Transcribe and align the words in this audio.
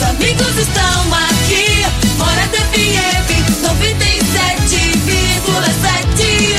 Os 0.00 0.08
amigos 0.08 0.56
estão 0.56 1.12
aqui. 1.12 1.84
Morada 2.16 2.56
FM 2.56 3.28
97,7. 3.60 6.56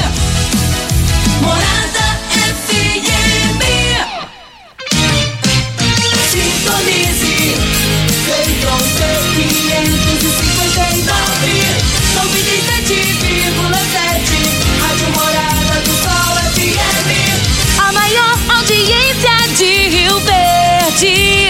Morada 1.42 2.22
FM. 2.38 3.66
Sintonize. 6.30 7.58
Feitron 8.28 8.78
559. 9.34 11.66
97,7. 12.14 14.38
Rádio 14.82 15.10
Morada 15.16 15.82
do 15.82 15.94
Sol 15.98 16.38
FM. 16.54 16.78
A 17.80 17.90
maior 17.92 18.38
audiência 18.56 19.36
de 19.58 19.90
Rio 19.90 20.20
Verde. 20.20 21.50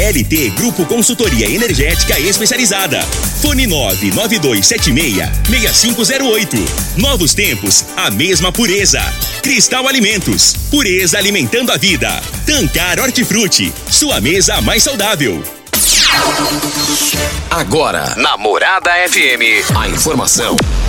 LT 0.00 0.56
Grupo 0.56 0.86
Consultoria 0.86 1.46
Energética 1.46 2.18
Especializada. 2.18 3.02
Fone 3.42 3.66
99276-6508. 3.66 6.56
Novos 6.96 7.34
tempos, 7.34 7.84
a 7.98 8.10
mesma 8.10 8.50
pureza. 8.50 9.02
Cristal 9.42 9.86
Alimentos. 9.86 10.56
Pureza 10.70 11.18
alimentando 11.18 11.70
a 11.70 11.76
vida. 11.76 12.18
Tancar 12.46 12.98
Hortifruti. 12.98 13.70
Sua 13.90 14.22
mesa 14.22 14.62
mais 14.62 14.82
saudável. 14.82 15.44
Agora, 17.50 18.14
na 18.16 18.38
Morada 18.38 18.90
FM, 19.06 19.62
a 19.76 19.86
informação 19.88 20.56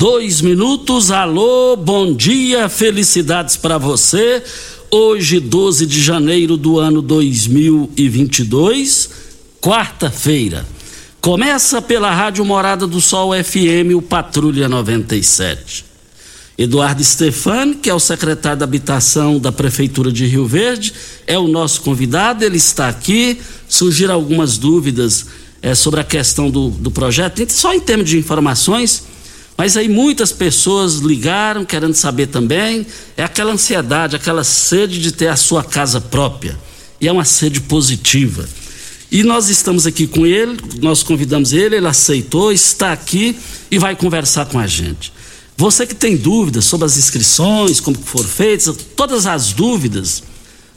dois 0.00 0.40
minutos. 0.40 1.10
Alô, 1.10 1.76
bom 1.76 2.14
dia, 2.14 2.70
felicidades 2.70 3.58
para 3.58 3.76
você. 3.76 4.42
Hoje, 4.90 5.38
12 5.38 5.84
de 5.84 6.00
janeiro 6.00 6.56
do 6.56 6.78
ano 6.78 7.02
2022, 7.02 9.10
quarta-feira. 9.60 10.66
Começa 11.20 11.82
pela 11.82 12.10
Rádio 12.10 12.42
Morada 12.46 12.86
do 12.86 12.98
Sol 12.98 13.32
FM, 13.44 13.94
o 13.94 14.00
Patrulha 14.00 14.70
97. 14.70 15.84
Eduardo 16.56 17.04
Stefani, 17.04 17.74
que 17.74 17.90
é 17.90 17.94
o 17.94 18.00
secretário 18.00 18.60
da 18.60 18.64
Habitação 18.64 19.38
da 19.38 19.52
Prefeitura 19.52 20.10
de 20.10 20.24
Rio 20.24 20.46
Verde, 20.46 20.94
é 21.26 21.38
o 21.38 21.46
nosso 21.46 21.82
convidado, 21.82 22.42
ele 22.42 22.56
está 22.56 22.88
aqui. 22.88 23.38
Surgiram 23.68 24.14
algumas 24.14 24.56
dúvidas 24.56 25.26
é, 25.60 25.74
sobre 25.74 26.00
a 26.00 26.04
questão 26.04 26.50
do, 26.50 26.70
do 26.70 26.90
projeto, 26.90 27.46
só 27.50 27.74
em 27.74 27.80
termos 27.80 28.08
de 28.08 28.16
informações, 28.16 29.09
mas 29.60 29.76
aí 29.76 29.90
muitas 29.90 30.32
pessoas 30.32 31.00
ligaram 31.00 31.66
querendo 31.66 31.92
saber 31.92 32.28
também. 32.28 32.86
É 33.14 33.22
aquela 33.22 33.52
ansiedade, 33.52 34.16
aquela 34.16 34.42
sede 34.42 34.98
de 34.98 35.12
ter 35.12 35.28
a 35.28 35.36
sua 35.36 35.62
casa 35.62 36.00
própria. 36.00 36.58
E 36.98 37.06
é 37.06 37.12
uma 37.12 37.26
sede 37.26 37.60
positiva. 37.60 38.48
E 39.12 39.22
nós 39.22 39.50
estamos 39.50 39.86
aqui 39.86 40.06
com 40.06 40.24
ele, 40.24 40.56
nós 40.80 41.02
convidamos 41.02 41.52
ele, 41.52 41.76
ele 41.76 41.86
aceitou, 41.86 42.50
está 42.50 42.90
aqui 42.90 43.36
e 43.70 43.78
vai 43.78 43.94
conversar 43.94 44.46
com 44.46 44.58
a 44.58 44.66
gente. 44.66 45.12
Você 45.58 45.86
que 45.86 45.94
tem 45.94 46.16
dúvidas 46.16 46.64
sobre 46.64 46.86
as 46.86 46.96
inscrições, 46.96 47.80
como 47.80 47.98
foram 47.98 48.30
feitas, 48.30 48.74
todas 48.96 49.26
as 49.26 49.52
dúvidas, 49.52 50.22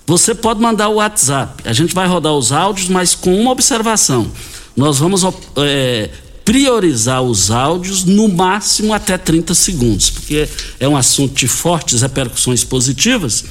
você 0.05 0.35
pode 0.35 0.59
mandar 0.59 0.89
o 0.89 0.95
WhatsApp. 0.95 1.63
A 1.65 1.71
gente 1.71 1.95
vai 1.95 2.05
rodar 2.05 2.33
os 2.33 2.51
áudios, 2.51 2.89
mas 2.89 3.15
com 3.15 3.33
uma 3.33 3.51
observação. 3.51 4.29
Nós 4.75 4.99
vamos 4.99 5.23
é, 5.55 6.09
priorizar 6.45 7.21
os 7.21 7.51
áudios 7.51 8.03
no 8.03 8.27
máximo 8.27 8.93
até 8.93 9.17
30 9.17 9.53
segundos, 9.53 10.09
porque 10.09 10.47
é 10.79 10.87
um 10.87 10.97
assunto 10.97 11.33
de 11.33 11.47
fortes 11.47 12.01
repercussões 12.01 12.63
positivas, 12.63 13.45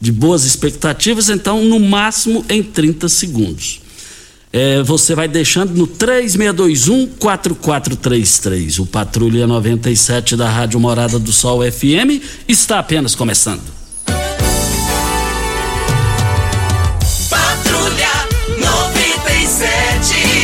de 0.00 0.10
boas 0.10 0.44
expectativas, 0.44 1.28
então 1.28 1.62
no 1.64 1.78
máximo 1.78 2.44
em 2.48 2.62
30 2.62 3.08
segundos. 3.08 3.80
É, 4.52 4.82
você 4.82 5.14
vai 5.14 5.28
deixando 5.28 5.74
no 5.74 5.86
3621-4433. 5.86 8.80
O 8.80 8.86
Patrulha 8.86 9.46
97 9.46 10.36
da 10.36 10.50
Rádio 10.50 10.78
Morada 10.78 11.18
do 11.18 11.32
Sol 11.32 11.62
FM 11.62 12.20
está 12.46 12.78
apenas 12.78 13.14
começando. 13.14 13.81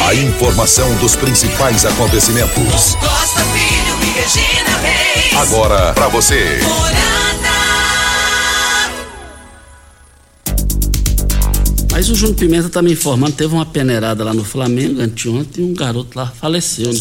A 0.08 0.14
informação 0.14 0.96
dos 1.00 1.14
principais 1.14 1.84
acontecimentos. 1.84 2.94
Costa 2.94 3.44
Filho 3.44 3.94
e 4.00 4.18
Regina 4.18 4.78
Reis. 4.78 5.36
Agora 5.36 5.92
para 5.92 6.08
você. 6.08 6.60
Mas 11.92 12.08
o 12.08 12.14
Júnior 12.14 12.38
Pimenta 12.38 12.68
está 12.68 12.80
me 12.80 12.92
informando, 12.92 13.32
teve 13.32 13.52
uma 13.52 13.66
peneirada 13.66 14.24
lá 14.24 14.32
no 14.32 14.44
Flamengo 14.44 15.02
anteontem 15.02 15.62
e 15.62 15.70
um 15.70 15.74
garoto 15.74 16.18
lá 16.18 16.26
faleceu, 16.26 16.90
né? 16.90 17.00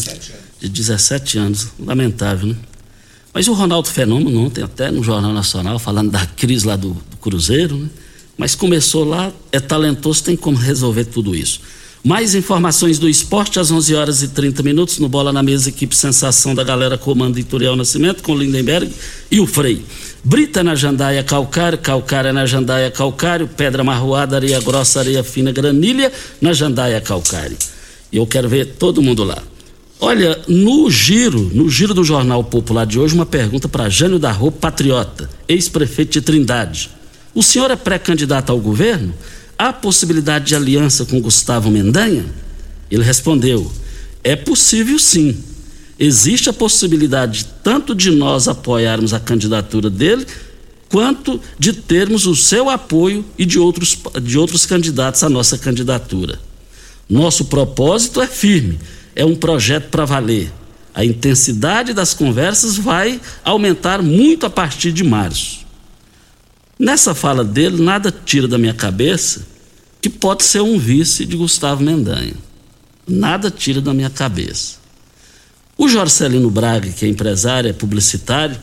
De 0.60 0.68
17 0.68 1.38
anos. 1.38 1.68
Lamentável, 1.80 2.48
né? 2.48 2.56
Mas 3.32 3.48
o 3.48 3.54
Ronaldo 3.54 3.88
Fenômeno 3.88 4.38
ontem, 4.38 4.62
até 4.62 4.90
no 4.90 5.02
Jornal 5.02 5.32
Nacional, 5.32 5.78
falando 5.78 6.10
da 6.10 6.26
crise 6.26 6.66
lá 6.66 6.76
do, 6.76 6.90
do 6.90 7.16
Cruzeiro, 7.16 7.74
né? 7.74 7.88
Mas 8.36 8.54
começou 8.54 9.02
lá, 9.02 9.32
é 9.50 9.58
talentoso, 9.58 10.22
tem 10.22 10.36
como 10.36 10.58
resolver 10.58 11.06
tudo 11.06 11.34
isso. 11.34 11.62
Mais 12.04 12.34
informações 12.34 12.98
do 12.98 13.08
esporte 13.08 13.58
às 13.58 13.70
11 13.70 13.94
horas 13.94 14.22
e 14.22 14.28
30 14.28 14.62
minutos 14.62 14.98
no 14.98 15.08
Bola 15.08 15.32
na 15.32 15.42
Mesa, 15.42 15.68
equipe 15.68 15.96
Sensação 15.96 16.54
da 16.54 16.62
galera 16.62 16.96
comando 16.96 17.38
Ituriel 17.38 17.74
Nascimento 17.74 18.22
com 18.22 18.36
Lindenberg 18.36 18.92
e 19.30 19.40
o 19.40 19.46
Frei. 19.46 19.84
Brita 20.22 20.62
na 20.62 20.76
Jandaia 20.76 21.24
Calcário, 21.24 21.78
Calcária 21.78 22.32
na 22.32 22.46
Jandaia 22.46 22.90
Calcário, 22.90 23.48
Pedra 23.48 23.82
Marroada, 23.82 24.36
Areia 24.36 24.60
Grossa, 24.60 25.00
Areia 25.00 25.24
Fina, 25.24 25.50
Granilha 25.50 26.12
na 26.40 26.52
Jandaia 26.52 27.00
Calcário. 27.00 27.56
E 28.12 28.16
eu 28.16 28.26
quero 28.26 28.48
ver 28.48 28.76
todo 28.78 29.02
mundo 29.02 29.24
lá. 29.24 29.42
Olha, 30.00 30.38
no 30.46 30.88
giro, 30.88 31.50
no 31.52 31.68
giro 31.68 31.92
do 31.92 32.04
Jornal 32.04 32.44
Popular 32.44 32.86
de 32.86 33.00
hoje, 33.00 33.14
uma 33.14 33.26
pergunta 33.26 33.68
para 33.68 33.88
Jânio 33.88 34.18
da 34.18 34.30
Rô, 34.30 34.52
patriota, 34.52 35.28
ex-prefeito 35.48 36.12
de 36.12 36.20
Trindade. 36.20 36.90
O 37.34 37.42
senhor 37.42 37.70
é 37.70 37.76
pré-candidato 37.76 38.50
ao 38.50 38.60
governo? 38.60 39.12
Há 39.58 39.72
possibilidade 39.72 40.46
de 40.46 40.54
aliança 40.54 41.04
com 41.04 41.20
Gustavo 41.20 41.68
Mendanha? 41.68 42.24
Ele 42.88 43.02
respondeu: 43.02 43.70
é 44.22 44.36
possível 44.36 44.98
sim. 44.98 45.36
Existe 45.98 46.48
a 46.48 46.52
possibilidade 46.52 47.44
tanto 47.62 47.92
de 47.92 48.10
nós 48.10 48.46
apoiarmos 48.46 49.12
a 49.12 49.18
candidatura 49.18 49.90
dele, 49.90 50.24
quanto 50.88 51.40
de 51.58 51.72
termos 51.72 52.24
o 52.24 52.36
seu 52.36 52.70
apoio 52.70 53.24
e 53.36 53.44
de 53.44 53.58
outros, 53.58 53.98
de 54.22 54.38
outros 54.38 54.64
candidatos 54.64 55.24
à 55.24 55.28
nossa 55.28 55.58
candidatura. 55.58 56.38
Nosso 57.08 57.46
propósito 57.46 58.22
é 58.22 58.28
firme, 58.28 58.78
é 59.16 59.24
um 59.24 59.34
projeto 59.34 59.88
para 59.88 60.04
valer. 60.04 60.52
A 60.94 61.04
intensidade 61.04 61.92
das 61.92 62.14
conversas 62.14 62.76
vai 62.76 63.20
aumentar 63.44 64.02
muito 64.02 64.46
a 64.46 64.50
partir 64.50 64.92
de 64.92 65.02
março. 65.02 65.66
Nessa 66.78 67.14
fala 67.14 67.44
dele, 67.44 67.82
nada 67.82 68.12
tira 68.12 68.46
da 68.46 68.56
minha 68.56 68.74
cabeça 68.74 69.46
que 70.00 70.08
pode 70.08 70.44
ser 70.44 70.60
um 70.60 70.78
vice 70.78 71.24
de 71.24 71.36
Gustavo 71.36 71.82
Mendanha. 71.82 72.34
Nada 73.06 73.50
tira 73.50 73.80
da 73.80 73.92
minha 73.92 74.10
cabeça. 74.10 74.76
O 75.76 75.88
Jorcelino 75.88 76.50
Braga, 76.50 76.90
que 76.90 77.04
é 77.04 77.08
empresário, 77.08 77.70
é 77.70 77.72
publicitário, 77.72 78.56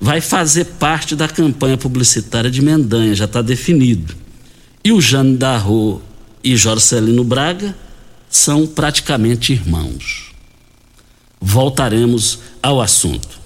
vai 0.00 0.20
fazer 0.20 0.64
parte 0.64 1.14
da 1.14 1.28
campanha 1.28 1.78
publicitária 1.78 2.50
de 2.50 2.60
Mendanha, 2.60 3.14
já 3.14 3.24
está 3.24 3.40
definido. 3.40 4.14
E 4.84 4.92
o 4.92 5.00
Jane 5.00 5.36
Darro 5.36 6.02
e 6.42 6.56
Jorcelino 6.56 7.22
Braga 7.22 7.74
são 8.28 8.66
praticamente 8.66 9.52
irmãos. 9.52 10.32
Voltaremos 11.40 12.38
ao 12.62 12.80
assunto. 12.80 13.41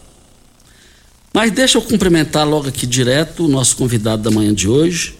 Mas 1.36 1.52
deixa 1.52 1.76
eu 1.76 1.82
cumprimentar 1.82 2.48
logo 2.48 2.66
aqui 2.66 2.86
direto 2.86 3.44
o 3.44 3.48
nosso 3.48 3.76
convidado 3.76 4.22
da 4.22 4.30
manhã 4.30 4.54
de 4.54 4.70
hoje, 4.70 5.14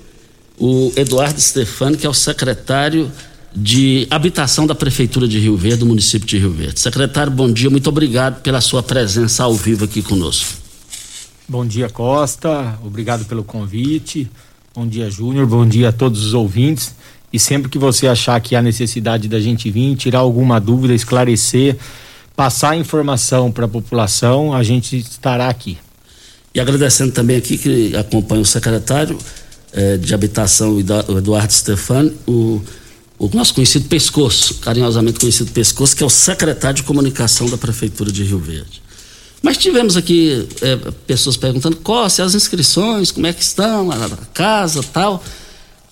o 0.59 0.91
Eduardo 0.97 1.39
Stefani, 1.39 1.95
que 1.99 2.07
é 2.07 2.09
o 2.09 2.15
secretário 2.15 3.13
de 3.55 4.07
Habitação 4.11 4.67
da 4.67 4.75
Prefeitura 4.75 5.29
de 5.29 5.39
Rio 5.39 5.59
Verde, 5.59 5.81
do 5.81 5.85
município 5.85 6.27
de 6.27 6.39
Rio 6.39 6.53
Verde. 6.53 6.81
Secretário, 6.81 7.31
bom 7.31 7.53
dia, 7.53 7.69
muito 7.69 7.91
obrigado 7.91 8.41
pela 8.41 8.63
sua 8.63 8.83
presença 8.83 9.45
ao 9.45 9.53
vivo 9.53 9.85
aqui 9.85 10.01
conosco. 10.01 10.55
Bom 11.47 11.67
dia, 11.67 11.91
Costa. 11.91 12.79
Obrigado 12.83 13.27
pelo 13.27 13.45
convite. 13.45 14.27
Bom 14.75 14.87
dia, 14.87 15.11
Júnior. 15.11 15.45
Bom 15.47 15.69
dia 15.69 15.91
a 15.91 15.93
todos 15.93 16.25
os 16.25 16.33
ouvintes. 16.33 16.95
E 17.31 17.39
sempre 17.39 17.69
que 17.69 17.79
você 17.79 18.09
achar 18.09 18.41
que 18.41 18.57
há 18.57 18.63
necessidade 18.63 19.29
da 19.29 19.39
gente 19.39 19.71
vir, 19.71 19.95
tirar 19.97 20.21
alguma 20.21 20.59
dúvida, 20.59 20.95
esclarecer, 20.95 21.77
passar 22.35 22.75
informação 22.75 23.53
para 23.53 23.67
a 23.67 23.69
população, 23.69 24.55
a 24.55 24.63
gente 24.63 24.97
estará 24.97 25.51
aqui. 25.51 25.77
E 26.57 26.61
agradecendo 26.61 27.13
também 27.13 27.37
aqui 27.37 27.59
que 27.59 27.95
acompanha 27.95 28.41
o 28.41 28.47
secretário 28.47 29.19
eh, 29.75 29.99
de 29.99 30.15
Habitação, 30.15 30.73
o 30.73 31.19
Eduardo 31.19 31.53
Stefani, 31.53 32.11
o, 32.27 32.63
o 33.19 33.29
nosso 33.35 33.53
conhecido 33.53 33.87
Pescoço, 33.91 34.55
carinhosamente 34.55 35.21
conhecido 35.21 35.53
Pescoço, 35.53 35.95
que 35.95 36.03
é 36.03 36.07
o 36.07 36.09
secretário 36.09 36.77
de 36.77 36.83
Comunicação 36.83 37.47
da 37.51 37.59
Prefeitura 37.59 38.11
de 38.11 38.25
Rio 38.25 38.39
Verde. 38.39 38.83
Mas 39.43 39.59
tivemos 39.59 39.99
aqui 39.99 40.49
é, 40.63 40.77
pessoas 41.07 41.37
perguntando, 41.37 41.77
Costa, 41.77 42.25
as 42.25 42.35
inscrições, 42.35 43.11
como 43.11 43.27
é 43.27 43.35
que 43.35 43.43
estão, 43.43 43.91
a 43.91 44.09
casa 44.33 44.83
tal. 44.83 45.23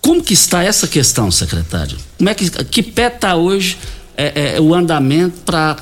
Como 0.00 0.24
que 0.24 0.32
está 0.32 0.64
essa 0.64 0.88
questão, 0.88 1.30
secretário? 1.30 1.98
Como 2.16 2.30
é 2.30 2.34
que, 2.34 2.48
que 2.48 2.82
pé 2.82 3.08
está 3.08 3.36
hoje 3.36 3.76
é, 4.16 4.58
o 4.58 4.74
andamento 4.74 5.42
para 5.42 5.76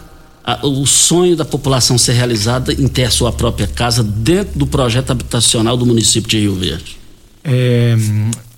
o 0.63 0.87
sonho 0.87 1.37
da 1.37 1.45
população 1.45 1.97
ser 1.97 2.13
realizada 2.13 2.73
em 2.73 2.89
ter 2.89 3.05
a 3.05 3.11
sua 3.11 3.33
própria 3.33 3.67
casa 3.67 4.03
dentro 4.03 4.59
do 4.59 4.67
projeto 4.67 5.11
habitacional 5.11 5.77
do 5.77 5.87
município 5.87 6.29
de 6.29 6.41
Rio 6.41 6.55
Verde? 6.55 6.99
É, 7.45 7.97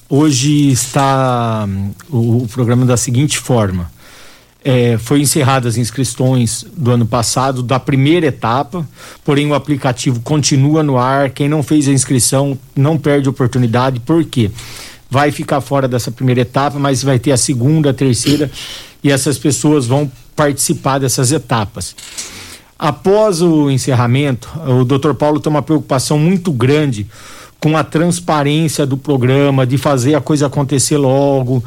hoje 0.09 0.71
está 0.71 1.69
o, 2.09 2.45
o 2.45 2.49
programa 2.49 2.87
da 2.87 2.97
seguinte 2.97 3.39
forma: 3.39 3.91
é, 4.65 4.97
foi 4.97 5.21
encerradas 5.21 5.75
as 5.75 5.79
inscrições 5.79 6.65
do 6.75 6.91
ano 6.91 7.05
passado, 7.05 7.63
da 7.63 7.79
primeira 7.79 8.27
etapa, 8.27 8.89
porém 9.23 9.47
o 9.47 9.55
aplicativo 9.55 10.21
continua 10.21 10.83
no 10.83 10.97
ar. 10.97 11.31
Quem 11.31 11.49
não 11.49 11.63
fez 11.63 11.87
a 11.87 11.93
inscrição 11.93 12.59
não 12.75 12.97
perde 12.99 13.29
oportunidade, 13.29 14.01
por 14.01 14.25
quê? 14.25 14.51
Vai 15.11 15.31
ficar 15.31 15.61
fora 15.61 15.87
dessa 15.87 16.11
primeira 16.11 16.41
etapa, 16.41 16.79
mas 16.79 17.03
vai 17.03 17.19
ter 17.19 17.33
a 17.33 17.37
segunda, 17.37 17.91
a 17.91 17.95
terceira, 17.95 18.51
e 19.03 19.11
essas 19.11 19.39
pessoas 19.39 19.87
vão 19.87 20.11
participar 20.35 20.99
dessas 20.99 21.33
etapas. 21.33 21.95
Após 22.79 23.41
o 23.41 23.71
encerramento, 23.71 24.49
o 24.67 24.85
Dr. 24.85 25.15
Paulo 25.15 25.41
tem 25.41 25.51
uma 25.51 25.63
preocupação 25.63 26.19
muito 26.19 26.53
grande 26.53 27.07
com 27.61 27.77
a 27.77 27.85
transparência 27.85 28.85
do 28.85 28.97
programa, 28.97 29.67
de 29.67 29.79
fazer 29.79 30.15
a 30.15 30.21
coisa 30.21 30.49
acontecer 30.49 30.99
logo. 30.99 31.65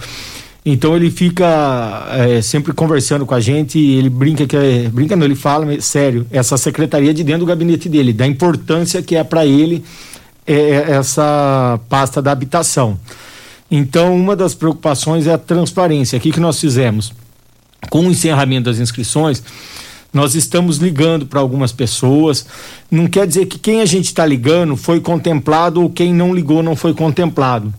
Então 0.64 0.96
ele 0.96 1.10
fica 1.10 2.06
é, 2.12 2.42
sempre 2.42 2.74
conversando 2.74 3.25
com 3.25 3.34
a 3.34 3.40
gente, 3.40 3.80
ele 3.80 4.10
brinca 4.10 4.46
que 4.46 4.56
é, 4.56 4.90
brinca 4.90 5.16
não, 5.16 5.25
ele 5.25 5.34
fala 5.34 5.80
sério, 5.80 6.28
essa 6.30 6.58
secretaria 6.58 7.13
de 7.13 7.24
dentro 7.24 7.42
do 7.42 7.46
gabinete 7.46 7.88
dele, 7.88 8.12
da 8.12 8.28
importância 8.28 9.02
que 9.02 9.16
é 9.16 9.24
para 9.24 9.46
ele 9.46 9.84
é, 10.46 10.54
é, 10.54 10.92
essa 10.92 11.80
pasta 11.88 12.22
da 12.22 12.31
habitação. 12.34 13.00
Então 13.72 14.16
uma 14.16 14.36
das 14.36 14.54
preocupações 14.54 15.25
é 15.25 15.34
a 15.34 15.38
transparência. 15.38 16.18
O 16.18 16.22
que 16.22 16.31
que 16.31 16.40
nós 16.40 16.60
fizemos? 16.60 17.13
Com 17.89 18.07
o 18.07 18.12
encerramento 18.12 18.65
das 18.69 18.79
inscrições, 18.79 19.41
nós 20.13 20.35
estamos 20.35 20.77
ligando 20.77 21.25
para 21.25 21.39
algumas 21.39 21.71
pessoas. 21.71 22.45
Não 22.89 23.07
quer 23.07 23.27
dizer 23.27 23.45
que 23.45 23.59
quem 23.59 23.81
a 23.81 23.85
gente 23.85 24.06
está 24.06 24.25
ligando 24.25 24.75
foi 24.75 25.00
contemplado 25.00 25.81
ou 25.81 25.89
quem 25.89 26.13
não 26.13 26.33
ligou 26.33 26.63
não 26.63 26.75
foi 26.75 26.94
contemplado 26.94 27.74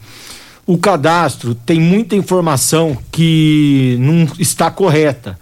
o 0.68 0.76
cadastro 0.76 1.54
tem 1.54 1.80
muita 1.80 2.14
informação 2.14 2.94
que 3.10 3.96
não 3.98 4.28
está 4.38 4.70
correta. 4.70 5.38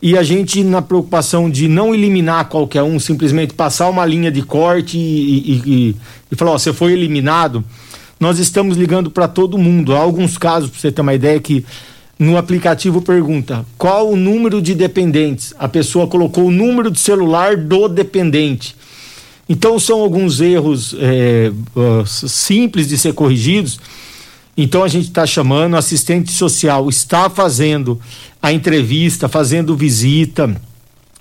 E 0.00 0.16
a 0.16 0.22
gente, 0.22 0.62
na 0.62 0.82
preocupação 0.82 1.48
de 1.48 1.66
não 1.66 1.94
eliminar 1.94 2.50
qualquer 2.50 2.82
um, 2.82 3.00
simplesmente 3.00 3.54
passar 3.54 3.88
uma 3.88 4.04
linha 4.04 4.30
de 4.30 4.42
corte 4.42 4.98
e, 4.98 5.00
e, 5.00 5.62
e, 5.64 5.96
e 6.30 6.36
falar: 6.36 6.50
ó, 6.50 6.58
você 6.58 6.70
foi 6.74 6.92
eliminado, 6.92 7.64
nós 8.20 8.38
estamos 8.38 8.76
ligando 8.76 9.10
para 9.10 9.26
todo 9.26 9.56
mundo. 9.56 9.96
Há 9.96 10.00
alguns 10.00 10.36
casos, 10.36 10.68
para 10.68 10.78
você 10.78 10.92
ter 10.92 11.00
uma 11.00 11.14
ideia, 11.14 11.40
que 11.40 11.64
no 12.18 12.36
aplicativo 12.36 13.00
pergunta 13.00 13.64
qual 13.76 14.10
o 14.10 14.16
número 14.16 14.60
de 14.60 14.74
dependentes. 14.74 15.54
A 15.58 15.68
pessoa 15.68 16.06
colocou 16.06 16.46
o 16.46 16.50
número 16.50 16.90
de 16.90 16.98
celular 16.98 17.56
do 17.56 17.88
dependente. 17.88 18.74
Então, 19.48 19.78
são 19.78 20.00
alguns 20.00 20.40
erros 20.40 20.94
é, 20.98 21.50
simples 22.04 22.88
de 22.88 22.98
ser 22.98 23.14
corrigidos 23.14 23.80
então 24.60 24.82
a 24.82 24.88
gente 24.88 25.06
está 25.06 25.24
chamando, 25.24 25.74
o 25.74 25.76
assistente 25.76 26.32
social 26.32 26.88
está 26.88 27.30
fazendo 27.30 28.00
a 28.42 28.52
entrevista, 28.52 29.28
fazendo 29.28 29.76
visita. 29.76 30.52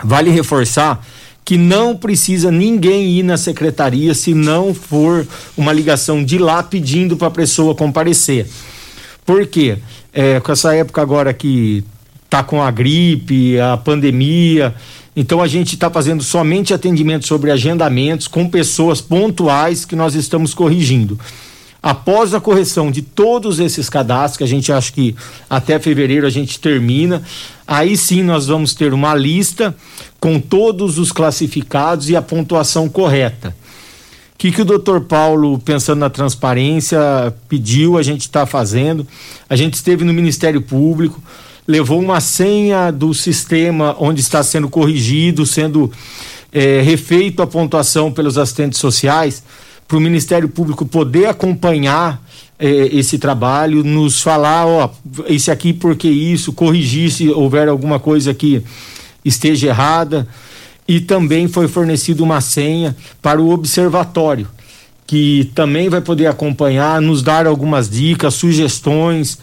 Vale 0.04 0.32
reforçar 0.32 1.06
que 1.46 1.56
não 1.56 1.96
precisa 1.96 2.50
ninguém 2.50 3.12
ir 3.12 3.22
na 3.22 3.38
secretaria 3.38 4.16
se 4.16 4.34
não 4.34 4.74
for 4.74 5.26
uma 5.56 5.72
ligação 5.72 6.26
de 6.26 6.40
lá 6.40 6.64
pedindo 6.64 7.16
para 7.16 7.28
a 7.28 7.32
pessoa 7.32 7.76
comparecer. 7.76 8.48
Por 9.28 9.46
quê? 9.46 9.78
É, 10.14 10.40
com 10.40 10.54
essa 10.54 10.74
época 10.74 11.02
agora 11.02 11.34
que 11.34 11.84
tá 12.30 12.42
com 12.44 12.64
a 12.64 12.72
gripe, 12.72 13.60
a 13.60 13.76
pandemia, 13.76 14.74
então 15.14 15.42
a 15.42 15.48
gente 15.48 15.74
está 15.74 15.90
fazendo 15.92 16.24
somente 16.24 16.74
atendimento 16.74 17.28
sobre 17.28 17.52
agendamentos 17.52 18.26
com 18.26 18.48
pessoas 18.48 19.02
pontuais 19.02 19.84
que 19.84 19.98
nós 19.98 20.16
estamos 20.16 20.54
corrigindo. 20.54 21.20
Após 21.84 22.34
a 22.34 22.40
correção 22.40 22.90
de 22.90 23.02
todos 23.02 23.60
esses 23.60 23.90
cadastros, 23.90 24.38
que 24.38 24.44
a 24.46 24.48
gente 24.48 24.72
acha 24.72 24.94
que 24.94 25.14
até 25.50 25.78
fevereiro 25.78 26.26
a 26.26 26.30
gente 26.30 26.58
termina, 26.58 27.22
aí 27.68 27.98
sim 27.98 28.24
nós 28.24 28.48
vamos 28.48 28.74
ter 28.74 28.94
uma 28.94 29.14
lista 29.14 29.76
com 30.22 30.40
todos 30.40 30.98
os 30.98 31.12
classificados 31.12 32.10
e 32.10 32.16
a 32.16 32.22
pontuação 32.22 32.88
correta. 32.88 33.54
O 34.38 34.40
que, 34.40 34.52
que 34.52 34.62
o 34.62 34.66
doutor 34.66 35.02
Paulo, 35.02 35.58
pensando 35.58 35.98
na 35.98 36.12
transparência, 36.12 37.00
pediu, 37.50 37.98
a 37.98 38.04
gente 38.04 38.22
está 38.22 38.46
fazendo. 38.46 39.06
A 39.50 39.56
gente 39.56 39.74
esteve 39.74 40.06
no 40.06 40.14
Ministério 40.14 40.62
Público, 40.62 41.20
levou 41.68 42.00
uma 42.00 42.22
senha 42.22 42.92
do 42.92 43.16
sistema 43.16 43.96
onde 43.98 44.22
está 44.22 44.44
sendo 44.44 44.70
corrigido, 44.70 45.44
sendo 45.44 45.92
é, 46.54 46.82
refeito 46.82 47.42
a 47.42 47.48
pontuação 47.48 48.12
pelos 48.12 48.38
assistentes 48.38 48.80
sociais 48.80 49.42
para 49.88 49.98
o 49.98 50.00
Ministério 50.00 50.48
Público 50.48 50.86
poder 50.86 51.26
acompanhar 51.26 52.22
eh, 52.60 52.90
esse 52.92 53.18
trabalho, 53.18 53.84
nos 53.84 54.22
falar, 54.22 54.68
ó, 54.68 54.92
esse 55.28 55.50
aqui 55.50 55.74
porque 55.74 56.08
isso, 56.08 56.54
corrigir 56.54 57.10
se 57.10 57.28
houver 57.30 57.68
alguma 57.68 58.00
coisa 58.00 58.36
que 58.36 58.62
esteja 59.26 59.70
errada. 59.70 60.28
E 60.88 61.00
também 61.00 61.48
foi 61.48 61.68
fornecida 61.68 62.24
uma 62.24 62.40
senha 62.40 62.96
para 63.22 63.42
o 63.42 63.50
observatório, 63.50 64.48
que 65.06 65.52
também 65.54 65.90
vai 65.90 66.02
poder 66.02 66.28
acompanhar, 66.28 67.02
nos 67.02 67.22
dar 67.22 67.46
algumas 67.46 67.90
dicas, 67.90 68.34
sugestões, 68.34 69.38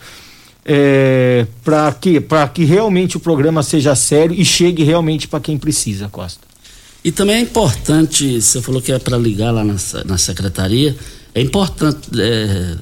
é, 0.64 1.46
para 1.62 1.92
que, 1.92 2.22
que 2.54 2.64
realmente 2.64 3.16
o 3.16 3.20
programa 3.20 3.62
seja 3.62 3.94
sério 3.94 4.34
e 4.34 4.44
chegue 4.44 4.82
realmente 4.82 5.28
para 5.28 5.40
quem 5.40 5.58
precisa, 5.58 6.08
Costa. 6.08 6.40
E 7.04 7.12
também 7.12 7.36
é 7.36 7.40
importante, 7.40 8.40
você 8.40 8.62
falou 8.62 8.80
que 8.80 8.90
é 8.90 8.98
para 8.98 9.18
ligar 9.18 9.50
lá 9.50 9.62
na, 9.62 9.76
na 10.06 10.16
secretaria, 10.16 10.96
é 11.34 11.42
importante 11.42 12.08
é, 12.18 12.76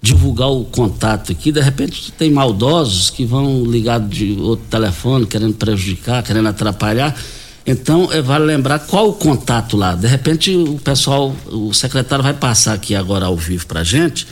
divulgar 0.00 0.50
o 0.50 0.64
contato 0.64 1.30
aqui. 1.30 1.52
De 1.52 1.60
repente 1.60 2.10
tem 2.12 2.30
maldosos 2.30 3.10
que 3.10 3.26
vão 3.26 3.64
ligar 3.64 4.00
de 4.00 4.32
outro 4.40 4.64
telefone, 4.70 5.26
querendo 5.26 5.54
prejudicar, 5.54 6.22
querendo 6.22 6.48
atrapalhar. 6.48 7.14
Então, 7.70 8.12
é, 8.12 8.20
vale 8.20 8.46
lembrar 8.46 8.80
qual 8.80 9.10
o 9.10 9.12
contato 9.12 9.76
lá. 9.76 9.94
De 9.94 10.08
repente, 10.08 10.56
o 10.56 10.78
pessoal, 10.78 11.36
o 11.46 11.72
secretário 11.72 12.22
vai 12.22 12.34
passar 12.34 12.74
aqui 12.74 12.96
agora 12.96 13.26
ao 13.26 13.36
vivo 13.36 13.64
para 13.66 13.84
gente. 13.84 14.26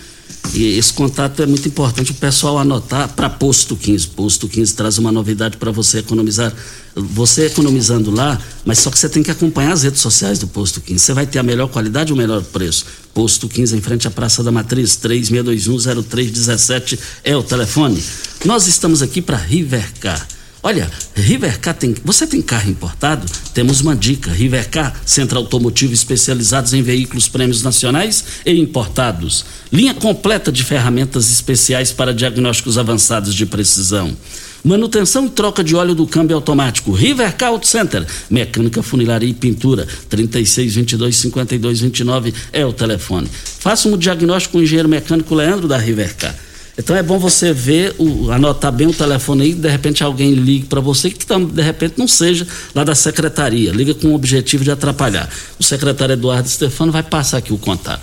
E 0.54 0.78
esse 0.78 0.92
contato 0.92 1.42
é 1.42 1.46
muito 1.46 1.66
importante 1.68 2.10
o 2.10 2.14
pessoal 2.14 2.58
anotar 2.58 3.08
para 3.10 3.30
Posto 3.30 3.76
15. 3.76 4.08
Posto 4.08 4.48
15 4.48 4.74
traz 4.74 4.98
uma 4.98 5.12
novidade 5.12 5.56
para 5.56 5.70
você 5.70 5.98
economizar. 5.98 6.52
Você 6.96 7.46
economizando 7.46 8.10
lá, 8.10 8.36
mas 8.64 8.80
só 8.80 8.90
que 8.90 8.98
você 8.98 9.08
tem 9.08 9.22
que 9.22 9.30
acompanhar 9.30 9.70
as 9.72 9.84
redes 9.84 10.00
sociais 10.00 10.40
do 10.40 10.48
Posto 10.48 10.80
15. 10.80 10.98
Você 10.98 11.12
vai 11.12 11.26
ter 11.26 11.38
a 11.38 11.44
melhor 11.44 11.68
qualidade 11.68 12.10
e 12.10 12.14
o 12.14 12.16
melhor 12.16 12.42
preço. 12.42 12.86
Posto 13.14 13.48
15 13.48 13.76
em 13.76 13.80
frente 13.80 14.08
à 14.08 14.10
Praça 14.10 14.42
da 14.42 14.50
Matriz, 14.50 14.96
36210317 14.96 16.98
é 17.22 17.36
o 17.36 17.42
telefone. 17.42 18.02
Nós 18.44 18.66
estamos 18.66 19.00
aqui 19.00 19.22
para 19.22 19.36
Rivercar. 19.36 20.26
Olha, 20.68 20.88
Rivercar 21.16 21.72
tem. 21.72 21.94
Você 22.04 22.26
tem 22.26 22.42
carro 22.42 22.68
importado? 22.68 23.24
Temos 23.54 23.80
uma 23.80 23.96
dica. 23.96 24.30
Rivercar, 24.30 25.00
centro 25.02 25.38
automotivo 25.38 25.94
especializados 25.94 26.74
em 26.74 26.82
veículos 26.82 27.26
prêmios 27.26 27.62
nacionais 27.62 28.22
e 28.44 28.52
importados. 28.52 29.46
Linha 29.72 29.94
completa 29.94 30.52
de 30.52 30.62
ferramentas 30.62 31.32
especiais 31.32 31.90
para 31.90 32.12
diagnósticos 32.12 32.76
avançados 32.76 33.34
de 33.34 33.46
precisão. 33.46 34.14
Manutenção 34.62 35.24
e 35.24 35.30
troca 35.30 35.64
de 35.64 35.74
óleo 35.74 35.94
do 35.94 36.06
câmbio 36.06 36.36
automático. 36.36 36.92
Rivercar 36.92 37.48
Auto 37.48 37.66
Center. 37.66 38.06
Mecânica, 38.28 38.82
funilaria 38.82 39.30
e 39.30 39.32
pintura. 39.32 39.88
3622-5229 40.10 42.34
é 42.52 42.66
o 42.66 42.74
telefone. 42.74 43.26
Faça 43.58 43.88
um 43.88 43.96
diagnóstico 43.96 44.52
com 44.52 44.58
o 44.58 44.62
engenheiro 44.62 44.86
mecânico 44.86 45.34
Leandro 45.34 45.66
da 45.66 45.78
Rivercar. 45.78 46.47
Então 46.78 46.94
é 46.94 47.02
bom 47.02 47.18
você 47.18 47.52
ver, 47.52 47.96
o, 47.98 48.30
anotar 48.30 48.70
bem 48.70 48.86
o 48.86 48.92
telefone 48.92 49.42
aí, 49.42 49.52
de 49.52 49.68
repente 49.68 50.04
alguém 50.04 50.32
ligue 50.32 50.66
para 50.66 50.80
você 50.80 51.10
que 51.10 51.26
de 51.26 51.62
repente 51.62 51.94
não 51.98 52.06
seja 52.06 52.46
lá 52.72 52.84
da 52.84 52.94
secretaria, 52.94 53.72
liga 53.72 53.92
com 53.94 54.06
o 54.08 54.14
objetivo 54.14 54.62
de 54.62 54.70
atrapalhar. 54.70 55.28
O 55.58 55.64
secretário 55.64 56.12
Eduardo 56.12 56.48
Stefano 56.48 56.92
vai 56.92 57.02
passar 57.02 57.38
aqui 57.38 57.52
o 57.52 57.58
contato. 57.58 58.00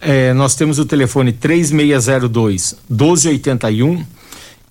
É, 0.00 0.32
nós 0.34 0.54
temos 0.54 0.78
o 0.78 0.84
telefone 0.84 1.32
3602 1.32 2.76
1281 2.88 4.06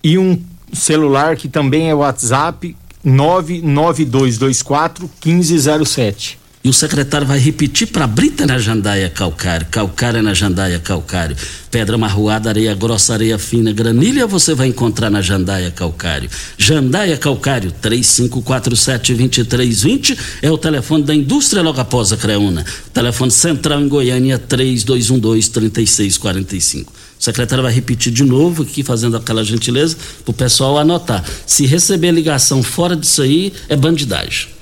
e 0.02 0.16
um 0.16 0.42
celular 0.72 1.36
que 1.36 1.46
também 1.46 1.90
é 1.90 1.94
WhatsApp 1.94 2.74
99224 3.04 5.10
1507. 5.24 6.41
E 6.64 6.68
o 6.68 6.72
secretário 6.72 7.26
vai 7.26 7.40
repetir 7.40 7.88
para 7.88 8.06
Brita 8.06 8.46
na 8.46 8.56
Jandaia 8.56 9.10
Calcário, 9.10 9.66
Calcário 9.68 10.22
na 10.22 10.32
Jandaia 10.32 10.78
Calcário, 10.78 11.36
Pedra 11.72 11.98
Marroada, 11.98 12.50
Areia 12.50 12.72
Grossa, 12.72 13.14
Areia 13.14 13.36
Fina, 13.36 13.72
Granilha 13.72 14.28
você 14.28 14.54
vai 14.54 14.68
encontrar 14.68 15.10
na 15.10 15.20
Jandaia 15.20 15.72
Calcário. 15.72 16.30
Jandaia 16.56 17.16
Calcário, 17.16 17.74
3547-2320 17.82 20.16
é 20.40 20.52
o 20.52 20.58
telefone 20.58 21.02
da 21.02 21.12
indústria 21.12 21.64
logo 21.64 21.80
após 21.80 22.12
a 22.12 22.16
Creuna. 22.16 22.64
Telefone 22.94 23.32
central 23.32 23.80
em 23.80 23.88
Goiânia, 23.88 24.38
3212-3645. 24.38 26.86
O 26.86 26.92
secretário 27.18 27.64
vai 27.64 27.72
repetir 27.72 28.12
de 28.12 28.22
novo 28.22 28.62
aqui, 28.62 28.84
fazendo 28.84 29.16
aquela 29.16 29.42
gentileza, 29.42 29.96
para 30.24 30.30
o 30.30 30.34
pessoal 30.34 30.78
anotar. 30.78 31.24
Se 31.44 31.66
receber 31.66 32.12
ligação 32.12 32.62
fora 32.62 32.94
disso 32.94 33.20
aí, 33.20 33.52
é 33.68 33.74
bandidagem. 33.74 34.61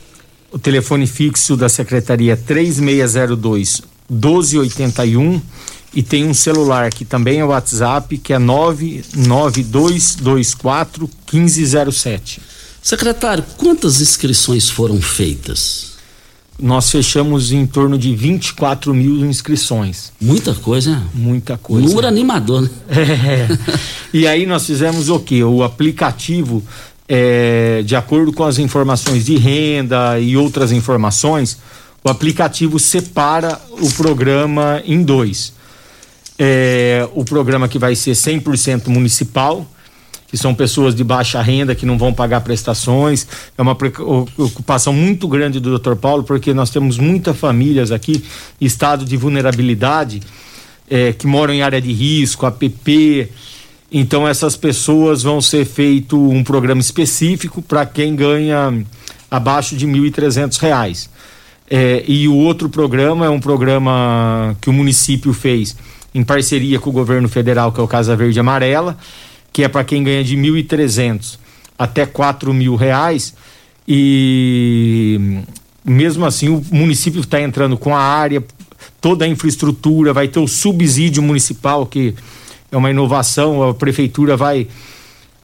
O 0.52 0.58
telefone 0.58 1.06
fixo 1.06 1.56
da 1.56 1.68
secretaria 1.68 2.36
3602 2.36 3.82
1281 4.08 5.40
e 5.94 6.02
tem 6.02 6.24
um 6.24 6.34
celular 6.34 6.90
que 6.90 7.04
também 7.04 7.38
é 7.40 7.44
WhatsApp, 7.44 8.16
que 8.18 8.32
é 8.32 8.38
99224 8.38 11.10
1507. 11.32 12.40
Secretário, 12.82 13.44
quantas 13.56 14.00
inscrições 14.00 14.70
foram 14.70 15.00
feitas? 15.00 15.90
Nós 16.58 16.90
fechamos 16.90 17.52
em 17.52 17.64
torno 17.66 17.96
de 17.96 18.12
24 18.14 18.92
mil 18.94 19.24
inscrições. 19.24 20.12
Muita 20.20 20.54
coisa, 20.54 20.90
né? 20.90 21.02
Muita 21.14 21.56
coisa. 21.56 21.88
Número 21.88 22.06
animador, 22.06 22.60
né? 22.62 22.70
É. 22.90 23.48
E 24.12 24.26
aí 24.26 24.44
nós 24.44 24.66
fizemos 24.66 25.08
o 25.08 25.18
quê? 25.18 25.42
O 25.42 25.62
aplicativo 25.62 26.62
é, 27.12 27.82
de 27.84 27.96
acordo 27.96 28.32
com 28.32 28.44
as 28.44 28.58
informações 28.58 29.24
de 29.24 29.36
renda 29.36 30.20
e 30.20 30.36
outras 30.36 30.70
informações, 30.70 31.58
o 32.04 32.08
aplicativo 32.08 32.78
separa 32.78 33.60
o 33.80 33.92
programa 33.94 34.80
em 34.86 35.02
dois. 35.02 35.52
É, 36.38 37.08
o 37.12 37.24
programa 37.24 37.66
que 37.66 37.80
vai 37.80 37.96
ser 37.96 38.12
100% 38.12 38.86
municipal, 38.86 39.66
que 40.28 40.36
são 40.36 40.54
pessoas 40.54 40.94
de 40.94 41.02
baixa 41.02 41.42
renda 41.42 41.74
que 41.74 41.84
não 41.84 41.98
vão 41.98 42.14
pagar 42.14 42.42
prestações. 42.42 43.26
É 43.58 43.60
uma 43.60 43.74
preocupação 43.74 44.92
muito 44.92 45.26
grande 45.26 45.58
do 45.58 45.76
Dr. 45.76 45.96
Paulo, 45.96 46.22
porque 46.22 46.54
nós 46.54 46.70
temos 46.70 46.96
muitas 46.96 47.36
famílias 47.36 47.90
aqui, 47.90 48.22
estado 48.60 49.04
de 49.04 49.16
vulnerabilidade, 49.16 50.22
é, 50.88 51.12
que 51.12 51.26
moram 51.26 51.52
em 51.52 51.60
área 51.60 51.80
de 51.80 51.92
risco, 51.92 52.46
APP, 52.46 53.28
então 53.92 54.26
essas 54.26 54.56
pessoas 54.56 55.22
vão 55.22 55.40
ser 55.40 55.64
feito 55.64 56.16
um 56.16 56.44
programa 56.44 56.80
específico 56.80 57.60
para 57.60 57.84
quem 57.84 58.14
ganha 58.14 58.84
abaixo 59.30 59.76
de 59.76 59.86
R$ 59.86 60.12
reais. 60.60 61.10
É, 61.68 62.04
e 62.06 62.26
o 62.26 62.34
outro 62.34 62.68
programa 62.68 63.26
é 63.26 63.28
um 63.28 63.40
programa 63.40 64.56
que 64.60 64.68
o 64.68 64.72
município 64.72 65.32
fez 65.32 65.76
em 66.12 66.24
parceria 66.24 66.80
com 66.80 66.90
o 66.90 66.92
governo 66.92 67.28
federal, 67.28 67.70
que 67.70 67.80
é 67.80 67.82
o 67.82 67.88
Casa 67.88 68.16
Verde 68.16 68.40
Amarela, 68.40 68.98
que 69.52 69.62
é 69.62 69.68
para 69.68 69.84
quem 69.84 70.02
ganha 70.02 70.24
de 70.24 70.34
R$ 70.36 70.62
trezentos 70.64 71.38
até 71.78 72.02
R$ 72.02 72.52
mil 72.52 72.74
reais. 72.74 73.34
E 73.86 75.40
mesmo 75.84 76.26
assim 76.26 76.48
o 76.48 76.62
município 76.70 77.20
está 77.20 77.40
entrando 77.40 77.76
com 77.76 77.94
a 77.94 78.00
área, 78.00 78.42
toda 79.00 79.24
a 79.24 79.28
infraestrutura, 79.28 80.12
vai 80.12 80.28
ter 80.28 80.40
o 80.40 80.48
subsídio 80.48 81.22
municipal 81.22 81.86
que 81.86 82.14
é 82.70 82.76
uma 82.76 82.90
inovação, 82.90 83.62
a 83.62 83.74
prefeitura 83.74 84.36
vai 84.36 84.66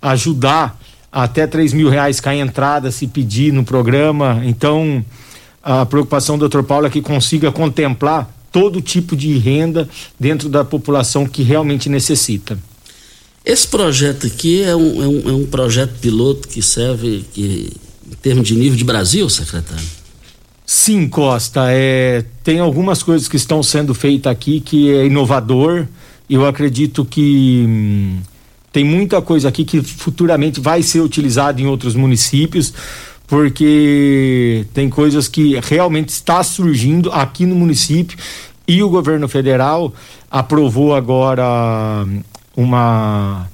ajudar 0.01 0.79
até 1.11 1.47
três 1.47 1.73
mil 1.73 1.89
reais 1.89 2.21
a 2.25 2.35
entrada 2.35 2.91
se 2.91 3.07
pedir 3.07 3.53
no 3.53 3.65
programa. 3.65 4.43
Então, 4.45 5.05
a 5.63 5.85
preocupação 5.87 6.39
do 6.39 6.49
Dr. 6.49 6.63
Paulo 6.63 6.87
é 6.87 6.91
que 6.91 7.01
consiga 7.01 7.51
contemplar 7.51 8.31
todo 8.53 8.81
tipo 8.81 9.17
de 9.17 9.37
renda 9.39 9.89
dentro 10.19 10.49
da 10.49 10.65
população 10.65 11.27
que 11.27 11.43
realmente 11.43 11.89
necessita. 11.89 12.59
Esse 13.45 13.67
projeto 13.69 14.27
aqui 14.27 14.63
é 14.63 14.75
um, 14.75 15.03
é 15.03 15.09
um, 15.09 15.29
é 15.31 15.33
um 15.33 15.47
projeto 15.47 15.99
piloto 16.01 16.49
que 16.49 16.61
serve 16.61 17.25
que, 17.33 17.73
em 18.11 18.15
termos 18.17 18.47
de 18.47 18.57
nível 18.57 18.77
de 18.77 18.85
Brasil, 18.85 19.29
secretário? 19.29 19.87
Sim, 20.65 21.09
Costa. 21.09 21.67
É, 21.69 22.25
tem 22.43 22.59
algumas 22.59 23.03
coisas 23.03 23.29
que 23.29 23.37
estão 23.37 23.63
sendo 23.63 23.95
feitas 23.95 24.33
aqui 24.33 24.61
que 24.61 24.91
é 24.91 25.07
inovador 25.07 25.87
eu 26.35 26.47
acredito 26.47 27.05
que 27.05 27.65
hum, 27.67 28.19
tem 28.73 28.85
muita 28.85 29.23
coisa 29.23 29.49
aqui 29.49 29.65
que 29.65 29.81
futuramente 29.83 30.61
vai 30.61 30.83
ser 30.83 31.01
utilizada 31.01 31.61
em 31.61 31.67
outros 31.67 31.95
municípios, 31.95 32.73
porque 33.27 34.67
tem 34.75 34.89
coisas 34.91 35.29
que 35.29 35.59
realmente 35.61 36.11
está 36.11 36.43
surgindo 36.43 37.11
aqui 37.13 37.47
no 37.47 37.55
município 37.55 38.19
e 38.69 38.83
o 38.83 38.89
governo 38.89 39.29
federal 39.29 39.95
aprovou 40.31 40.95
agora 40.95 42.05
hum, 42.07 42.23
uma 42.57 43.49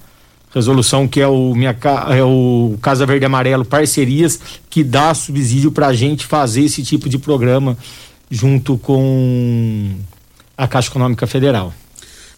resolução 0.54 1.08
que 1.08 1.20
é 1.20 1.26
o 1.26 1.54
minha 1.54 1.76
é 2.10 2.22
o 2.22 2.76
Casa 2.82 3.06
Verde 3.06 3.24
Amarelo 3.24 3.64
parcerias 3.64 4.38
que 4.68 4.84
dá 4.84 5.14
subsídio 5.14 5.72
para 5.72 5.86
a 5.86 5.94
gente 5.94 6.26
fazer 6.26 6.62
esse 6.62 6.82
tipo 6.82 7.08
de 7.08 7.18
programa 7.18 7.76
junto 8.30 8.78
com 8.78 9.90
a 10.56 10.66
Caixa 10.66 10.88
Econômica 10.88 11.26
Federal. 11.26 11.72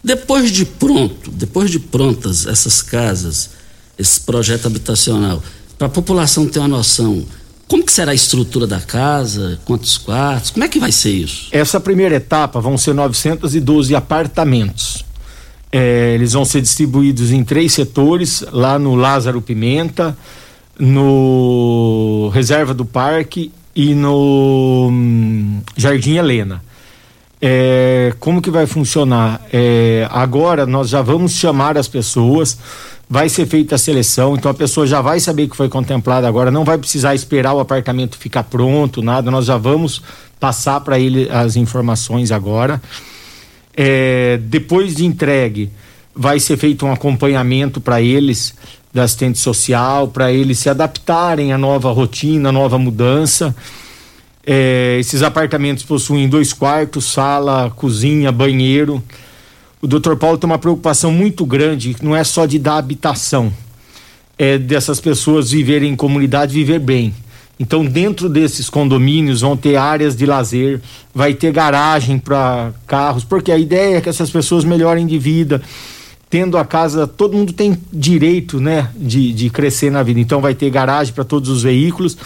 Depois 0.05 0.51
de 0.51 0.65
pronto, 0.65 1.31
depois 1.31 1.71
de 1.71 1.79
prontas 1.79 2.45
essas 2.45 2.79
casas, 2.83 3.49
esse 3.97 4.21
projeto 4.21 4.67
habitacional, 4.67 5.41
para 5.79 5.87
a 5.87 5.89
população 5.89 6.45
ter 6.45 6.59
uma 6.59 6.67
noção, 6.67 7.25
como 7.67 7.83
que 7.83 7.91
será 7.91 8.11
a 8.11 8.13
estrutura 8.13 8.67
da 8.67 8.79
casa, 8.79 9.59
quantos 9.65 9.97
quartos, 9.97 10.51
como 10.51 10.63
é 10.63 10.67
que 10.67 10.77
vai 10.77 10.91
ser 10.91 11.09
isso? 11.09 11.47
Essa 11.51 11.79
primeira 11.79 12.17
etapa 12.17 12.61
vão 12.61 12.77
ser 12.77 12.93
912 12.93 13.95
apartamentos. 13.95 15.03
É, 15.71 16.13
eles 16.13 16.33
vão 16.33 16.45
ser 16.45 16.61
distribuídos 16.61 17.31
em 17.31 17.43
três 17.43 17.73
setores, 17.73 18.45
lá 18.51 18.77
no 18.77 18.93
Lázaro 18.93 19.41
Pimenta, 19.41 20.15
no 20.77 22.29
Reserva 22.31 22.75
do 22.75 22.85
Parque 22.85 23.51
e 23.75 23.95
no 23.95 24.89
hum, 24.91 25.61
Jardim 25.75 26.17
Helena. 26.17 26.63
É, 27.41 28.13
como 28.19 28.41
que 28.41 28.49
vai 28.49 28.65
funcionar? 28.65 29.41
É, 29.51 30.07
agora 30.09 30.65
nós 30.65 30.89
já 30.89 31.01
vamos 31.01 31.33
chamar 31.33 31.77
as 31.77 31.87
pessoas, 31.87 32.57
vai 33.09 33.29
ser 33.29 33.45
feita 33.45 33.75
a 33.75 33.77
seleção, 33.77 34.35
então 34.35 34.49
a 34.49 34.53
pessoa 34.53 34.87
já 34.87 35.01
vai 35.01 35.19
saber 35.19 35.47
que 35.47 35.55
foi 35.55 35.69
contemplada 35.69 36.27
agora, 36.27 36.49
não 36.49 36.63
vai 36.63 36.77
precisar 36.77 37.13
esperar 37.13 37.53
o 37.53 37.59
apartamento 37.59 38.17
ficar 38.17 38.43
pronto, 38.43 39.01
nada, 39.01 39.29
nós 39.29 39.45
já 39.45 39.57
vamos 39.57 40.01
passar 40.39 40.79
para 40.81 40.97
ele 40.97 41.29
as 41.29 41.55
informações 41.55 42.31
agora. 42.31 42.81
É, 43.75 44.39
depois 44.41 44.95
de 44.95 45.05
entregue, 45.05 45.69
vai 46.15 46.39
ser 46.39 46.57
feito 46.57 46.85
um 46.85 46.91
acompanhamento 46.91 47.81
para 47.81 48.01
eles 48.01 48.55
da 48.93 49.03
assistente 49.03 49.37
social, 49.37 50.07
para 50.07 50.31
eles 50.31 50.57
se 50.59 50.69
adaptarem 50.69 51.51
à 51.51 51.57
nova 51.57 51.91
rotina, 51.91 52.47
à 52.47 52.51
nova 52.51 52.79
mudança. 52.79 53.53
É, 54.45 54.97
esses 54.99 55.23
apartamentos 55.23 55.83
possuem 55.83 56.29
dois 56.29 56.53
quartos, 56.53 57.05
sala, 57.05 57.71
cozinha, 57.75 58.31
banheiro. 58.31 59.03
o 59.81 59.87
Dr. 59.87 60.15
Paulo 60.15 60.37
tem 60.37 60.47
uma 60.47 60.59
preocupação 60.59 61.11
muito 61.11 61.45
grande, 61.45 61.95
não 62.01 62.15
é 62.15 62.23
só 62.23 62.45
de 62.45 62.59
dar 62.59 62.77
habitação, 62.77 63.51
é 64.37 64.57
dessas 64.59 64.99
pessoas 64.99 65.49
viverem 65.49 65.91
em 65.91 65.95
comunidade, 65.95 66.53
viver 66.53 66.79
bem. 66.79 67.13
Então, 67.59 67.85
dentro 67.85 68.27
desses 68.29 68.69
condomínios 68.69 69.41
vão 69.41 69.55
ter 69.55 69.77
áreas 69.77 70.15
de 70.15 70.25
lazer, 70.25 70.81
vai 71.13 71.33
ter 71.33 71.51
garagem 71.51 72.19
para 72.19 72.71
carros, 72.85 73.23
porque 73.23 73.51
a 73.51 73.57
ideia 73.57 73.97
é 73.97 74.01
que 74.01 74.09
essas 74.09 74.29
pessoas 74.29 74.65
melhorem 74.65 75.07
de 75.07 75.17
vida, 75.17 75.61
tendo 76.29 76.57
a 76.57 76.65
casa, 76.65 77.07
todo 77.07 77.37
mundo 77.37 77.53
tem 77.53 77.77
direito, 77.93 78.59
né, 78.59 78.89
de, 78.95 79.31
de 79.31 79.49
crescer 79.49 79.89
na 79.89 80.03
vida. 80.03 80.19
Então, 80.19 80.41
vai 80.41 80.53
ter 80.53 80.69
garagem 80.69 81.13
para 81.13 81.23
todos 81.23 81.49
os 81.49 81.63
veículos 81.63 82.17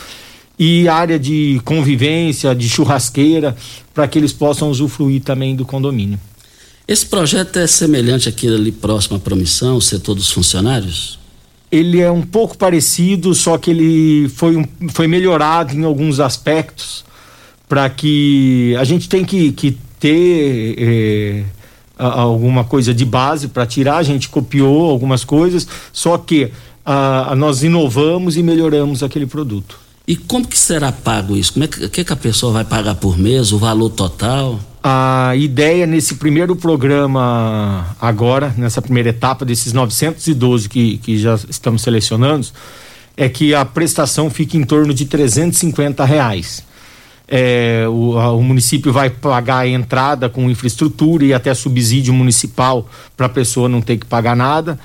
e 0.60 0.90
área 0.90 1.18
de 1.18 1.62
convivência, 1.64 2.54
de 2.54 2.68
churrasqueira, 2.70 3.56
para 3.94 4.08
que 4.08 4.20
eles 4.20 4.34
possam 4.34 4.70
usufruir 4.70 5.22
também 5.22 5.56
do 5.56 5.66
condomínio. 5.66 6.20
Esse 6.86 7.06
projeto 7.06 7.58
é 7.58 7.66
semelhante 7.66 8.28
àquele 8.28 8.56
ali 8.56 8.72
próximo 8.72 9.18
à 9.18 9.20
promissão, 9.20 9.78
o 9.78 9.82
setor 9.82 10.16
dos 10.16 10.30
funcionários? 10.30 11.20
ele 11.72 12.00
é 12.02 12.12
um 12.12 12.22
pouco 12.22 12.58
parecido, 12.58 13.34
só 13.36 13.58
que 13.58 13.70
ele 13.70 14.30
foi, 14.30 14.56
um, 14.56 14.66
foi 14.90 15.08
melhorado 15.08 15.74
em 15.74 15.84
alguns 15.84 16.20
aspectos 16.20 17.06
para 17.68 17.88
que 17.90 18.76
a 18.80 18.84
gente 18.84 19.08
tem 19.08 19.24
que, 19.24 19.52
que 19.52 19.78
ter 20.00 20.76
é, 20.80 21.44
alguma 21.98 22.64
coisa 22.64 22.94
de 22.94 23.06
base 23.06 23.50
para 23.50 23.68
tirar, 23.68 23.98
a 23.98 24.04
gente 24.04 24.30
copiou 24.30 24.90
algumas 24.90 25.24
coisas, 25.24 25.68
só 25.94 26.18
que 26.18 26.52
a, 26.84 27.34
a 27.34 27.36
nós 27.36 27.62
inovamos 27.62 28.36
e 28.36 28.42
melhoramos 28.42 29.04
aquele 29.04 29.28
produto. 29.28 29.80
E 30.10 30.16
como 30.16 30.48
que 30.48 30.58
será 30.58 30.92
pago 30.92 31.38
isso? 31.38 31.54
Como 31.54 31.66
é 31.66 31.68
que, 31.68 31.88
que, 31.88 32.04
que 32.04 32.12
a 32.14 32.16
pessoa 32.16 32.52
vai 32.52 32.66
pagar 32.66 32.96
por 32.96 33.16
mês, 33.16 33.52
o 33.52 33.60
valor 33.60 33.92
total? 33.92 34.60
A 34.82 35.34
ideia 35.36 35.86
nesse 35.86 36.16
primeiro 36.16 36.56
programa 36.56 37.96
agora, 38.02 38.52
nessa 38.58 38.82
primeira 38.82 39.10
etapa 39.10 39.46
desses 39.46 39.72
912 39.72 40.68
que, 40.68 40.98
que 40.98 41.16
já 41.16 41.36
estamos 41.48 41.84
selecionando, 41.84 42.48
é 43.16 43.30
que 43.30 43.54
a 43.54 43.64
prestação 43.64 44.32
fique 44.32 44.58
em 44.58 44.64
torno 44.64 44.96
de 44.96 45.06
350 45.06 46.04
reais. 46.06 46.64
É, 47.28 47.86
o, 47.88 48.18
a, 48.18 48.32
o, 48.32 48.42
município 48.42 48.92
vai 48.92 49.12
pagar 49.12 49.60
a 49.60 49.68
entrada 49.68 50.28
com 50.28 50.50
infraestrutura 50.50 51.24
e 51.24 51.36
até 51.36 51.54
subsídio 51.54 52.16
municipal 52.16 52.90
para 53.16 53.28
a 53.28 53.30
pessoa 53.30 53.70
não 53.70 53.80
ter 53.80 53.98
que 53.98 54.08
pagar 54.08 54.36
nada. 54.36 54.80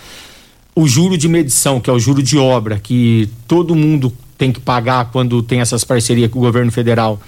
O 0.77 0.87
juro 0.87 1.17
de 1.17 1.29
medição, 1.31 1.81
que 1.81 1.89
é 1.89 1.93
o 1.95 1.99
juro 1.99 2.23
de 2.23 2.37
obra, 2.37 2.79
que 2.79 3.31
todo 3.49 3.75
mundo 3.75 4.13
tem 4.37 4.53
que 4.53 4.61
pagar 4.61 5.11
quando 5.11 5.43
tem 5.43 5.61
essas 5.61 5.85
parcerias 5.85 6.31
com 6.31 6.39
o 6.39 6.43
governo 6.43 6.71
federal. 6.73 7.21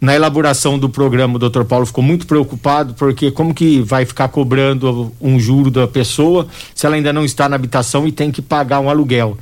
Na 0.00 0.14
elaboração 0.14 0.78
do 0.78 0.88
programa, 0.88 1.36
o 1.36 1.38
doutor 1.38 1.64
Paulo 1.64 1.86
ficou 1.86 2.04
muito 2.04 2.26
preocupado, 2.26 2.94
porque 2.94 3.30
como 3.30 3.54
que 3.54 3.80
vai 3.80 4.04
ficar 4.04 4.28
cobrando 4.28 5.12
um 5.20 5.38
juro 5.38 5.70
da 5.70 5.88
pessoa 5.88 6.46
se 6.74 6.84
ela 6.84 6.96
ainda 6.96 7.12
não 7.12 7.24
está 7.24 7.48
na 7.48 7.56
habitação 7.56 8.06
e 8.06 8.12
tem 8.12 8.30
que 8.30 8.42
pagar 8.42 8.80
um 8.80 8.90
aluguel? 8.90 9.38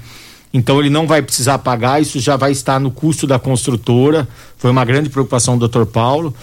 Então 0.55 0.79
ele 0.79 0.91
não 0.91 1.07
vai 1.07 1.23
precisar 1.23 1.59
pagar, 1.59 2.01
isso 2.01 2.21
já 2.21 2.37
vai 2.37 2.53
estar 2.53 2.79
no 2.79 2.91
custo 2.91 3.27
da 3.27 3.39
construtora. 3.39 4.29
Foi 4.59 4.71
uma 4.71 4.85
grande 4.85 5.09
preocupação 5.09 5.55
do 5.55 5.61
doutor 5.61 5.87
Paulo. 5.87 6.35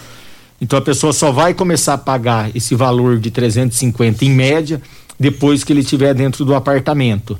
Então 0.60 0.78
a 0.78 0.82
pessoa 0.82 1.12
só 1.12 1.30
vai 1.30 1.54
começar 1.54 1.94
a 1.94 1.98
pagar 1.98 2.54
esse 2.54 2.74
valor 2.74 3.18
de 3.18 3.30
350 3.30 4.24
em 4.24 4.30
média 4.30 4.82
depois 5.18 5.62
que 5.62 5.72
ele 5.72 5.80
estiver 5.80 6.12
dentro 6.12 6.44
do 6.44 6.54
apartamento. 6.54 7.38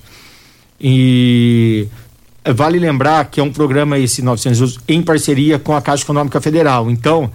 E 0.80 1.88
vale 2.54 2.78
lembrar 2.78 3.24
que 3.26 3.40
é 3.40 3.42
um 3.42 3.52
programa 3.52 3.98
esse 3.98 4.22
900 4.22 4.78
em 4.88 5.02
parceria 5.02 5.58
com 5.58 5.74
a 5.74 5.82
Caixa 5.82 6.04
Econômica 6.04 6.40
Federal. 6.40 6.90
Então, 6.90 7.30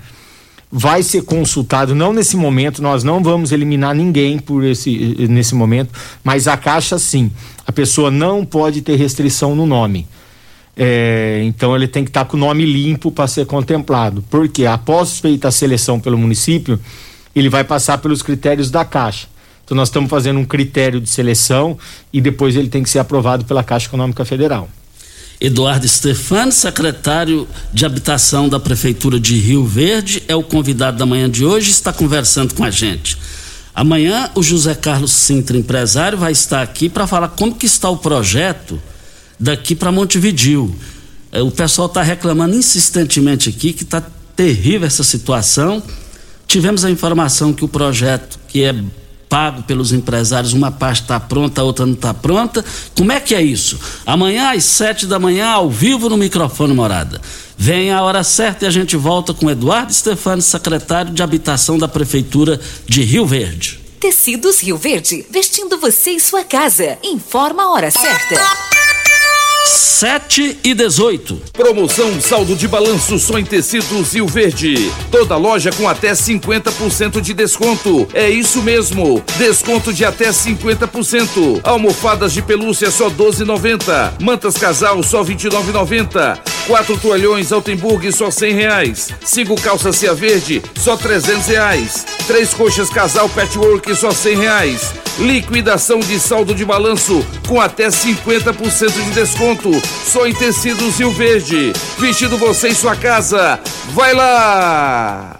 vai 0.71 1.03
ser 1.03 1.23
consultado, 1.23 1.95
não 1.95 2.11
nesse 2.11 2.35
momento, 2.35 2.81
nós 2.81 3.03
não 3.03 3.23
vamos 3.23 3.51
eliminar 3.51 3.95
ninguém 3.95 4.39
por 4.39 4.63
esse 4.63 5.15
nesse 5.29 5.55
momento, 5.55 5.91
mas 6.23 6.47
a 6.47 6.57
Caixa 6.57 6.97
sim. 6.97 7.31
A 7.65 7.71
pessoa 7.71 8.11
não 8.11 8.45
pode 8.45 8.81
ter 8.81 8.95
restrição 8.95 9.55
no 9.55 9.65
nome. 9.65 10.07
É, 10.77 11.41
então 11.45 11.73
ele 11.73 11.87
tem 11.87 12.03
que 12.03 12.09
estar 12.09 12.25
com 12.25 12.35
o 12.35 12.39
nome 12.39 12.65
limpo 12.65 13.09
para 13.11 13.27
ser 13.27 13.45
contemplado. 13.45 14.23
Porque 14.29 14.65
após 14.65 15.19
feita 15.19 15.47
a 15.47 15.51
seleção 15.51 15.99
pelo 15.99 16.17
município, 16.17 16.79
ele 17.35 17.49
vai 17.49 17.63
passar 17.63 17.97
pelos 17.99 18.21
critérios 18.21 18.69
da 18.69 18.83
Caixa. 18.83 19.27
Então 19.63 19.75
nós 19.75 19.87
estamos 19.87 20.09
fazendo 20.09 20.39
um 20.39 20.45
critério 20.45 20.99
de 20.99 21.09
seleção 21.09 21.77
e 22.11 22.21
depois 22.21 22.55
ele 22.55 22.67
tem 22.67 22.83
que 22.83 22.89
ser 22.89 22.99
aprovado 22.99 23.45
pela 23.45 23.63
Caixa 23.63 23.87
Econômica 23.87 24.23
Federal. 24.25 24.69
Eduardo 25.39 25.87
Stefani, 25.87 26.51
secretário 26.51 27.47
de 27.73 27.85
Habitação 27.85 28.47
da 28.47 28.59
Prefeitura 28.59 29.19
de 29.19 29.37
Rio 29.37 29.65
Verde, 29.65 30.23
é 30.27 30.35
o 30.35 30.43
convidado 30.43 30.97
da 30.97 31.05
manhã 31.05 31.29
de 31.29 31.43
hoje, 31.43 31.71
está 31.71 31.91
conversando 31.91 32.53
com 32.53 32.63
a 32.63 32.71
gente. 32.71 33.17
Amanhã 33.73 34.31
o 34.33 34.41
José 34.41 34.73
Carlos 34.73 35.11
Sintra, 35.11 35.57
empresário, 35.57 36.17
vai 36.17 36.31
estar 36.31 36.61
aqui 36.61 36.87
para 36.87 37.05
falar 37.05 37.29
como 37.29 37.55
que 37.55 37.65
está 37.65 37.89
o 37.89 37.97
projeto 37.97 38.81
daqui 39.37 39.75
para 39.75 39.91
Montevidil. 39.91 40.73
É, 41.31 41.41
o 41.41 41.51
pessoal 41.51 41.87
está 41.87 42.01
reclamando 42.01 42.55
insistentemente 42.55 43.49
aqui 43.49 43.73
que 43.73 43.83
está 43.83 44.01
terrível 44.35 44.87
essa 44.87 45.03
situação. 45.03 45.83
Tivemos 46.47 46.85
a 46.85 46.89
informação 46.89 47.51
que 47.51 47.65
o 47.65 47.67
projeto, 47.67 48.39
que 48.47 48.63
é 48.63 48.73
pago 49.29 49.63
pelos 49.63 49.91
empresários, 49.91 50.53
uma 50.53 50.71
parte 50.71 51.01
está 51.01 51.19
pronta, 51.19 51.61
a 51.61 51.63
outra 51.63 51.85
não 51.85 51.93
está 51.93 52.13
pronta. 52.13 52.63
Como 52.95 53.11
é 53.11 53.19
que 53.19 53.35
é 53.35 53.41
isso? 53.41 53.79
Amanhã 54.05 54.51
às 54.51 54.63
sete 54.63 55.05
da 55.05 55.19
manhã, 55.19 55.47
ao 55.47 55.69
vivo 55.69 56.09
no 56.09 56.17
microfone 56.17 56.73
Morada. 56.73 57.21
Vem 57.57 57.91
a 57.91 58.01
hora 58.01 58.23
certa 58.23 58.65
e 58.65 58.67
a 58.67 58.71
gente 58.71 58.95
volta 58.97 59.33
com 59.33 59.49
Eduardo 59.49 59.93
Stefani, 59.93 60.41
secretário 60.41 61.13
de 61.13 61.23
Habitação 61.23 61.77
da 61.77 61.87
Prefeitura 61.87 62.59
de 62.87 63.01
Rio 63.01 63.25
Verde. 63.25 63.79
Tecidos 63.99 64.61
Rio 64.61 64.77
Verde, 64.77 65.25
vestindo 65.31 65.77
você 65.77 66.11
e 66.11 66.19
sua 66.19 66.43
casa. 66.43 66.97
Informa 67.03 67.63
a 67.63 67.71
hora 67.71 67.89
certa. 67.89 68.74
7 69.65 70.59
e 70.63 70.75
18. 70.75 71.41
Promoção 71.51 72.21
saldo 72.21 72.55
de 72.55 72.67
balanço 72.67 73.17
só 73.17 73.39
em 73.39 73.43
tecidos 73.43 74.13
Rio 74.13 74.27
Verde. 74.27 74.91
Toda 75.09 75.37
loja 75.37 75.71
com 75.71 75.89
até 75.89 76.11
50% 76.11 77.19
de 77.19 77.33
desconto. 77.33 78.07
É 78.13 78.29
isso 78.29 78.61
mesmo. 78.61 79.23
Desconto 79.39 79.91
de 79.91 80.05
até 80.05 80.29
50%. 80.29 81.61
Almofadas 81.63 82.31
de 82.31 82.43
pelúcia 82.43 82.91
só 82.91 83.09
12,90. 83.09 84.21
Mantas 84.21 84.55
casal 84.55 85.01
só 85.01 85.23
29,90. 85.23 86.37
Quatro 86.67 86.97
toalhões 86.97 87.51
Altenburg 87.51 88.11
só 88.11 88.29
100 88.29 88.53
reais. 88.53 89.09
Cinco 89.23 89.55
calças 89.59 89.95
Cia 89.95 90.13
Verde 90.13 90.61
só 90.79 90.95
300 90.95 91.47
reais. 91.47 92.05
Três 92.27 92.53
coxas 92.53 92.89
casal 92.89 93.29
Patchwork 93.29 93.95
só 93.95 94.11
100 94.11 94.37
reais. 94.37 94.93
Liquidação 95.19 95.99
de 95.99 96.19
saldo 96.19 96.53
de 96.53 96.65
balanço 96.65 97.25
com 97.47 97.61
até 97.61 97.87
50% 97.87 98.91
de 98.91 99.11
desconto. 99.11 99.54
Só 100.05 100.25
em 100.27 100.33
tecidos 100.33 100.97
Rio 100.97 101.11
Verde. 101.11 101.73
Vestido 101.97 102.37
você 102.37 102.69
em 102.69 102.75
sua 102.75 102.95
casa. 102.95 103.59
Vai 103.93 104.13
lá! 104.13 105.39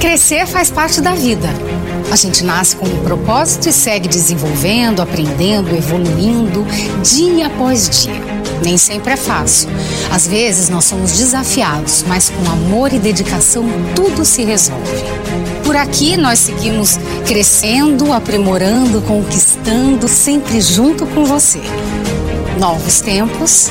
Crescer 0.00 0.46
faz 0.46 0.70
parte 0.70 1.00
da 1.00 1.14
vida. 1.14 1.48
A 2.10 2.16
gente 2.16 2.44
nasce 2.44 2.76
com 2.76 2.86
um 2.86 3.02
propósito 3.02 3.68
e 3.68 3.72
segue 3.72 4.08
desenvolvendo, 4.08 5.02
aprendendo, 5.02 5.74
evoluindo, 5.74 6.64
dia 7.02 7.48
após 7.48 7.88
dia. 7.88 8.20
Nem 8.62 8.78
sempre 8.78 9.12
é 9.12 9.16
fácil. 9.16 9.68
Às 10.10 10.26
vezes 10.26 10.68
nós 10.68 10.84
somos 10.84 11.12
desafiados, 11.12 12.04
mas 12.06 12.30
com 12.30 12.50
amor 12.50 12.92
e 12.92 12.98
dedicação 12.98 13.64
tudo 13.94 14.24
se 14.24 14.44
resolve. 14.44 15.04
Por 15.64 15.76
aqui 15.76 16.16
nós 16.16 16.38
seguimos 16.38 16.98
crescendo, 17.26 18.12
aprimorando, 18.12 19.02
conquistando, 19.02 20.06
sempre 20.08 20.60
junto 20.60 21.04
com 21.06 21.24
você. 21.24 21.60
Novos 22.58 23.02
tempos, 23.02 23.70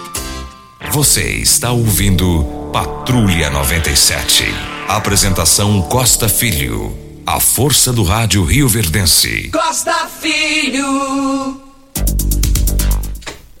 Você 0.91 1.37
está 1.37 1.71
ouvindo 1.71 2.43
Patrulha 2.73 3.49
97. 3.49 4.43
Apresentação 4.89 5.81
Costa 5.83 6.27
Filho. 6.27 6.93
A 7.25 7.39
força 7.39 7.93
do 7.93 8.03
rádio 8.03 8.43
Rio 8.43 8.67
Verdense. 8.67 9.49
Costa 9.53 10.05
Filho. 10.19 11.61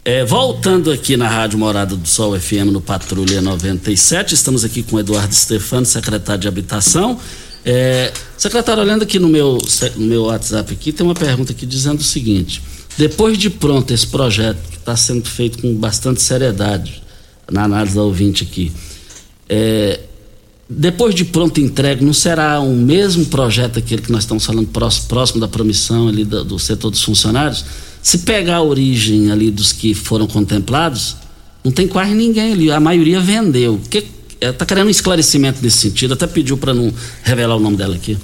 É, 0.03 0.25
voltando 0.25 0.91
aqui 0.91 1.15
na 1.15 1.29
Rádio 1.29 1.57
Morada 1.57 1.95
do 1.95 2.05
Sol 2.05 2.37
FM 2.37 2.69
no 2.73 2.81
Patrulha 2.81 3.41
97, 3.41 4.33
estamos 4.33 4.65
aqui 4.65 4.83
com 4.83 4.99
Eduardo 4.99 5.33
Stefano, 5.33 5.85
secretário 5.85 6.41
de 6.41 6.49
Habitação. 6.49 7.17
É, 7.63 8.11
secretário, 8.37 8.83
olhando 8.83 9.03
aqui 9.03 9.19
no 9.19 9.29
meu, 9.29 9.57
no 9.95 10.05
meu 10.05 10.23
WhatsApp 10.23 10.73
aqui, 10.73 10.91
tem 10.91 11.05
uma 11.05 11.15
pergunta 11.15 11.53
aqui 11.53 11.65
dizendo 11.65 12.01
o 12.01 12.03
seguinte: 12.03 12.61
depois 12.97 13.37
de 13.37 13.49
pronto 13.49 13.93
esse 13.93 14.05
projeto 14.05 14.59
que 14.69 14.75
está 14.75 14.97
sendo 14.97 15.29
feito 15.29 15.61
com 15.61 15.73
bastante 15.75 16.21
seriedade, 16.21 17.00
na 17.51 17.63
análise 17.63 17.95
da 17.95 18.01
ouvinte 18.01 18.43
aqui. 18.43 18.71
É, 19.47 19.99
depois 20.69 21.13
de 21.13 21.25
pronto 21.25 21.59
entregue, 21.59 22.03
não 22.03 22.13
será 22.13 22.61
o 22.61 22.73
mesmo 22.73 23.25
projeto 23.25 23.77
aquele 23.77 24.01
que 24.01 24.11
nós 24.11 24.23
estamos 24.23 24.45
falando 24.45 24.69
próximo, 25.07 25.41
da 25.41 25.47
promissão 25.47 26.07
ali 26.07 26.23
do, 26.23 26.45
do, 26.45 26.57
setor 26.57 26.89
dos 26.89 27.03
funcionários? 27.03 27.65
Se 28.01 28.19
pegar 28.19 28.57
a 28.57 28.61
origem 28.61 29.29
ali 29.31 29.51
dos 29.51 29.73
que 29.73 29.93
foram 29.93 30.27
contemplados, 30.27 31.17
não 31.63 31.71
tem 31.71 31.87
quase 31.87 32.13
ninguém 32.13 32.53
ali, 32.53 32.71
a 32.71 32.79
maioria 32.79 33.19
vendeu. 33.19 33.81
Que 33.89 34.05
está 34.39 34.65
querendo 34.65 34.87
um 34.87 34.89
esclarecimento 34.89 35.59
nesse 35.61 35.77
sentido, 35.77 36.13
até 36.13 36.25
pediu 36.25 36.57
para 36.57 36.73
não 36.73 36.91
revelar 37.21 37.57
o 37.57 37.59
nome 37.59 37.75
dela 37.75 37.95
aqui. 37.95 38.17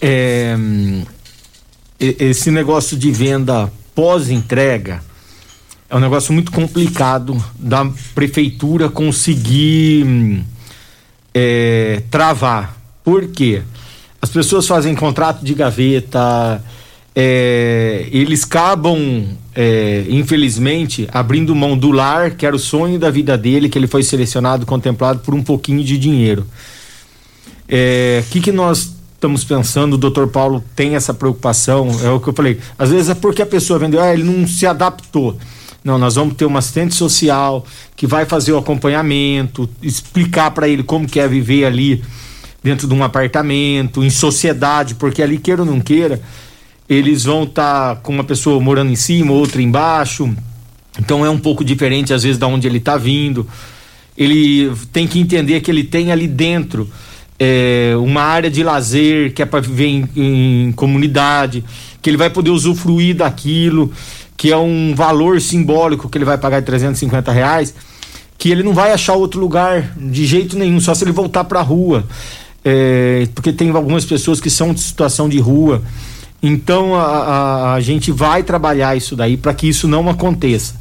É, 0.00 0.56
esse 1.98 2.50
negócio 2.50 2.96
de 2.96 3.10
venda 3.10 3.70
pós-entrega, 3.94 5.02
é 5.90 5.96
um 5.96 6.00
negócio 6.00 6.32
muito 6.32 6.52
complicado 6.52 7.36
da 7.58 7.84
prefeitura 8.14 8.88
conseguir 8.88 10.44
é, 11.34 12.04
travar. 12.08 12.76
Por 13.02 13.26
quê? 13.26 13.62
As 14.22 14.30
pessoas 14.30 14.68
fazem 14.68 14.94
contrato 14.94 15.44
de 15.44 15.52
gaveta, 15.52 16.62
é, 17.14 18.06
eles 18.12 18.44
acabam, 18.44 19.26
é, 19.52 20.04
infelizmente, 20.08 21.08
abrindo 21.12 21.56
mão 21.56 21.76
do 21.76 21.90
lar, 21.90 22.30
que 22.32 22.46
era 22.46 22.54
o 22.54 22.58
sonho 22.58 22.96
da 22.96 23.10
vida 23.10 23.36
dele, 23.36 23.68
que 23.68 23.76
ele 23.76 23.88
foi 23.88 24.04
selecionado, 24.04 24.64
contemplado 24.64 25.18
por 25.20 25.34
um 25.34 25.42
pouquinho 25.42 25.82
de 25.82 25.98
dinheiro. 25.98 26.46
O 27.68 28.30
que, 28.30 28.40
que 28.40 28.52
nós 28.52 28.94
estamos 29.14 29.44
pensando? 29.44 29.94
O 29.94 29.98
doutor 29.98 30.28
Paulo 30.28 30.62
tem 30.74 30.94
essa 30.94 31.14
preocupação, 31.14 31.88
é 32.02 32.10
o 32.10 32.20
que 32.20 32.28
eu 32.28 32.32
falei. 32.32 32.58
Às 32.78 32.90
vezes 32.90 33.10
é 33.10 33.14
porque 33.14 33.42
a 33.42 33.46
pessoa 33.46 33.78
vendeu, 33.78 34.00
ah, 34.00 34.12
ele 34.12 34.24
não 34.24 34.46
se 34.46 34.66
adaptou. 34.66 35.36
Não, 35.82 35.98
nós 35.98 36.14
vamos 36.14 36.34
ter 36.34 36.44
uma 36.44 36.58
assistente 36.58 36.94
social 36.94 37.64
que 37.96 38.06
vai 38.06 38.26
fazer 38.26 38.52
o 38.52 38.58
acompanhamento, 38.58 39.68
explicar 39.82 40.50
para 40.50 40.68
ele 40.68 40.82
como 40.82 41.08
quer 41.08 41.28
viver 41.28 41.64
ali 41.64 42.02
dentro 42.62 42.86
de 42.86 42.92
um 42.92 43.02
apartamento, 43.02 44.04
em 44.04 44.10
sociedade, 44.10 44.94
porque 44.94 45.22
ali 45.22 45.38
queira 45.38 45.62
ou 45.62 45.66
não 45.66 45.80
queira, 45.80 46.20
eles 46.88 47.24
vão 47.24 47.44
estar 47.44 47.94
tá 47.94 48.00
com 48.00 48.12
uma 48.12 48.24
pessoa 48.24 48.60
morando 48.60 48.92
em 48.92 48.96
cima, 48.96 49.32
outra 49.32 49.62
embaixo. 49.62 50.30
Então 50.98 51.24
é 51.24 51.30
um 51.30 51.38
pouco 51.38 51.64
diferente 51.64 52.12
às 52.12 52.22
vezes 52.22 52.36
da 52.36 52.46
onde 52.46 52.66
ele 52.66 52.78
está 52.78 52.98
vindo. 52.98 53.46
Ele 54.18 54.70
tem 54.92 55.06
que 55.06 55.18
entender 55.18 55.60
que 55.60 55.70
ele 55.70 55.84
tem 55.84 56.12
ali 56.12 56.26
dentro 56.26 56.90
é, 57.38 57.94
uma 57.96 58.20
área 58.20 58.50
de 58.50 58.62
lazer 58.62 59.32
que 59.32 59.40
é 59.40 59.46
para 59.46 59.60
viver 59.60 59.86
em, 59.86 60.08
em 60.14 60.72
comunidade, 60.72 61.64
que 62.02 62.10
ele 62.10 62.18
vai 62.18 62.28
poder 62.28 62.50
usufruir 62.50 63.16
daquilo 63.16 63.90
que 64.40 64.50
é 64.50 64.56
um 64.56 64.94
valor 64.94 65.38
simbólico 65.38 66.08
que 66.08 66.16
ele 66.16 66.24
vai 66.24 66.38
pagar 66.38 66.60
de 66.60 66.66
350 66.66 67.30
reais, 67.30 67.74
que 68.38 68.50
ele 68.50 68.62
não 68.62 68.72
vai 68.72 68.90
achar 68.90 69.12
outro 69.12 69.38
lugar 69.38 69.92
de 69.98 70.24
jeito 70.24 70.56
nenhum, 70.56 70.80
só 70.80 70.94
se 70.94 71.04
ele 71.04 71.12
voltar 71.12 71.44
para 71.44 71.60
a 71.60 71.62
rua. 71.62 72.06
É, 72.64 73.28
porque 73.34 73.52
tem 73.52 73.68
algumas 73.68 74.06
pessoas 74.06 74.40
que 74.40 74.48
são 74.48 74.72
de 74.72 74.80
situação 74.80 75.28
de 75.28 75.38
rua. 75.38 75.82
Então 76.42 76.94
a, 76.94 77.02
a, 77.02 77.74
a 77.74 77.80
gente 77.82 78.10
vai 78.10 78.42
trabalhar 78.42 78.96
isso 78.96 79.14
daí 79.14 79.36
para 79.36 79.52
que 79.52 79.68
isso 79.68 79.86
não 79.86 80.08
aconteça. 80.08 80.74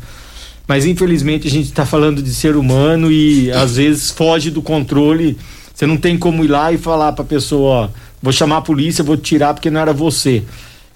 Mas 0.66 0.86
infelizmente 0.86 1.46
a 1.46 1.52
gente 1.52 1.66
está 1.66 1.86
falando 1.86 2.24
de 2.24 2.34
ser 2.34 2.56
humano 2.56 3.12
e 3.12 3.52
às 3.52 3.76
vezes 3.76 4.10
foge 4.10 4.50
do 4.50 4.62
controle. 4.62 5.38
Você 5.76 5.86
não 5.86 5.98
tem 5.98 6.18
como 6.18 6.46
ir 6.46 6.48
lá 6.48 6.72
e 6.72 6.78
falar 6.78 7.12
para 7.12 7.24
a 7.24 7.28
pessoa: 7.28 7.70
ó, 7.70 7.90
vou 8.24 8.32
chamar 8.32 8.60
a 8.60 8.62
polícia, 8.62 9.04
vou 9.04 9.18
tirar 9.18 9.54
porque 9.54 9.70
não 9.70 9.82
era 9.82 9.92
você. 9.92 10.46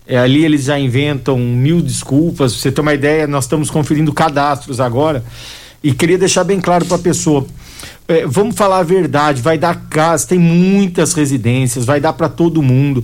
É, 0.05 0.17
ali 0.17 0.43
eles 0.43 0.65
já 0.65 0.77
inventam 0.77 1.37
mil 1.37 1.81
desculpas. 1.81 2.53
Você 2.53 2.71
ter 2.71 2.81
uma 2.81 2.93
ideia, 2.93 3.25
nós 3.25 3.45
estamos 3.45 3.69
conferindo 3.69 4.13
cadastros 4.13 4.79
agora. 4.79 5.23
E 5.83 5.93
queria 5.93 6.17
deixar 6.17 6.43
bem 6.43 6.59
claro 6.59 6.85
para 6.85 6.95
a 6.95 6.99
pessoa: 6.99 7.45
é, 8.07 8.25
vamos 8.25 8.55
falar 8.55 8.79
a 8.79 8.83
verdade, 8.83 9.41
vai 9.41 9.57
dar 9.57 9.87
casa, 9.89 10.27
tem 10.27 10.39
muitas 10.39 11.13
residências, 11.13 11.85
vai 11.85 11.99
dar 11.99 12.13
para 12.13 12.29
todo 12.29 12.61
mundo. 12.61 13.03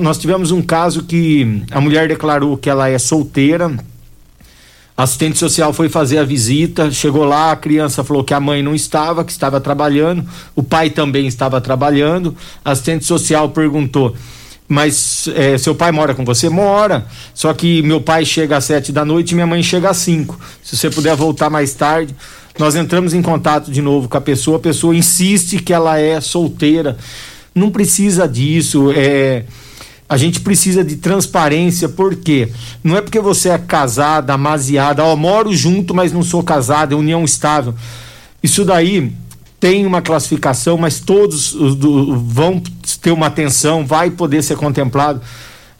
nós 0.00 0.18
tivemos 0.18 0.50
um 0.50 0.62
caso 0.62 1.04
que 1.04 1.62
a 1.70 1.80
mulher 1.80 2.08
declarou 2.08 2.56
que 2.56 2.68
ela 2.68 2.88
é 2.88 2.98
solteira. 2.98 3.72
Assistente 4.96 5.38
social 5.38 5.72
foi 5.72 5.88
fazer 5.88 6.18
a 6.18 6.24
visita, 6.24 6.90
chegou 6.90 7.24
lá, 7.24 7.52
a 7.52 7.56
criança 7.56 8.04
falou 8.04 8.22
que 8.22 8.34
a 8.34 8.40
mãe 8.40 8.62
não 8.62 8.74
estava, 8.74 9.24
que 9.24 9.32
estava 9.32 9.58
trabalhando, 9.58 10.28
o 10.54 10.62
pai 10.62 10.90
também 10.90 11.26
estava 11.26 11.58
trabalhando. 11.58 12.36
Assistente 12.62 13.06
social 13.06 13.48
perguntou: 13.48 14.14
mas 14.70 15.28
é, 15.34 15.58
seu 15.58 15.74
pai 15.74 15.90
mora 15.90 16.14
com 16.14 16.24
você? 16.24 16.48
Mora. 16.48 17.04
Só 17.34 17.52
que 17.52 17.82
meu 17.82 18.00
pai 18.00 18.24
chega 18.24 18.56
às 18.56 18.66
sete 18.66 18.92
da 18.92 19.04
noite 19.04 19.32
e 19.32 19.34
minha 19.34 19.46
mãe 19.46 19.60
chega 19.64 19.90
às 19.90 19.96
cinco. 19.96 20.38
Se 20.62 20.76
você 20.76 20.88
puder 20.88 21.16
voltar 21.16 21.50
mais 21.50 21.74
tarde, 21.74 22.14
nós 22.56 22.76
entramos 22.76 23.12
em 23.12 23.20
contato 23.20 23.68
de 23.68 23.82
novo 23.82 24.08
com 24.08 24.16
a 24.16 24.20
pessoa, 24.20 24.58
a 24.58 24.60
pessoa 24.60 24.94
insiste 24.94 25.58
que 25.58 25.72
ela 25.72 25.98
é 25.98 26.20
solteira. 26.20 26.96
Não 27.52 27.68
precisa 27.68 28.28
disso. 28.28 28.92
É, 28.94 29.42
a 30.08 30.16
gente 30.16 30.38
precisa 30.38 30.84
de 30.84 30.94
transparência, 30.94 31.88
porque 31.88 32.48
não 32.84 32.96
é 32.96 33.00
porque 33.00 33.18
você 33.18 33.48
é 33.48 33.58
casada, 33.58 34.34
amaziada, 34.34 35.02
ó, 35.02 35.16
moro 35.16 35.52
junto, 35.52 35.92
mas 35.92 36.12
não 36.12 36.22
sou 36.22 36.44
casada, 36.44 36.94
é 36.94 36.96
união 36.96 37.24
estável. 37.24 37.74
Isso 38.40 38.64
daí 38.64 39.12
tem 39.60 39.84
uma 39.84 40.00
classificação, 40.00 40.78
mas 40.78 40.98
todos 40.98 41.52
do, 41.52 42.18
vão 42.18 42.62
ter 43.02 43.12
uma 43.12 43.26
atenção, 43.26 43.84
vai 43.84 44.10
poder 44.10 44.42
ser 44.42 44.56
contemplado. 44.56 45.20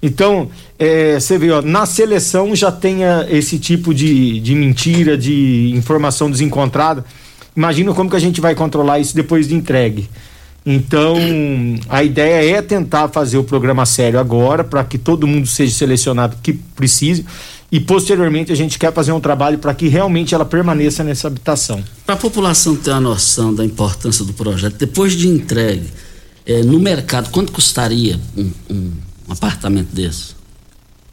Então, 0.03 0.51
é, 0.79 1.19
você 1.19 1.39
vê, 1.39 1.51
ó, 1.51 1.63
na 1.63 1.87
seleção 1.87 2.55
já 2.55 2.71
tenha 2.71 3.27
esse 3.31 3.59
tipo 3.59 3.95
de, 3.95 4.39
de 4.41 4.55
mentira, 4.55 5.17
de 5.17 5.73
informação 5.75 6.31
desencontrada. 6.31 7.05
Imagina 7.57 7.93
como 7.95 8.09
que 8.09 8.17
a 8.17 8.21
gente 8.21 8.41
vai 8.41 8.55
controlar 8.55 8.99
isso 8.99 9.15
depois 9.15 9.49
de 9.49 9.55
entregue. 9.55 10.09
Então, 10.65 11.17
a 11.89 12.05
ideia 12.05 12.59
é 12.59 12.63
tentar 12.63 13.09
fazer 13.09 13.39
o 13.39 13.45
programa 13.45 13.87
sério 13.87 14.21
agora, 14.21 14.63
para 14.63 14.85
que 14.85 14.99
todo 14.99 15.27
mundo 15.27 15.47
seja 15.47 15.75
selecionado 15.75 16.37
que 16.43 16.53
precise 16.53 17.25
e 17.73 17.79
posteriormente 17.79 18.51
a 18.51 18.55
gente 18.55 18.79
quer 18.79 18.93
fazer 18.93 19.13
um 19.13 19.21
trabalho 19.21 19.59
para 19.59 19.73
que 19.75 19.89
realmente 19.89 20.35
ela 20.35 20.45
permaneça 20.45 21.05
nessa 21.05 21.29
habitação. 21.29 21.83
Para 22.05 22.15
a 22.15 22.19
população 22.19 22.75
ter 22.75 22.91
uma 22.91 23.01
noção 23.01 23.55
da 23.55 23.65
importância 23.65 24.25
do 24.25 24.33
projeto, 24.33 24.77
depois 24.77 25.13
de 25.13 25.29
entregue, 25.29 25.87
é, 26.45 26.63
no 26.63 26.81
mercado, 26.81 27.31
quanto 27.31 27.53
custaria 27.53 28.19
um, 28.37 28.51
um 28.69 28.93
apartamento 29.29 29.95
desse? 29.95 30.35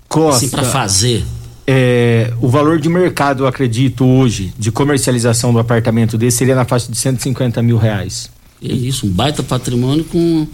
Costa. 0.10 0.38
Assim, 0.38 0.50
para 0.50 0.63
fazer. 0.63 1.24
é, 1.67 2.34
o 2.41 2.48
valor 2.48 2.80
de 2.80 2.89
mercado, 2.89 3.43
eu 3.43 3.48
acredito, 3.48 4.06
hoje, 4.06 4.54
de 4.58 4.72
comercialização 4.72 5.54
do 5.54 5.60
apartamento 5.60 6.17
desse 6.17 6.38
seria 6.38 6.56
na 6.56 6.65
faixa 6.65 6.91
de 6.91 6.98
150 6.98 7.62
mil 7.62 7.78
reais. 7.78 8.32
É 8.63 8.74
isso, 8.74 9.06
um 9.06 9.10
baita 9.10 9.43
patrimônio 9.43 10.04
com, 10.06 10.48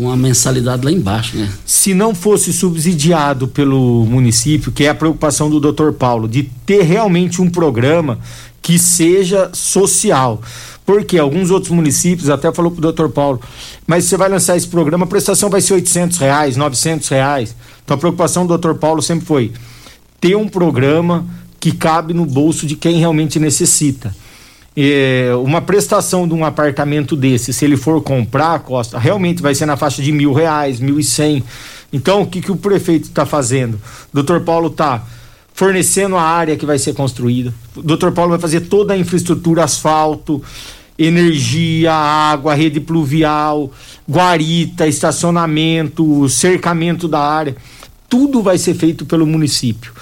com 0.00 0.10
a 0.10 0.16
mensalidade 0.16 0.82
lá 0.82 0.90
embaixo, 0.90 1.36
né? 1.36 1.52
Se 1.66 1.92
não 1.92 2.14
fosse 2.14 2.54
subsidiado 2.54 3.46
pelo 3.46 4.06
município, 4.06 4.72
que 4.72 4.84
é 4.84 4.88
a 4.88 4.94
preocupação 4.94 5.50
do 5.50 5.60
Dr. 5.60 5.92
Paulo, 5.92 6.26
de 6.26 6.44
ter 6.64 6.82
realmente 6.84 7.42
um 7.42 7.50
programa 7.50 8.18
que 8.62 8.78
seja 8.78 9.50
social. 9.52 10.40
Porque 10.86 11.18
alguns 11.18 11.50
outros 11.50 11.70
municípios, 11.70 12.30
até 12.30 12.50
falou 12.50 12.70
pro 12.70 12.90
Dr. 12.90 13.08
Paulo, 13.08 13.42
mas 13.86 14.06
você 14.06 14.16
vai 14.16 14.30
lançar 14.30 14.56
esse 14.56 14.66
programa, 14.66 15.04
a 15.04 15.06
prestação 15.06 15.50
vai 15.50 15.60
ser 15.60 15.74
800 15.74 16.16
reais, 16.16 16.56
900 16.56 17.06
reais. 17.08 17.54
Então 17.84 17.94
a 17.94 17.98
preocupação 17.98 18.46
do 18.46 18.56
Dr. 18.56 18.72
Paulo 18.76 19.02
sempre 19.02 19.26
foi 19.26 19.52
ter 20.18 20.34
um 20.34 20.48
programa 20.48 21.26
que 21.60 21.72
cabe 21.72 22.14
no 22.14 22.24
bolso 22.24 22.66
de 22.66 22.74
quem 22.74 22.96
realmente 22.96 23.38
necessita. 23.38 24.16
É, 24.76 25.32
uma 25.44 25.60
prestação 25.60 26.28
de 26.28 26.34
um 26.34 26.44
apartamento 26.44 27.16
desse, 27.16 27.52
se 27.52 27.64
ele 27.64 27.76
for 27.76 28.00
comprar, 28.02 28.60
Costa, 28.60 28.98
realmente 28.98 29.42
vai 29.42 29.54
ser 29.54 29.66
na 29.66 29.76
faixa 29.76 30.00
de 30.00 30.12
mil 30.12 30.32
reais, 30.32 30.78
mil 30.80 30.98
e 30.98 31.02
cem. 31.02 31.42
Então, 31.92 32.22
o 32.22 32.26
que, 32.26 32.40
que 32.40 32.52
o 32.52 32.56
prefeito 32.56 33.04
está 33.08 33.26
fazendo? 33.26 33.80
Doutor 34.12 34.40
Paulo 34.42 34.68
está 34.68 35.04
fornecendo 35.52 36.16
a 36.16 36.22
área 36.22 36.56
que 36.56 36.64
vai 36.64 36.78
ser 36.78 36.94
construída. 36.94 37.52
O 37.76 37.82
doutor 37.82 38.12
Paulo 38.12 38.30
vai 38.30 38.38
fazer 38.38 38.60
toda 38.60 38.94
a 38.94 38.96
infraestrutura, 38.96 39.64
asfalto, 39.64 40.42
energia, 40.98 41.92
água, 41.92 42.54
rede 42.54 42.80
pluvial, 42.80 43.70
guarita, 44.08 44.86
estacionamento, 44.86 46.28
cercamento 46.28 47.08
da 47.08 47.20
área. 47.20 47.56
Tudo 48.08 48.42
vai 48.42 48.56
ser 48.56 48.74
feito 48.74 49.04
pelo 49.04 49.26
município. 49.26 49.92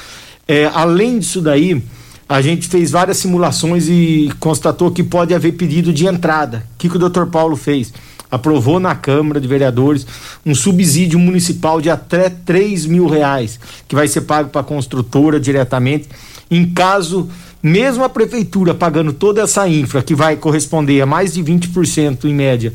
É, 0.46 0.70
além 0.72 1.18
disso 1.18 1.40
daí, 1.40 1.83
a 2.28 2.42
gente 2.42 2.68
fez 2.68 2.90
várias 2.90 3.16
simulações 3.16 3.88
e 3.88 4.30
constatou 4.38 4.90
que 4.90 5.02
pode 5.02 5.34
haver 5.34 5.52
pedido 5.52 5.92
de 5.92 6.06
entrada. 6.06 6.64
O 6.74 6.78
que, 6.78 6.88
que 6.88 6.96
o 6.96 6.98
doutor 6.98 7.28
Paulo 7.28 7.56
fez? 7.56 7.92
Aprovou 8.30 8.78
na 8.78 8.94
Câmara 8.94 9.40
de 9.40 9.48
Vereadores 9.48 10.06
um 10.44 10.54
subsídio 10.54 11.18
municipal 11.18 11.80
de 11.80 11.88
até 11.88 12.28
3 12.28 12.84
mil 12.84 13.06
reais, 13.06 13.58
que 13.88 13.94
vai 13.94 14.06
ser 14.06 14.22
pago 14.22 14.50
para 14.50 14.60
a 14.60 14.64
construtora 14.64 15.40
diretamente, 15.40 16.08
em 16.50 16.66
caso 16.66 17.30
mesmo 17.62 18.04
a 18.04 18.08
prefeitura 18.08 18.74
pagando 18.74 19.14
toda 19.14 19.40
essa 19.40 19.66
infra, 19.66 20.02
que 20.02 20.14
vai 20.14 20.36
corresponder 20.36 21.00
a 21.00 21.06
mais 21.06 21.32
de 21.32 21.42
20% 21.42 22.26
em 22.26 22.34
média 22.34 22.74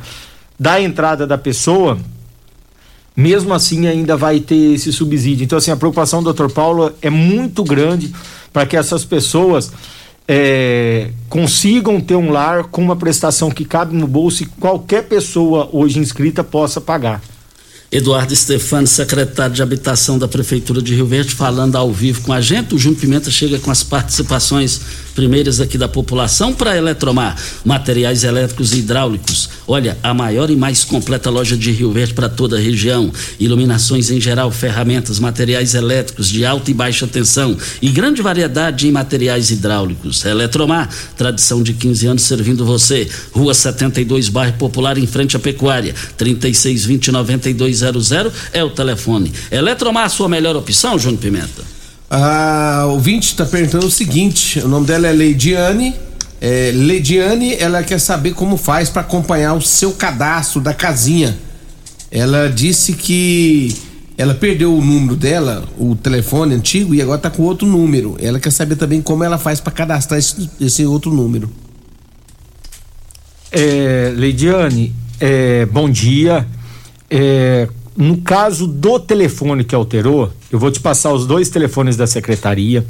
da 0.60 0.82
entrada 0.82 1.28
da 1.28 1.38
pessoa, 1.38 1.98
mesmo 3.16 3.54
assim 3.54 3.88
ainda 3.88 4.18
vai 4.18 4.40
ter 4.40 4.74
esse 4.74 4.92
subsídio. 4.92 5.44
Então, 5.44 5.58
assim, 5.58 5.72
a 5.72 5.76
preocupação 5.76 6.24
do 6.24 6.34
Dr. 6.34 6.50
Paulo 6.50 6.92
é 7.02 7.10
muito 7.10 7.64
grande 7.64 8.14
para 8.52 8.66
que 8.66 8.76
essas 8.76 9.06
pessoas 9.06 9.72
é, 10.28 11.10
consigam 11.30 12.00
ter 12.00 12.16
um 12.16 12.32
lar 12.32 12.66
com 12.66 12.82
uma 12.82 12.96
prestação 12.96 13.52
que 13.52 13.66
cabe 13.66 13.96
no 13.96 14.08
bolso 14.08 14.44
e 14.44 14.46
qualquer 14.46 15.04
pessoa 15.04 15.70
hoje 15.72 16.00
inscrita 16.00 16.44
possa 16.44 16.80
pagar. 16.80 17.22
Eduardo 17.92 18.36
Stefano, 18.36 18.88
secretário 18.88 19.54
de 19.54 19.62
Habitação 19.62 20.18
da 20.18 20.28
Prefeitura 20.28 20.82
de 20.82 20.96
Rio 20.96 21.06
Verde, 21.06 21.36
falando 21.36 21.76
ao 21.76 21.92
vivo 21.92 22.22
com 22.22 22.34
a 22.34 22.42
gente. 22.42 22.74
O 22.74 22.78
Júnior 22.80 23.00
Pimenta 23.00 23.30
chega 23.30 23.60
com 23.60 23.70
as 23.70 23.84
participações 23.84 24.82
primeiras 25.14 25.60
aqui 25.60 25.78
da 25.78 25.88
população 25.88 26.54
para 26.54 26.76
Eletromar, 26.76 27.38
materiais 27.64 28.24
elétricos 28.24 28.74
e 28.74 28.80
hidráulicos. 28.80 29.50
Olha, 29.68 29.98
a 30.04 30.14
maior 30.14 30.50
e 30.50 30.56
mais 30.56 30.84
completa 30.84 31.30
loja 31.30 31.56
de 31.56 31.72
Rio 31.72 31.92
Verde 31.92 32.14
para 32.14 32.30
toda 32.30 32.58
a 32.58 32.60
região. 32.60 33.12
Iluminações 33.40 34.10
em 34.10 34.20
geral, 34.20 34.52
ferramentas, 34.52 35.20
materiais 35.20 35.74
elétricos 35.74 36.28
de 36.28 36.46
alta 36.46 36.72
e 36.72 36.74
baixa 36.74 37.08
tensão 37.08 37.58
e 37.82 37.90
grande 37.90 38.22
variedade 38.22 38.88
em 38.88 38.92
materiais 38.92 39.52
hidráulicos. 39.52 40.26
Eletromar, 40.26 40.90
tradição 41.18 41.64
de 41.64 41.74
15 41.74 42.08
anos 42.08 42.24
servindo 42.24 42.66
você. 42.66 43.08
Rua 43.32 43.54
72, 43.54 44.30
bairro 44.30 44.54
Popular, 44.58 44.98
em 44.98 45.08
frente 45.08 45.36
à 45.36 45.40
Pecuária. 45.40 45.94
3620 46.18 47.12
9200 47.12 48.12
é 48.52 48.64
o 48.64 48.70
telefone. 48.70 49.32
Eletromar, 49.52 50.10
sua 50.10 50.30
melhor 50.30 50.56
opção, 50.56 50.98
Júnior 50.98 51.22
Pimenta? 51.22 51.73
A 52.16 52.86
ouvinte 52.90 53.30
está 53.30 53.44
perguntando 53.44 53.88
o 53.88 53.92
seguinte: 53.92 54.60
o 54.60 54.68
nome 54.68 54.86
dela 54.86 55.08
é 55.08 55.12
Leidiane. 55.12 55.96
É, 56.40 56.72
Leidiane, 56.72 57.56
ela 57.56 57.82
quer 57.82 58.00
saber 58.00 58.36
como 58.36 58.56
faz 58.56 58.88
para 58.88 59.02
acompanhar 59.02 59.56
o 59.56 59.62
seu 59.64 59.94
cadastro 59.94 60.62
da 60.62 60.76
casinha. 60.76 61.36
Ela 62.12 62.50
disse 62.50 62.94
que 62.94 63.76
ela 64.16 64.36
perdeu 64.36 64.78
o 64.78 64.80
número 64.80 65.16
dela, 65.16 65.68
o 65.76 65.96
telefone 65.96 66.54
antigo, 66.54 66.94
e 66.94 67.02
agora 67.02 67.18
está 67.18 67.32
com 67.32 67.42
outro 67.42 67.68
número. 67.68 68.16
Ela 68.20 68.40
quer 68.40 68.52
saber 68.52 68.76
também 68.76 69.02
como 69.02 69.24
ela 69.24 69.40
faz 69.40 69.60
para 69.60 69.74
cadastrar 69.74 70.20
esse, 70.20 70.48
esse, 70.62 70.86
outro 70.86 71.12
número. 71.12 71.50
É, 73.52 74.14
Leidiane, 74.16 74.94
é, 75.20 75.66
bom 75.66 75.90
dia. 75.90 76.46
É, 77.10 77.68
no 77.96 78.18
caso 78.18 78.68
do 78.68 79.00
telefone 79.00 79.64
que 79.64 79.76
alterou, 79.76 80.32
eu 80.52 80.60
vou 80.60 80.72
te 80.72 80.80
passar 80.80 81.14
os 81.14 81.26
dois 81.26 81.50
telefones 81.50 81.96
da 81.96 82.08
secretaria 82.08 82.86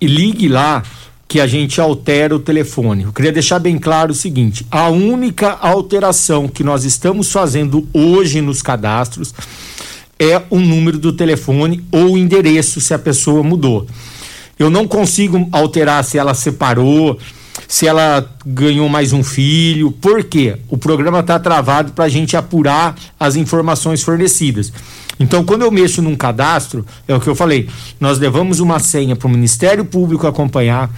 e 0.00 0.06
ligue 0.06 0.48
lá 0.48 0.82
que 1.26 1.40
a 1.40 1.46
gente 1.46 1.80
altera 1.80 2.34
o 2.34 2.38
telefone. 2.38 3.04
Eu 3.04 3.12
queria 3.12 3.30
deixar 3.30 3.58
bem 3.58 3.78
claro 3.78 4.12
o 4.12 4.14
seguinte: 4.14 4.66
a 4.70 4.88
única 4.88 5.50
alteração 5.50 6.48
que 6.48 6.64
nós 6.64 6.84
estamos 6.84 7.30
fazendo 7.30 7.86
hoje 7.92 8.40
nos 8.40 8.62
cadastros 8.62 9.34
é 10.18 10.42
o 10.50 10.58
número 10.58 10.98
do 10.98 11.12
telefone 11.12 11.84
ou 11.92 12.12
o 12.12 12.18
endereço 12.18 12.80
se 12.80 12.94
a 12.94 12.98
pessoa 12.98 13.42
mudou. 13.42 13.86
Eu 14.58 14.70
não 14.70 14.88
consigo 14.88 15.48
alterar 15.52 16.02
se 16.02 16.18
ela 16.18 16.34
separou, 16.34 17.18
se 17.68 17.86
ela 17.86 18.26
ganhou 18.46 18.88
mais 18.88 19.12
um 19.12 19.22
filho. 19.22 19.92
Por 19.92 20.24
quê? 20.24 20.56
O 20.70 20.78
programa 20.78 21.20
está 21.20 21.38
travado 21.38 21.92
para 21.92 22.06
a 22.06 22.08
gente 22.08 22.34
apurar 22.34 22.96
as 23.20 23.36
informações 23.36 24.02
fornecidas. 24.02 24.72
Então, 25.20 25.44
quando 25.44 25.62
eu 25.62 25.70
mexo 25.70 26.00
num 26.00 26.16
cadastro, 26.16 26.86
é 27.06 27.14
o 27.14 27.20
que 27.20 27.28
eu 27.28 27.34
falei, 27.34 27.68
nós 28.00 28.18
levamos 28.18 28.58
uma 28.58 28.78
senha 28.78 29.14
para 29.14 29.28
o 29.28 29.30
Ministério 29.30 29.84
Público 29.84 30.26
acompanhar, 30.26 30.90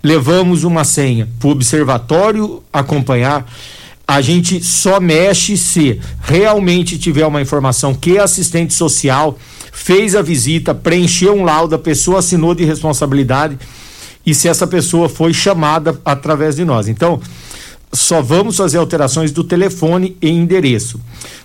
levamos 0.00 0.62
uma 0.62 0.84
senha 0.84 1.28
para 1.40 1.48
o 1.48 1.50
Observatório 1.50 2.62
acompanhar. 2.72 3.44
A 4.06 4.20
gente 4.20 4.62
só 4.62 5.00
mexe 5.00 5.56
se 5.56 6.00
realmente 6.22 6.98
tiver 6.98 7.26
uma 7.26 7.40
informação 7.40 7.94
que 7.94 8.18
assistente 8.18 8.74
social 8.74 9.36
fez 9.72 10.14
a 10.14 10.22
visita, 10.22 10.74
preencheu 10.74 11.34
um 11.34 11.44
laudo, 11.44 11.74
a 11.74 11.78
pessoa 11.78 12.18
assinou 12.18 12.54
de 12.54 12.64
responsabilidade 12.64 13.58
e 14.24 14.34
se 14.34 14.48
essa 14.48 14.66
pessoa 14.66 15.08
foi 15.08 15.32
chamada 15.32 15.98
através 16.04 16.56
de 16.56 16.64
nós. 16.64 16.88
Então, 16.88 17.20
só 17.92 18.22
vamos 18.22 18.56
fazer 18.56 18.78
alterações 18.78 19.32
do 19.32 19.44
telefone 19.44 20.16
e 20.22 20.30
endereço. 20.30 20.98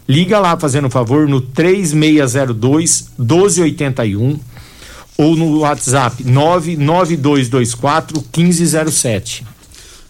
Liga 0.08 0.40
lá, 0.40 0.58
fazendo 0.58 0.88
um 0.88 0.90
favor, 0.90 1.28
no 1.28 1.42
3602 1.42 3.10
1281 3.18 4.40
ou 5.18 5.36
no 5.36 5.60
WhatsApp 5.60 6.24
99224 6.24 8.24
1507. 8.36 9.46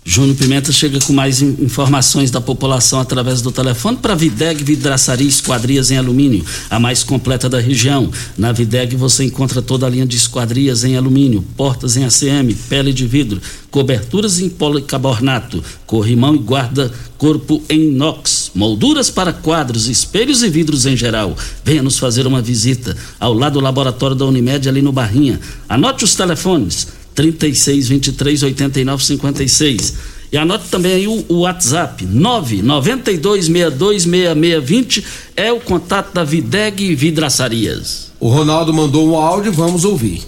Júnior 0.10 0.38
Pimenta 0.38 0.72
chega 0.72 1.00
com 1.02 1.12
mais 1.12 1.41
informações 1.41 2.32
da 2.32 2.39
população 2.39 3.02
através 3.02 3.41
do 3.41 3.52
telefone 3.52 3.98
para 3.98 4.15
Videg 4.15 4.63
Vidraçaria 4.63 5.28
Esquadrias 5.28 5.91
em 5.91 5.98
Alumínio, 5.98 6.46
a 6.70 6.80
mais 6.80 7.04
completa 7.04 7.50
da 7.50 7.60
região. 7.60 8.10
Na 8.38 8.54
Videg 8.54 8.96
você 8.96 9.26
encontra 9.26 9.62
toda 9.62 9.86
a 9.86 9.89
linha 9.89 10.06
de 10.06 10.15
esquadrias 10.15 10.86
em 10.86 10.96
alumínio, 10.96 11.43
portas 11.58 11.98
em 11.98 12.06
ACM, 12.06 12.56
pele 12.70 12.93
de 12.93 13.06
vidro, 13.06 13.41
coberturas 13.70 14.39
em 14.39 14.48
policarbonato, 14.48 15.62
corrimão 15.86 16.36
e 16.36 16.39
guarda-corpo 16.39 17.62
em 17.70 17.89
inox, 17.89 18.52
molduras 18.56 19.10
para 19.10 19.34
quadros, 19.34 19.89
espelhos 19.89 20.41
e 20.41 20.50
vidros 20.50 20.86
em 20.86 20.96
geral. 20.96 21.36
Venha 21.65 21.84
nos 21.84 22.00
fazer 22.00 22.26
uma 22.26 22.41
visita 22.41 22.96
ao 23.20 23.34
lado 23.34 23.56
do 23.56 23.60
laboratório 23.60 24.15
da 24.15 24.26
Unimed 24.26 24.70
ali 24.70 24.82
no 24.82 24.93
Barrinha. 24.93 25.38
Anote 25.67 26.06
os 26.06 26.15
telefones 26.15 26.96
36 27.17 27.88
23 27.88 28.43
89 28.43 29.03
56. 29.03 29.93
E 30.32 30.38
anote 30.38 30.69
também 30.69 30.93
aí 30.93 31.08
o, 31.08 31.25
o 31.27 31.39
WhatsApp, 31.39 32.06
992 32.06 33.45
62 33.45 34.03
6620 34.03 35.08
é 35.36 35.51
o 35.51 35.60
contato 35.60 36.13
da 36.13 36.23
Videg 36.23 36.93
Vidraçarias. 36.93 38.12
O 38.19 38.30
Ronaldo 38.30 38.71
mandou 38.71 39.10
um 39.10 39.15
áudio, 39.17 39.51
vamos 39.51 39.84
ouvir. 39.84 40.23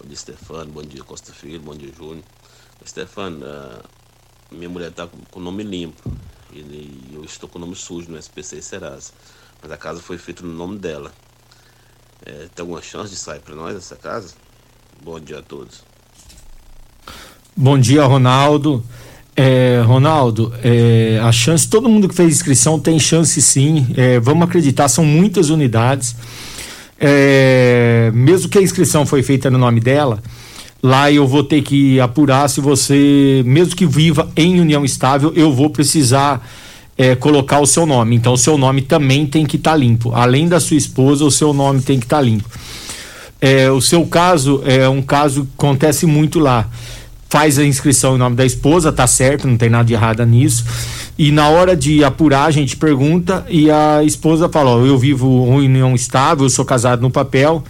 Bom 0.00 0.06
dia, 0.06 0.16
Stefano. 0.16 0.70
Bom 0.70 0.82
dia, 0.82 1.02
Costa 1.02 1.32
Filho. 1.32 1.58
Bom 1.58 1.74
dia, 1.74 1.90
Júnior. 1.96 2.22
Stefano, 2.86 3.44
uh, 3.44 3.82
minha 4.52 4.68
mulher 4.68 4.90
está 4.90 5.08
com 5.08 5.40
o 5.40 5.42
nome 5.42 5.64
limpo. 5.64 6.08
E 6.52 7.10
eu 7.12 7.24
estou 7.24 7.48
com 7.48 7.58
o 7.58 7.60
nome 7.60 7.74
sujo 7.74 8.08
no 8.12 8.16
SPC 8.16 8.62
Serasa. 8.62 9.10
Mas 9.60 9.72
a 9.72 9.76
casa 9.76 10.00
foi 10.00 10.18
feita 10.18 10.44
no 10.44 10.54
nome 10.54 10.78
dela. 10.78 11.10
É, 12.24 12.48
tem 12.54 12.62
alguma 12.62 12.80
chance 12.80 13.10
de 13.10 13.16
sair 13.16 13.40
para 13.40 13.56
nós 13.56 13.74
essa 13.74 13.96
casa? 13.96 14.34
Bom 15.02 15.18
dia 15.20 15.38
a 15.38 15.42
todos. 15.42 15.82
Bom 17.56 17.78
dia, 17.78 18.04
Ronaldo. 18.04 18.84
É, 19.36 19.82
Ronaldo, 19.84 20.52
é, 20.62 21.18
a 21.20 21.32
chance, 21.32 21.68
todo 21.68 21.88
mundo 21.88 22.08
que 22.08 22.14
fez 22.14 22.32
inscrição 22.32 22.78
tem 22.78 22.98
chance 22.98 23.40
sim. 23.42 23.86
É, 23.96 24.20
vamos 24.20 24.44
acreditar, 24.44 24.88
são 24.88 25.04
muitas 25.04 25.50
unidades. 25.50 26.14
é, 27.00 28.10
mesmo 28.14 28.48
que 28.48 28.58
a 28.58 28.62
inscrição 28.62 29.04
foi 29.04 29.22
feita 29.22 29.50
no 29.50 29.58
nome 29.58 29.80
dela, 29.80 30.22
lá 30.82 31.10
eu 31.10 31.26
vou 31.26 31.42
ter 31.42 31.62
que 31.62 31.98
apurar 31.98 32.48
se 32.48 32.60
você, 32.60 33.42
mesmo 33.44 33.74
que 33.74 33.86
viva 33.86 34.30
em 34.36 34.60
união 34.60 34.84
estável, 34.84 35.32
eu 35.34 35.52
vou 35.52 35.68
precisar 35.70 36.46
é, 36.96 37.16
colocar 37.16 37.58
o 37.60 37.66
seu 37.66 37.84
nome. 37.84 38.14
Então, 38.16 38.32
o 38.32 38.38
seu 38.38 38.56
nome 38.56 38.82
também 38.82 39.26
tem 39.26 39.44
que 39.44 39.56
estar 39.56 39.72
tá 39.72 39.76
limpo. 39.76 40.12
Além 40.14 40.48
da 40.48 40.60
sua 40.60 40.76
esposa, 40.76 41.24
o 41.24 41.30
seu 41.30 41.52
nome 41.52 41.82
tem 41.82 41.98
que 41.98 42.06
estar 42.06 42.18
tá 42.18 42.22
limpo. 42.22 42.48
É, 43.46 43.70
o 43.70 43.78
seu 43.78 44.06
caso 44.06 44.62
é 44.64 44.88
um 44.88 45.02
caso 45.02 45.42
que 45.44 45.50
acontece 45.58 46.06
muito 46.06 46.38
lá. 46.38 46.66
Faz 47.28 47.58
a 47.58 47.64
inscrição 47.64 48.14
em 48.14 48.18
nome 48.18 48.34
da 48.34 48.46
esposa, 48.46 48.90
tá 48.90 49.06
certo, 49.06 49.46
não 49.46 49.58
tem 49.58 49.68
nada 49.68 49.84
de 49.84 49.92
errado 49.92 50.24
nisso. 50.24 50.64
E 51.18 51.30
na 51.30 51.50
hora 51.50 51.76
de 51.76 52.02
apurar, 52.02 52.46
a 52.46 52.50
gente 52.50 52.74
pergunta 52.74 53.44
e 53.50 53.70
a 53.70 54.02
esposa 54.02 54.48
fala: 54.48 54.70
Ó, 54.70 54.86
eu 54.86 54.96
vivo 54.96 55.46
em 55.60 55.66
união 55.66 55.94
estável, 55.94 56.46
eu 56.46 56.48
sou 56.48 56.64
casado 56.64 57.02
no 57.02 57.10
papel, 57.10 57.62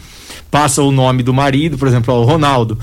passa 0.49 0.81
o 0.81 0.93
nome 0.93 1.25
do 1.25 1.35
marido, 1.35 1.77
por 1.77 1.89
exemplo, 1.89 2.15
ó, 2.15 2.21
o 2.21 2.25
Ronaldo. 2.25 2.79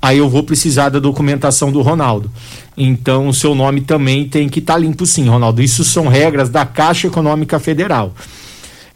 Aí 0.00 0.18
eu 0.18 0.28
vou 0.28 0.44
precisar 0.44 0.88
da 0.90 1.00
documentação 1.00 1.72
do 1.72 1.82
Ronaldo. 1.82 2.30
Então, 2.76 3.26
o 3.26 3.34
seu 3.34 3.56
nome 3.56 3.80
também 3.80 4.28
tem 4.28 4.48
que 4.48 4.60
estar 4.60 4.74
tá 4.74 4.78
limpo, 4.78 5.04
sim, 5.04 5.28
Ronaldo. 5.28 5.60
Isso 5.60 5.82
são 5.82 6.06
regras 6.06 6.48
da 6.48 6.64
Caixa 6.64 7.08
Econômica 7.08 7.58
Federal. 7.58 8.14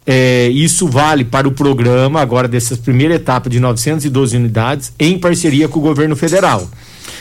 É, 0.06 0.48
isso 0.48 0.88
vale 0.88 1.24
para 1.24 1.46
o 1.46 1.52
programa, 1.52 2.20
agora 2.20 2.48
dessa 2.48 2.76
primeira 2.76 3.14
etapa 3.14 3.50
de 3.50 3.60
912 3.60 4.36
unidades, 4.36 4.92
em 4.98 5.18
parceria 5.18 5.68
com 5.68 5.78
o 5.78 5.82
governo 5.82 6.16
federal, 6.16 6.68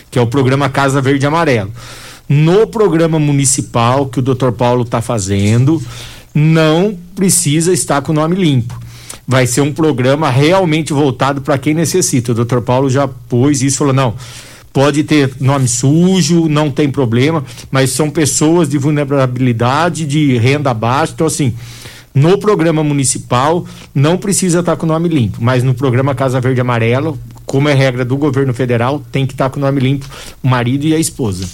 que 0.09 0.17
é 0.17 0.21
o 0.21 0.27
programa 0.27 0.69
Casa 0.69 1.01
Verde 1.01 1.25
e 1.25 1.27
Amarelo. 1.27 1.71
No 2.27 2.67
programa 2.67 3.19
municipal 3.19 4.05
que 4.05 4.19
o 4.19 4.21
Dr. 4.21 4.51
Paulo 4.51 4.83
está 4.83 5.01
fazendo, 5.01 5.81
não 6.33 6.97
precisa 7.15 7.73
estar 7.73 8.01
com 8.01 8.11
o 8.11 8.15
nome 8.15 8.35
limpo. 8.35 8.79
Vai 9.27 9.45
ser 9.45 9.61
um 9.61 9.73
programa 9.73 10.29
realmente 10.29 10.93
voltado 10.93 11.41
para 11.41 11.57
quem 11.57 11.73
necessita. 11.73 12.31
O 12.31 12.45
Dr. 12.45 12.61
Paulo 12.61 12.89
já 12.89 13.07
pôs 13.07 13.61
isso, 13.61 13.77
falou: 13.77 13.93
não, 13.93 14.15
pode 14.71 15.03
ter 15.03 15.31
nome 15.39 15.67
sujo, 15.67 16.47
não 16.47 16.71
tem 16.71 16.89
problema, 16.89 17.43
mas 17.71 17.91
são 17.91 18.09
pessoas 18.09 18.69
de 18.69 18.77
vulnerabilidade, 18.77 20.05
de 20.05 20.37
renda 20.37 20.73
baixa, 20.73 21.13
então 21.13 21.27
assim, 21.27 21.53
no 22.19 22.37
programa 22.37 22.83
municipal 22.83 23.65
não 23.95 24.17
precisa 24.17 24.59
estar 24.59 24.75
com 24.75 24.85
o 24.85 24.89
nome 24.89 25.07
limpo, 25.07 25.37
mas 25.41 25.63
no 25.63 25.73
programa 25.73 26.13
Casa 26.13 26.41
Verde 26.41 26.59
Amarelo, 26.59 27.17
como 27.45 27.69
é 27.69 27.73
regra 27.73 28.03
do 28.03 28.17
governo 28.17 28.53
federal, 28.53 29.01
tem 29.09 29.25
que 29.25 29.33
estar 29.33 29.49
com 29.49 29.57
o 29.57 29.61
nome 29.61 29.79
limpo 29.79 30.05
o 30.43 30.47
marido 30.47 30.85
e 30.85 30.93
a 30.93 30.99
esposa. 30.99 31.47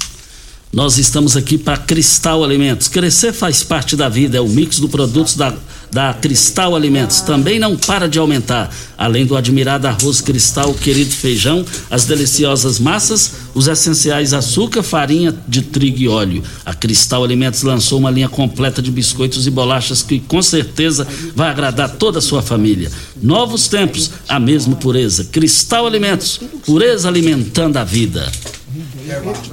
Nós 0.76 0.98
estamos 0.98 1.38
aqui 1.38 1.58
para 1.58 1.78
Cristal 1.78 2.44
Alimentos. 2.44 2.90
Crescer 2.90 3.32
faz 3.32 3.64
parte 3.64 3.96
da 3.96 4.10
vida, 4.10 4.38
é 4.38 4.42
o 4.42 4.50
mix 4.50 4.78
do 4.78 4.90
produtos 4.90 5.34
da, 5.34 5.54
da 5.90 6.14
Cristal 6.14 6.76
Alimentos. 6.76 7.22
Também 7.22 7.58
não 7.58 7.78
para 7.78 8.10
de 8.10 8.20
aumentar. 8.20 8.70
Além 8.98 9.26
do 9.26 9.38
admirado 9.38 9.88
arroz 9.88 10.20
cristal, 10.20 10.74
querido 10.74 11.12
feijão, 11.12 11.66
as 11.90 12.04
deliciosas 12.04 12.78
massas, 12.78 13.32
os 13.54 13.70
essenciais 13.70 14.34
açúcar, 14.34 14.84
farinha 14.84 15.34
de 15.48 15.62
trigo 15.62 16.00
e 16.00 16.10
óleo. 16.10 16.44
A 16.66 16.74
Cristal 16.74 17.24
Alimentos 17.24 17.64
lançou 17.64 17.98
uma 17.98 18.12
linha 18.12 18.28
completa 18.28 18.82
de 18.82 18.92
biscoitos 18.92 19.48
e 19.48 19.52
bolachas 19.52 20.04
que 20.04 20.20
com 20.20 20.42
certeza 20.42 21.08
vai 21.34 21.48
agradar 21.48 21.92
toda 21.92 22.20
a 22.20 22.22
sua 22.22 22.42
família. 22.42 22.92
Novos 23.24 23.70
tempos, 23.70 24.12
a 24.28 24.42
mesma 24.42 24.76
pureza. 24.76 25.24
Cristal 25.32 25.88
Alimentos, 25.88 26.42
pureza 26.66 27.08
alimentando 27.08 27.78
a 27.78 27.86
vida. 27.86 28.30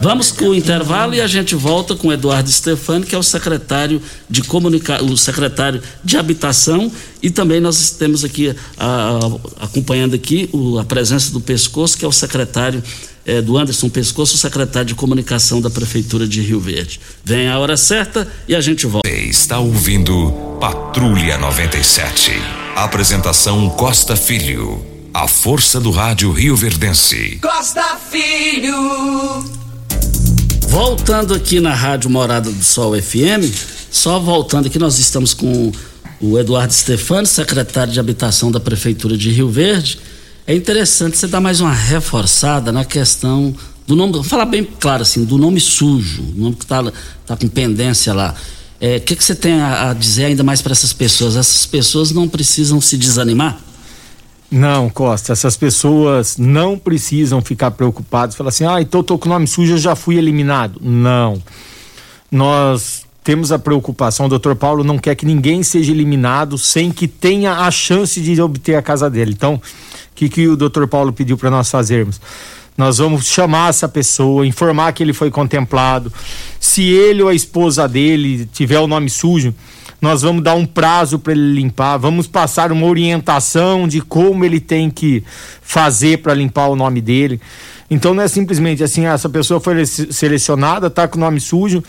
Vamos 0.00 0.30
com 0.30 0.46
o 0.46 0.54
intervalo 0.54 1.14
e 1.14 1.20
a 1.20 1.26
gente 1.26 1.54
volta 1.54 1.94
com 1.94 2.08
o 2.08 2.12
Eduardo 2.12 2.50
Stefani, 2.50 3.04
que 3.04 3.14
é 3.14 3.18
o 3.18 3.22
secretário 3.22 4.00
de 4.28 4.42
comunicação, 4.42 5.06
o 5.06 5.16
secretário 5.16 5.82
de 6.02 6.16
habitação, 6.16 6.90
e 7.22 7.30
também 7.30 7.60
nós 7.60 7.90
temos 7.90 8.24
aqui 8.24 8.54
a, 8.78 9.18
acompanhando 9.60 10.14
aqui 10.14 10.48
o, 10.52 10.78
a 10.78 10.84
presença 10.84 11.32
do 11.32 11.40
Pescoço, 11.40 11.98
que 11.98 12.04
é 12.04 12.08
o 12.08 12.12
secretário 12.12 12.82
é, 13.24 13.40
do 13.40 13.56
Anderson 13.56 13.88
Pescoço, 13.88 14.36
secretário 14.36 14.88
de 14.88 14.94
comunicação 14.94 15.60
da 15.60 15.70
Prefeitura 15.70 16.26
de 16.26 16.40
Rio 16.40 16.60
Verde. 16.60 17.00
Vem 17.24 17.48
a 17.48 17.58
hora 17.58 17.76
certa 17.76 18.26
e 18.48 18.54
a 18.54 18.60
gente 18.60 18.86
volta. 18.86 19.08
Você 19.08 19.16
está 19.16 19.58
ouvindo 19.58 20.32
Patrulha 20.60 21.38
97. 21.38 22.32
Apresentação 22.74 23.68
Costa 23.70 24.16
Filho. 24.16 24.91
A 25.14 25.28
força 25.28 25.78
do 25.78 25.90
rádio 25.90 26.32
Rio 26.32 26.56
Verdense. 26.56 27.38
Costa 27.42 27.98
Filho. 28.10 28.74
Voltando 30.68 31.34
aqui 31.34 31.60
na 31.60 31.74
Rádio 31.74 32.08
Morada 32.08 32.50
do 32.50 32.64
Sol 32.64 32.94
FM, 33.00 33.44
só 33.90 34.18
voltando 34.18 34.68
aqui, 34.68 34.78
nós 34.78 34.98
estamos 34.98 35.34
com 35.34 35.70
o 36.18 36.38
Eduardo 36.38 36.72
Stefani, 36.72 37.26
secretário 37.26 37.92
de 37.92 38.00
Habitação 38.00 38.50
da 38.50 38.58
Prefeitura 38.58 39.14
de 39.14 39.30
Rio 39.30 39.50
Verde. 39.50 39.98
É 40.46 40.54
interessante 40.54 41.18
você 41.18 41.26
dar 41.26 41.42
mais 41.42 41.60
uma 41.60 41.74
reforçada 41.74 42.72
na 42.72 42.86
questão 42.86 43.54
do 43.86 43.94
nome, 43.94 44.14
vou 44.14 44.24
falar 44.24 44.46
bem 44.46 44.64
claro 44.64 45.02
assim, 45.02 45.26
do 45.26 45.36
nome 45.36 45.60
sujo, 45.60 46.22
o 46.22 46.40
nome 46.40 46.56
que 46.56 46.64
está 46.64 46.90
tá 47.26 47.36
com 47.36 47.48
pendência 47.48 48.14
lá. 48.14 48.34
O 48.80 48.84
é, 48.84 48.98
que, 48.98 49.14
que 49.14 49.22
você 49.22 49.34
tem 49.34 49.60
a, 49.60 49.90
a 49.90 49.92
dizer 49.92 50.24
ainda 50.24 50.42
mais 50.42 50.62
para 50.62 50.72
essas 50.72 50.94
pessoas? 50.94 51.36
Essas 51.36 51.66
pessoas 51.66 52.12
não 52.12 52.26
precisam 52.26 52.80
se 52.80 52.96
desanimar? 52.96 53.60
Não, 54.52 54.90
Costa, 54.90 55.32
essas 55.32 55.56
pessoas 55.56 56.36
não 56.36 56.78
precisam 56.78 57.40
ficar 57.40 57.70
preocupadas, 57.70 58.34
falar 58.34 58.50
assim, 58.50 58.66
ah, 58.66 58.82
então 58.82 59.00
eu 59.00 59.04
tô 59.04 59.16
com 59.16 59.26
o 59.26 59.32
nome 59.32 59.46
sujo, 59.46 59.72
eu 59.72 59.78
já 59.78 59.96
fui 59.96 60.18
eliminado. 60.18 60.78
Não. 60.78 61.42
Nós 62.30 63.06
temos 63.24 63.50
a 63.50 63.58
preocupação, 63.58 64.26
o 64.26 64.28
doutor 64.28 64.54
Paulo 64.54 64.84
não 64.84 64.98
quer 64.98 65.14
que 65.14 65.24
ninguém 65.24 65.62
seja 65.62 65.90
eliminado 65.90 66.58
sem 66.58 66.92
que 66.92 67.08
tenha 67.08 67.60
a 67.60 67.70
chance 67.70 68.20
de 68.20 68.42
obter 68.42 68.74
a 68.74 68.82
casa 68.82 69.08
dele. 69.08 69.32
Então, 69.32 69.54
o 69.54 69.60
que, 70.14 70.28
que 70.28 70.46
o 70.46 70.54
doutor 70.54 70.86
Paulo 70.86 71.14
pediu 71.14 71.38
para 71.38 71.50
nós 71.50 71.70
fazermos? 71.70 72.20
Nós 72.76 72.98
vamos 72.98 73.24
chamar 73.24 73.70
essa 73.70 73.88
pessoa, 73.88 74.46
informar 74.46 74.92
que 74.92 75.02
ele 75.02 75.14
foi 75.14 75.30
contemplado. 75.30 76.12
Se 76.60 76.82
ele 76.82 77.22
ou 77.22 77.30
a 77.30 77.34
esposa 77.34 77.88
dele 77.88 78.46
tiver 78.52 78.80
o 78.80 78.86
nome 78.86 79.08
sujo, 79.08 79.54
nós 80.02 80.22
vamos 80.22 80.42
dar 80.42 80.56
um 80.56 80.66
prazo 80.66 81.16
para 81.16 81.32
ele 81.32 81.54
limpar, 81.54 81.96
vamos 81.96 82.26
passar 82.26 82.72
uma 82.72 82.86
orientação 82.86 83.86
de 83.86 84.00
como 84.00 84.44
ele 84.44 84.58
tem 84.58 84.90
que 84.90 85.22
fazer 85.62 86.18
para 86.18 86.34
limpar 86.34 86.66
o 86.66 86.74
nome 86.74 87.00
dele. 87.00 87.40
Então 87.88 88.12
não 88.12 88.24
é 88.24 88.26
simplesmente 88.26 88.82
assim, 88.82 89.06
ah, 89.06 89.12
essa 89.12 89.28
pessoa 89.28 89.60
foi 89.60 89.86
selecionada, 89.86 90.88
está 90.88 91.06
com 91.06 91.18
o 91.18 91.20
nome 91.20 91.38
sujo 91.38 91.84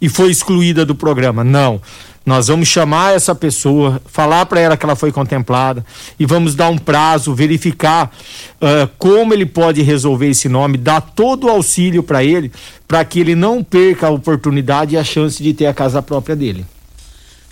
e 0.00 0.08
foi 0.08 0.30
excluída 0.30 0.86
do 0.86 0.94
programa. 0.94 1.42
Não. 1.42 1.82
Nós 2.24 2.46
vamos 2.46 2.68
chamar 2.68 3.16
essa 3.16 3.34
pessoa, 3.34 4.00
falar 4.06 4.46
para 4.46 4.60
ela 4.60 4.76
que 4.76 4.84
ela 4.84 4.94
foi 4.94 5.10
contemplada 5.10 5.84
e 6.16 6.26
vamos 6.26 6.54
dar 6.54 6.68
um 6.68 6.78
prazo, 6.78 7.34
verificar 7.34 8.12
uh, 8.60 8.88
como 8.98 9.34
ele 9.34 9.46
pode 9.46 9.82
resolver 9.82 10.28
esse 10.28 10.48
nome, 10.48 10.78
dar 10.78 11.00
todo 11.00 11.48
o 11.48 11.50
auxílio 11.50 12.04
para 12.04 12.22
ele, 12.22 12.52
para 12.86 13.04
que 13.04 13.18
ele 13.18 13.34
não 13.34 13.64
perca 13.64 14.06
a 14.06 14.10
oportunidade 14.10 14.94
e 14.94 14.98
a 14.98 15.02
chance 15.02 15.42
de 15.42 15.54
ter 15.54 15.66
a 15.66 15.74
casa 15.74 16.00
própria 16.00 16.36
dele. 16.36 16.64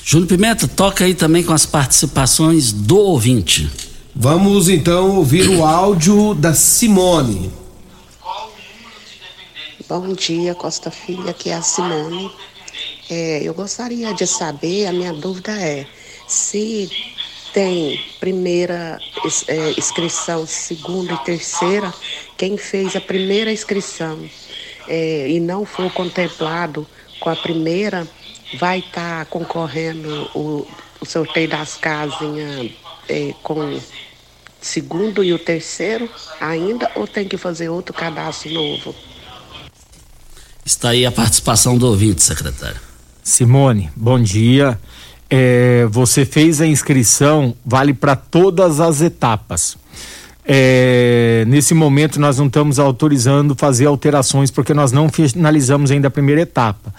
Júnior 0.08 0.28
Pimenta, 0.28 0.68
toca 0.68 1.04
aí 1.04 1.14
também 1.14 1.42
com 1.42 1.52
as 1.52 1.66
participações 1.66 2.70
do 2.70 2.96
ouvinte. 2.96 3.68
Vamos 4.14 4.68
então 4.68 5.16
ouvir 5.16 5.48
o 5.48 5.66
áudio 5.66 6.32
da 6.32 6.54
Simone. 6.54 7.50
Bom 9.88 10.12
dia, 10.12 10.54
Costa 10.54 10.92
Filha, 10.92 11.32
aqui 11.32 11.50
é 11.50 11.54
a 11.54 11.60
Simone. 11.60 12.30
É, 13.10 13.40
eu 13.42 13.52
gostaria 13.52 14.14
de 14.14 14.28
saber, 14.28 14.86
a 14.86 14.92
minha 14.92 15.12
dúvida 15.12 15.50
é, 15.50 15.84
se 16.28 16.88
tem 17.52 18.00
primeira 18.20 19.00
é, 19.48 19.70
inscrição, 19.76 20.46
segunda 20.46 21.14
e 21.14 21.24
terceira, 21.24 21.92
quem 22.36 22.56
fez 22.56 22.94
a 22.94 23.00
primeira 23.00 23.50
inscrição 23.50 24.20
é, 24.86 25.28
e 25.28 25.40
não 25.40 25.66
for 25.66 25.92
contemplado 25.92 26.86
com 27.18 27.28
a 27.28 27.34
primeira, 27.34 28.06
vai 28.54 28.78
estar 28.80 29.24
tá 29.24 29.24
concorrendo 29.24 30.30
o, 30.34 30.66
o 31.00 31.06
sorteio 31.06 31.48
das 31.48 31.76
casinhas 31.76 32.70
é, 33.08 33.34
com 33.42 33.78
segundo 34.60 35.22
e 35.22 35.32
o 35.32 35.38
terceiro 35.38 36.08
ainda 36.40 36.90
ou 36.94 37.06
tem 37.06 37.26
que 37.26 37.36
fazer 37.36 37.68
outro 37.68 37.94
cadastro 37.94 38.52
novo? 38.52 38.94
Está 40.64 40.90
aí 40.90 41.06
a 41.06 41.12
participação 41.12 41.78
do 41.78 41.86
ouvinte, 41.86 42.22
secretário. 42.22 42.80
Simone, 43.22 43.90
bom 43.94 44.20
dia. 44.20 44.78
É, 45.28 45.86
você 45.90 46.24
fez 46.24 46.60
a 46.60 46.66
inscrição, 46.66 47.54
vale 47.64 47.94
para 47.94 48.16
todas 48.16 48.80
as 48.80 49.00
etapas. 49.00 49.76
É, 50.44 51.44
nesse 51.48 51.74
momento 51.74 52.20
nós 52.20 52.38
não 52.38 52.46
estamos 52.46 52.78
autorizando 52.78 53.56
fazer 53.56 53.86
alterações 53.86 54.48
porque 54.48 54.72
nós 54.72 54.92
não 54.92 55.08
finalizamos 55.08 55.90
ainda 55.90 56.06
a 56.06 56.10
primeira 56.10 56.42
etapa 56.42 56.94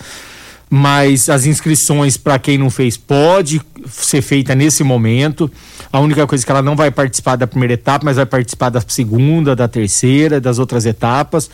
mas 0.70 1.30
as 1.30 1.46
inscrições 1.46 2.18
para 2.18 2.38
quem 2.38 2.58
não 2.58 2.70
fez 2.70 2.98
pode 2.98 3.62
ser 3.90 4.22
feita 4.22 4.54
nesse 4.54 4.84
momento. 4.84 5.50
A 5.92 6.00
única 6.00 6.28
coisa 6.28 6.44
é 6.44 6.46
que 6.46 6.52
ela 6.52 6.62
não 6.62 6.76
vai 6.76 6.92
participar 6.92 7.36
da 7.38 7.48
primeira 7.48 7.74
etapa, 7.74 8.06
mas 8.06 8.18
vai 8.18 8.26
participar 8.26 8.70
da 8.70 8.82
segunda, 8.86 9.56
da 9.56 9.68
terceira, 9.68 10.42
das 10.42 10.60
outras 10.60 10.86
etapas. 10.86 11.50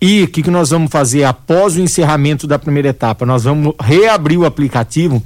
E 0.00 0.22
o 0.22 0.28
que, 0.28 0.44
que 0.44 0.50
nós 0.50 0.70
vamos 0.70 0.92
fazer 0.92 1.24
após 1.24 1.74
o 1.74 1.80
encerramento 1.80 2.46
da 2.46 2.58
primeira 2.58 2.90
etapa? 2.90 3.26
Nós 3.26 3.42
vamos 3.42 3.74
reabrir 3.80 4.38
o 4.38 4.46
aplicativo 4.46 5.20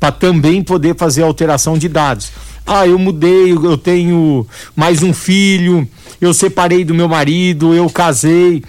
para 0.00 0.10
também 0.10 0.62
poder 0.62 0.96
fazer 0.96 1.22
alteração 1.22 1.78
de 1.78 1.88
dados. 1.88 2.32
Ah, 2.66 2.86
eu 2.86 2.98
mudei, 2.98 3.52
eu 3.52 3.78
tenho 3.78 4.46
mais 4.74 5.02
um 5.02 5.12
filho, 5.14 5.88
eu 6.20 6.34
separei 6.34 6.84
do 6.84 6.94
meu 6.94 7.08
marido, 7.08 7.72
eu 7.72 7.88
casei. 7.88 8.62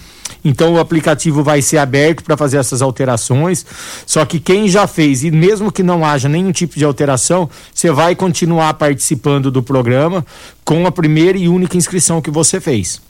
Então 0.44 0.74
o 0.74 0.80
aplicativo 0.80 1.44
vai 1.44 1.62
ser 1.62 1.78
aberto 1.78 2.24
para 2.24 2.38
fazer 2.38 2.58
essas 2.58 2.82
alterações. 2.82 3.66
Só 4.06 4.26
que 4.26 4.40
quem 4.40 4.70
já 4.70 4.88
fez, 4.88 5.24
e 5.24 5.32
mesmo 5.32 5.72
que 5.72 5.84
não 5.84 6.06
haja 6.06 6.30
nenhum 6.30 6.52
tipo 6.52 6.78
de 6.78 6.86
alteração, 6.86 7.50
você 7.74 7.92
vai 7.92 8.16
continuar 8.16 8.74
participando 8.76 9.52
do 9.52 9.62
programa 9.62 10.26
com 10.64 10.86
a 10.88 10.92
primeira 10.92 11.38
e 11.38 11.50
única 11.50 11.78
inscrição 11.78 12.22
que 12.22 12.32
você 12.32 12.60
fez. 12.60 13.02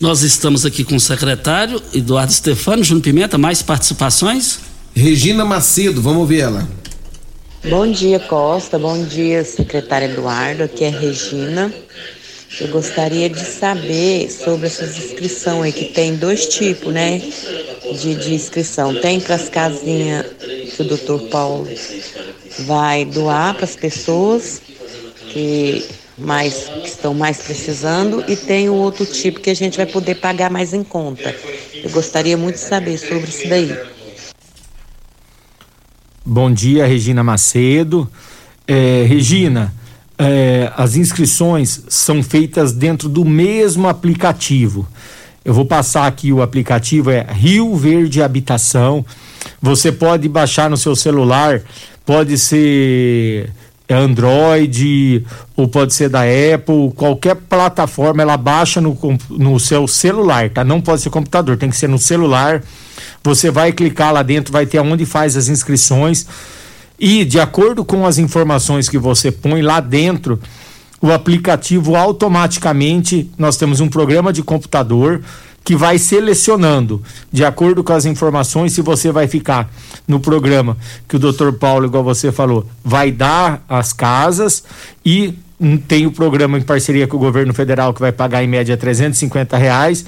Nós 0.00 0.22
estamos 0.22 0.64
aqui 0.64 0.84
com 0.84 0.94
o 0.94 1.00
secretário 1.00 1.82
Eduardo 1.92 2.32
Stefano, 2.32 2.84
Júnior 2.84 3.02
Pimenta, 3.02 3.36
mais 3.36 3.62
participações? 3.62 4.60
Regina 4.94 5.44
Macedo, 5.44 6.00
vamos 6.00 6.28
ver 6.28 6.38
ela. 6.38 6.68
Bom 7.68 7.90
dia, 7.90 8.20
Costa. 8.20 8.78
Bom 8.78 9.04
dia, 9.04 9.44
secretário 9.44 10.12
Eduardo. 10.12 10.62
Aqui 10.62 10.84
é 10.84 10.90
Regina. 10.90 11.72
Eu 12.60 12.68
gostaria 12.68 13.28
de 13.28 13.44
saber 13.44 14.30
sobre 14.30 14.66
essas 14.66 14.96
inscrições 14.96 15.64
aí, 15.64 15.72
que 15.72 15.92
tem 15.92 16.16
dois 16.16 16.46
tipos, 16.46 16.92
né? 16.92 17.20
De, 18.00 18.14
de 18.14 18.34
inscrição. 18.34 18.94
Tem 18.94 19.20
para 19.20 19.34
as 19.34 19.48
casinhas 19.48 20.26
que 20.74 20.82
o 20.82 20.84
doutor 20.84 21.28
Paulo 21.28 21.68
vai 22.60 23.04
doar 23.04 23.54
para 23.54 23.64
as 23.64 23.76
pessoas 23.76 24.62
que 25.30 25.84
mais 26.16 26.64
que 26.82 26.88
estão 26.88 27.14
mais 27.14 27.38
precisando 27.38 28.24
e 28.26 28.34
tem 28.34 28.68
o 28.68 28.74
outro 28.74 29.06
tipo 29.06 29.40
que 29.40 29.50
a 29.50 29.54
gente 29.54 29.76
vai 29.76 29.86
poder 29.86 30.16
pagar 30.16 30.50
mais 30.50 30.74
em 30.74 30.82
conta. 30.82 31.34
Eu 31.74 31.90
gostaria 31.90 32.36
muito 32.36 32.56
de 32.56 32.62
saber 32.62 32.98
sobre 32.98 33.28
isso 33.28 33.48
daí. 33.48 33.76
Bom 36.24 36.52
dia, 36.52 36.86
Regina 36.86 37.22
Macedo. 37.22 38.10
É, 38.66 39.04
Regina, 39.08 39.72
é, 40.18 40.72
as 40.76 40.96
inscrições 40.96 41.84
são 41.88 42.22
feitas 42.22 42.72
dentro 42.72 43.08
do 43.08 43.24
mesmo 43.24 43.88
aplicativo. 43.88 44.86
Eu 45.44 45.54
vou 45.54 45.64
passar 45.64 46.06
aqui 46.06 46.32
o 46.32 46.42
aplicativo, 46.42 47.10
é 47.10 47.26
Rio 47.30 47.74
Verde 47.76 48.22
Habitação. 48.22 49.04
Você 49.62 49.92
pode 49.92 50.28
baixar 50.28 50.68
no 50.68 50.76
seu 50.76 50.96
celular, 50.96 51.62
pode 52.04 52.36
ser 52.36 53.50
Android 53.88 55.24
ou 55.56 55.66
pode 55.66 55.94
ser 55.94 56.10
da 56.10 56.22
Apple, 56.22 56.92
qualquer 56.94 57.36
plataforma 57.36 58.20
ela 58.20 58.36
baixa 58.36 58.80
no, 58.80 58.98
no 59.30 59.58
seu 59.58 59.86
celular, 59.88 60.50
tá? 60.50 60.64
Não 60.64 60.80
pode 60.80 61.00
ser 61.00 61.10
computador, 61.10 61.56
tem 61.56 61.70
que 61.70 61.76
ser 61.76 61.88
no 61.88 61.98
celular. 61.98 62.62
Você 63.22 63.50
vai 63.50 63.72
clicar 63.72 64.12
lá 64.12 64.22
dentro, 64.22 64.52
vai 64.52 64.66
ter 64.66 64.80
onde 64.80 65.06
faz 65.06 65.36
as 65.36 65.48
inscrições 65.48 66.26
e 66.98 67.24
de 67.24 67.38
acordo 67.38 67.84
com 67.84 68.04
as 68.04 68.18
informações 68.18 68.88
que 68.88 68.98
você 68.98 69.30
põe 69.30 69.62
lá 69.62 69.80
dentro, 69.80 70.40
o 71.00 71.12
aplicativo 71.12 71.94
automaticamente, 71.94 73.30
nós 73.38 73.56
temos 73.56 73.80
um 73.80 73.88
programa 73.88 74.32
de 74.32 74.42
computador 74.42 75.22
que 75.64 75.76
vai 75.76 75.98
selecionando, 75.98 77.02
de 77.30 77.44
acordo 77.44 77.84
com 77.84 77.92
as 77.92 78.06
informações, 78.06 78.72
se 78.72 78.80
você 78.80 79.12
vai 79.12 79.28
ficar 79.28 79.70
no 80.06 80.18
programa 80.18 80.76
que 81.06 81.16
o 81.16 81.18
Dr. 81.18 81.52
Paulo, 81.52 81.86
igual 81.86 82.02
você 82.02 82.32
falou, 82.32 82.66
vai 82.82 83.12
dar 83.12 83.62
as 83.68 83.92
casas 83.92 84.64
e 85.04 85.34
tem 85.86 86.06
o 86.06 86.10
programa 86.10 86.58
em 86.58 86.62
parceria 86.62 87.06
com 87.06 87.16
o 87.16 87.20
governo 87.20 87.52
federal 87.52 87.92
que 87.92 88.00
vai 88.00 88.12
pagar 88.12 88.42
em 88.42 88.46
média 88.46 88.76
350 88.76 89.56
reais. 89.56 90.06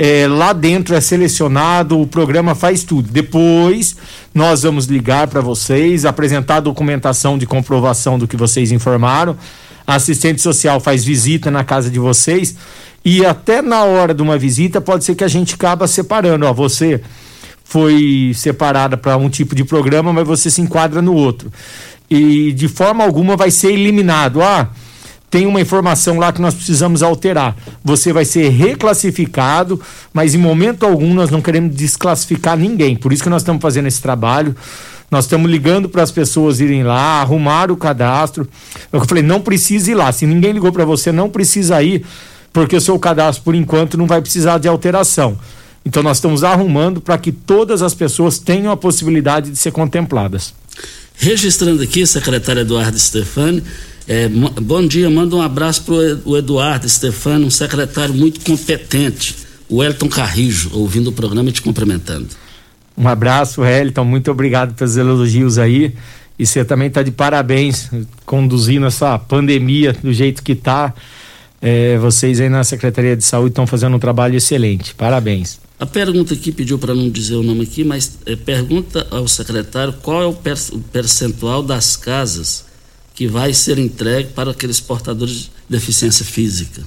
É, 0.00 0.28
lá 0.28 0.52
dentro 0.52 0.94
é 0.94 1.00
selecionado, 1.00 2.00
o 2.00 2.06
programa 2.06 2.54
faz 2.54 2.84
tudo. 2.84 3.10
Depois 3.10 3.96
nós 4.32 4.62
vamos 4.62 4.86
ligar 4.86 5.26
para 5.26 5.40
vocês, 5.40 6.04
apresentar 6.04 6.56
a 6.56 6.60
documentação 6.60 7.36
de 7.36 7.46
comprovação 7.46 8.16
do 8.16 8.28
que 8.28 8.36
vocês 8.36 8.70
informaram. 8.70 9.36
A 9.84 9.96
assistente 9.96 10.40
social 10.40 10.78
faz 10.78 11.04
visita 11.04 11.50
na 11.50 11.64
casa 11.64 11.90
de 11.90 11.98
vocês 11.98 12.54
e 13.04 13.26
até 13.26 13.60
na 13.60 13.82
hora 13.82 14.14
de 14.14 14.22
uma 14.22 14.38
visita 14.38 14.80
pode 14.80 15.02
ser 15.02 15.16
que 15.16 15.24
a 15.24 15.28
gente 15.28 15.54
acaba 15.54 15.88
separando. 15.88 16.46
Ó, 16.46 16.52
você 16.52 17.00
foi 17.64 18.30
separada 18.36 18.96
para 18.96 19.16
um 19.16 19.28
tipo 19.28 19.52
de 19.52 19.64
programa, 19.64 20.12
mas 20.12 20.24
você 20.24 20.48
se 20.48 20.60
enquadra 20.60 21.02
no 21.02 21.12
outro. 21.12 21.50
E 22.08 22.52
de 22.52 22.68
forma 22.68 23.02
alguma 23.02 23.36
vai 23.36 23.50
ser 23.50 23.72
eliminado. 23.72 24.40
Ah, 24.42 24.68
tem 25.30 25.46
uma 25.46 25.60
informação 25.60 26.18
lá 26.18 26.32
que 26.32 26.40
nós 26.40 26.54
precisamos 26.54 27.02
alterar. 27.02 27.56
Você 27.84 28.12
vai 28.12 28.24
ser 28.24 28.48
reclassificado, 28.48 29.80
mas 30.12 30.34
em 30.34 30.38
momento 30.38 30.86
algum 30.86 31.12
nós 31.12 31.30
não 31.30 31.42
queremos 31.42 31.74
desclassificar 31.76 32.56
ninguém. 32.56 32.96
Por 32.96 33.12
isso 33.12 33.22
que 33.22 33.28
nós 33.28 33.42
estamos 33.42 33.60
fazendo 33.60 33.86
esse 33.86 34.00
trabalho. 34.00 34.56
Nós 35.10 35.24
estamos 35.24 35.50
ligando 35.50 35.88
para 35.88 36.02
as 36.02 36.10
pessoas 36.10 36.60
irem 36.60 36.82
lá, 36.82 37.20
arrumar 37.20 37.70
o 37.70 37.76
cadastro. 37.76 38.48
Eu 38.92 39.04
falei, 39.04 39.22
não 39.22 39.40
precisa 39.40 39.90
ir 39.90 39.94
lá. 39.94 40.12
Se 40.12 40.26
ninguém 40.26 40.52
ligou 40.52 40.72
para 40.72 40.84
você, 40.84 41.10
não 41.10 41.30
precisa 41.30 41.82
ir, 41.82 42.04
porque 42.52 42.76
o 42.76 42.80
seu 42.80 42.98
cadastro, 42.98 43.44
por 43.44 43.54
enquanto, 43.54 43.96
não 43.96 44.06
vai 44.06 44.20
precisar 44.20 44.58
de 44.58 44.68
alteração. 44.68 45.38
Então, 45.84 46.02
nós 46.02 46.18
estamos 46.18 46.44
arrumando 46.44 47.00
para 47.00 47.16
que 47.16 47.32
todas 47.32 47.80
as 47.80 47.94
pessoas 47.94 48.38
tenham 48.38 48.70
a 48.70 48.76
possibilidade 48.76 49.50
de 49.50 49.56
ser 49.56 49.72
contempladas. 49.72 50.52
Registrando 51.16 51.82
aqui, 51.82 52.06
secretário 52.06 52.60
Eduardo 52.60 52.98
Stefani, 52.98 53.62
é, 54.08 54.26
bom 54.26 54.86
dia, 54.86 55.10
manda 55.10 55.36
um 55.36 55.42
abraço 55.42 55.84
para 55.84 55.94
o 56.24 56.36
Eduardo 56.36 56.88
Stefano, 56.88 57.46
um 57.46 57.50
secretário 57.50 58.14
muito 58.14 58.40
competente, 58.40 59.36
o 59.68 59.84
Elton 59.84 60.08
Carrijo, 60.08 60.70
ouvindo 60.72 61.08
o 61.08 61.12
programa 61.12 61.50
e 61.50 61.52
te 61.52 61.60
cumprimentando. 61.60 62.28
Um 62.96 63.06
abraço, 63.06 63.62
Elton, 63.62 64.04
muito 64.04 64.30
obrigado 64.30 64.74
pelos 64.74 64.96
elogios 64.96 65.58
aí. 65.58 65.94
E 66.38 66.46
você 66.46 66.64
também 66.64 66.88
está 66.88 67.02
de 67.02 67.10
parabéns 67.10 67.90
conduzindo 68.24 68.86
essa 68.86 69.18
pandemia 69.18 69.92
do 69.92 70.12
jeito 70.12 70.42
que 70.42 70.52
está. 70.52 70.94
É, 71.60 71.98
vocês 71.98 72.40
aí 72.40 72.48
na 72.48 72.64
Secretaria 72.64 73.16
de 73.16 73.24
Saúde 73.24 73.50
estão 73.50 73.66
fazendo 73.66 73.96
um 73.96 73.98
trabalho 73.98 74.36
excelente. 74.36 74.94
Parabéns. 74.94 75.60
A 75.78 75.84
pergunta 75.84 76.32
aqui 76.32 76.50
pediu 76.50 76.78
para 76.78 76.94
não 76.94 77.10
dizer 77.10 77.34
o 77.34 77.42
nome 77.42 77.64
aqui, 77.64 77.84
mas 77.84 78.18
é, 78.24 78.36
pergunta 78.36 79.06
ao 79.10 79.28
secretário 79.28 79.92
qual 80.00 80.22
é 80.22 80.26
o, 80.26 80.30
o 80.30 80.78
percentual 80.92 81.62
das 81.62 81.96
casas 81.96 82.67
que 83.18 83.26
vai 83.26 83.52
ser 83.52 83.80
entregue 83.80 84.28
para 84.28 84.52
aqueles 84.52 84.78
portadores 84.78 85.32
de 85.34 85.50
deficiência 85.68 86.24
física? 86.24 86.84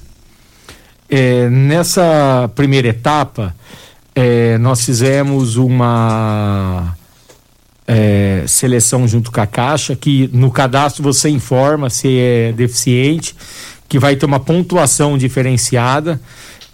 É, 1.06 1.50
nessa 1.50 2.50
primeira 2.54 2.88
etapa, 2.88 3.54
é, 4.14 4.56
nós 4.56 4.82
fizemos 4.82 5.56
uma 5.56 6.96
é, 7.86 8.44
seleção 8.48 9.06
junto 9.06 9.30
com 9.30 9.42
a 9.42 9.46
Caixa, 9.46 9.94
que 9.94 10.30
no 10.32 10.50
cadastro 10.50 11.02
você 11.02 11.28
informa 11.28 11.90
se 11.90 12.18
é 12.18 12.52
deficiente, 12.52 13.36
que 13.86 13.98
vai 13.98 14.16
ter 14.16 14.24
uma 14.24 14.40
pontuação 14.40 15.18
diferenciada 15.18 16.18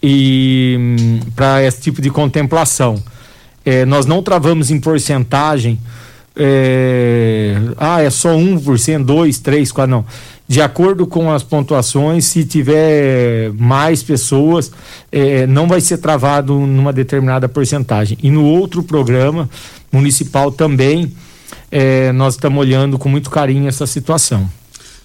e 0.01 0.77
hum, 0.79 1.21
para 1.35 1.65
esse 1.65 1.81
tipo 1.81 2.01
de 2.01 2.11
contemplação. 2.11 3.03
É, 3.65 3.85
nós 3.85 4.07
não 4.07 4.23
travamos 4.23 4.71
em 4.71 4.79
porcentagem 4.79 5.81
é, 6.39 7.57
ah, 7.77 8.01
é 8.01 8.09
só 8.11 8.35
1%, 8.35 9.05
2, 9.05 9.39
3, 9.41 9.73
4, 9.73 9.91
não. 9.91 10.05
De 10.47 10.63
acordo 10.63 11.07
com 11.07 11.31
as 11.31 11.43
pontuações, 11.43 12.25
se 12.25 12.45
tiver 12.45 13.53
mais 13.53 14.03
pessoas, 14.03 14.71
é, 15.13 15.47
não 15.47 15.67
vai 15.67 15.81
ser 15.81 15.99
travado 15.99 16.55
numa 16.55 16.93
determinada 16.93 17.49
porcentagem. 17.49 18.17
E 18.23 18.31
no 18.31 18.45
outro 18.45 18.83
programa 18.83 19.51
municipal 19.93 20.51
também, 20.51 21.13
é, 21.71 22.13
nós 22.13 22.35
estamos 22.35 22.59
olhando 22.59 22.99
com 22.99 23.09
muito 23.09 23.29
carinho 23.29 23.69
essa 23.69 23.87
situação. 23.87 24.49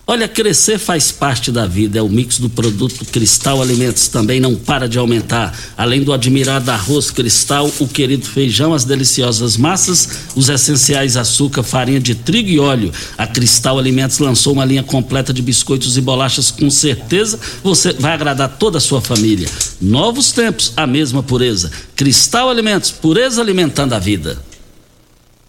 Olha, 0.06 0.28
crescer 0.28 0.78
faz 0.78 1.14
parte 1.14 1.50
da 1.50 1.66
vida. 1.66 1.98
É 1.98 2.02
o 2.02 2.10
mix 2.10 2.38
do 2.38 2.50
produto 2.50 3.06
Cristal 3.06 3.62
Alimentos 3.62 4.10
também 4.10 4.38
não 4.38 4.54
para 4.54 4.86
de 4.88 5.00
aumentar. 5.00 5.58
Além 5.78 6.04
do 6.04 6.12
admirado 6.12 6.70
arroz 6.70 7.10
cristal, 7.10 7.72
o 7.80 7.88
querido 7.88 8.26
feijão, 8.26 8.74
as 8.74 8.84
deliciosas 8.84 9.56
massas, 9.56 10.10
os 10.36 10.50
essenciais 10.50 11.16
açúcar, 11.16 11.64
farinha 11.64 12.02
de 12.02 12.16
trigo 12.16 12.50
e 12.50 12.60
óleo. 12.60 12.92
A 13.18 13.26
Cristal 13.26 13.80
Alimentos 13.80 14.20
lançou 14.20 14.52
uma 14.52 14.66
linha 14.66 14.84
completa 14.84 15.32
de 15.32 15.42
biscoitos 15.42 15.96
e 15.96 16.02
bolachas. 16.02 16.52
Com 16.52 16.70
certeza 16.70 17.40
você 17.64 17.94
vai 17.94 18.12
agradar 18.12 18.58
toda 18.58 18.80
a 18.80 18.82
sua 18.82 19.00
família. 19.00 19.48
Novos 19.80 20.34
tempos, 20.34 20.74
a 20.76 20.86
mesma 20.86 21.24
pureza. 21.24 21.72
Cristal 21.96 22.50
Alimentos, 22.50 22.92
pureza 22.92 23.42
alimentando 23.42 23.94
a 23.94 24.00
vida. 24.00 24.38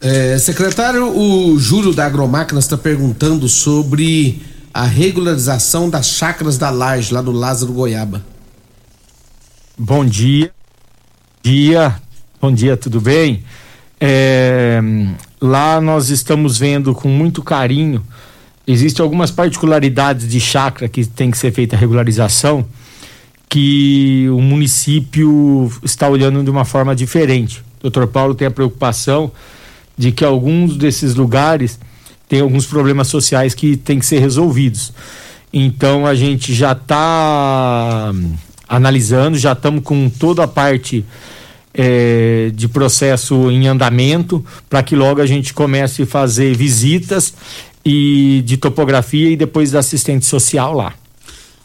É, 0.07 0.37
secretário, 0.37 1.19
o 1.19 1.59
Júlio 1.59 1.95
da 1.95 2.05
Agromáquinas 2.05 2.65
está 2.65 2.77
perguntando 2.77 3.49
sobre 3.49 4.39
a 4.73 4.85
regularização 4.85 5.89
das 5.89 6.09
chácaras 6.09 6.59
da 6.59 6.69
Laje, 6.69 7.15
lá 7.15 7.23
do 7.23 7.33
Lázaro 7.33 7.73
Goiaba. 7.73 8.23
Bom 9.79 10.05
dia. 10.05 10.53
Dia. 11.43 11.99
Bom 12.39 12.53
dia, 12.53 12.77
tudo 12.77 13.01
bem? 13.01 13.45
É, 13.99 14.79
lá 15.41 15.81
nós 15.81 16.11
estamos 16.11 16.59
vendo 16.59 16.95
com 16.95 17.09
muito 17.09 17.43
carinho. 17.43 18.05
Existem 18.67 19.03
algumas 19.03 19.31
particularidades 19.31 20.29
de 20.29 20.39
chácara 20.39 20.87
que 20.87 21.07
tem 21.07 21.31
que 21.31 21.39
ser 21.39 21.51
feita 21.51 21.77
a 21.77 21.79
regularização, 21.79 22.67
que 23.49 24.29
o 24.29 24.43
município 24.43 25.73
está 25.83 26.07
olhando 26.11 26.45
de 26.45 26.51
uma 26.51 26.67
forma 26.67 26.95
diferente. 26.95 27.61
O 27.79 27.85
doutor 27.85 28.07
Paulo 28.07 28.35
tem 28.35 28.47
a 28.47 28.51
preocupação 28.51 29.33
de 29.97 30.13
que 30.13 30.25
alguns 30.25 30.77
desses 30.77 31.15
lugares 31.15 31.79
tem 32.29 32.41
alguns 32.41 32.67
problemas 32.67 33.09
sociais 33.09 33.55
que 33.55 33.77
tem 33.77 33.99
que 33.99 34.07
ser 34.07 34.19
resolvidos. 34.19 34.93
Então 35.53 36.07
a 36.07 36.15
gente 36.15 36.53
já 36.53 36.73
está 36.73 38.13
analisando, 38.69 39.39
já 39.39 39.53
estamos 39.53 39.83
com 39.85 40.11
toda 40.11 40.43
a 40.45 40.49
parte 40.49 41.05
é, 41.73 42.51
de 42.55 42.67
processo 42.67 43.51
em 43.51 43.69
andamento 43.69 44.45
para 44.69 44.83
que 44.83 44.97
logo 44.97 45.21
a 45.21 45.27
gente 45.27 45.53
comece 45.53 46.03
a 46.03 46.07
fazer 46.07 46.57
visitas 46.57 47.35
e 47.85 48.43
de 48.45 48.57
topografia 48.57 49.31
e 49.31 49.37
depois 49.37 49.71
da 49.71 49.81
assistente 49.81 50.25
social 50.25 50.73
lá. 50.73 50.95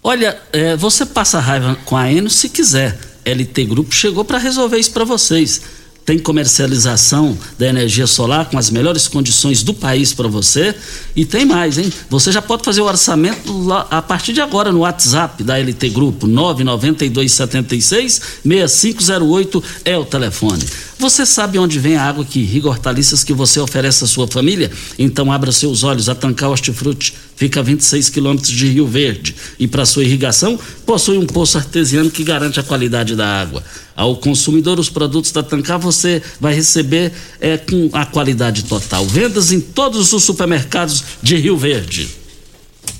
Olha, 0.03 0.37
é, 0.53 0.75
você 0.75 1.05
passa 1.05 1.39
raiva 1.39 1.77
com 1.85 1.95
a 1.95 2.11
Eno 2.11 2.29
se 2.29 2.49
quiser. 2.49 2.97
LT 3.25 3.65
Grupo 3.65 3.93
chegou 3.93 4.23
para 4.23 4.37
resolver 4.37 4.77
isso 4.77 4.91
para 4.91 5.03
vocês 5.03 5.61
tem 6.09 6.17
comercialização 6.17 7.37
da 7.59 7.67
energia 7.67 8.07
solar 8.07 8.49
com 8.49 8.57
as 8.57 8.71
melhores 8.71 9.07
condições 9.07 9.61
do 9.61 9.75
país 9.75 10.11
para 10.11 10.27
você. 10.27 10.73
E 11.15 11.23
tem 11.23 11.45
mais, 11.45 11.77
hein? 11.77 11.93
Você 12.09 12.31
já 12.31 12.41
pode 12.41 12.63
fazer 12.63 12.81
o 12.81 12.85
orçamento 12.85 13.55
lá, 13.61 13.85
a 13.91 14.01
partir 14.01 14.33
de 14.33 14.41
agora 14.41 14.71
no 14.71 14.79
WhatsApp 14.79 15.43
da 15.43 15.55
LT 15.59 15.89
Grupo, 15.89 16.25
99276 16.25 18.21
6508 18.43 19.63
é 19.85 19.95
o 19.99 20.03
telefone. 20.03 20.65
Você 20.97 21.27
sabe 21.27 21.59
onde 21.59 21.77
vem 21.77 21.95
a 21.95 22.03
água 22.03 22.25
que 22.25 22.39
irriga 22.39 22.69
hortaliças 22.69 23.23
que 23.23 23.31
você 23.31 23.59
oferece 23.59 24.03
à 24.03 24.07
sua 24.07 24.27
família? 24.27 24.71
Então 24.97 25.31
abra 25.31 25.51
seus 25.51 25.83
olhos. 25.83 26.09
A 26.09 26.15
Tancar 26.15 26.49
Hortifruti 26.49 27.13
fica 27.39 27.61
a 27.61 27.63
26 27.63 28.09
quilômetros 28.09 28.51
de 28.51 28.67
Rio 28.67 28.85
Verde. 28.85 29.33
E 29.57 29.65
para 29.65 29.85
sua 29.85 30.03
irrigação, 30.03 30.59
possui 30.85 31.17
um 31.17 31.25
poço 31.25 31.57
artesiano 31.57 32.11
que 32.11 32.21
garante 32.21 32.59
a 32.59 32.63
qualidade 32.63 33.15
da 33.15 33.25
água. 33.25 33.63
Ao 33.95 34.17
consumidor, 34.17 34.77
os 34.77 34.89
produtos 34.89 35.31
da 35.31 35.41
Tancar 35.41 35.79
você 35.79 36.21
vai 36.37 36.53
receber 36.53 37.13
é, 37.39 37.55
com 37.57 37.89
a 37.93 38.05
qualidade 38.05 38.65
total. 38.65 39.05
Vendas 39.05 39.53
em 39.53 39.61
todos 39.61 40.11
os 40.11 40.21
supermercados 40.21 41.01
de 41.23 41.37
Rio 41.37 41.57
Verde. 41.57 42.09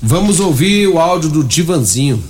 Vamos 0.00 0.40
ouvir 0.40 0.88
o 0.88 0.98
áudio 0.98 1.28
do 1.28 1.44
Divanzinho. 1.44 2.24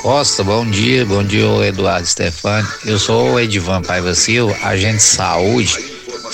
Costa, 0.00 0.42
bom 0.42 0.64
dia, 0.64 1.04
bom 1.04 1.22
dia, 1.22 1.44
Eduardo 1.66 2.06
Stefani. 2.06 2.66
Eu 2.86 2.98
sou 2.98 3.32
o 3.32 3.38
Edivan 3.38 3.82
Paiva 3.82 4.14
Silva, 4.14 4.56
agente 4.62 4.96
de 4.96 5.02
saúde, 5.02 5.76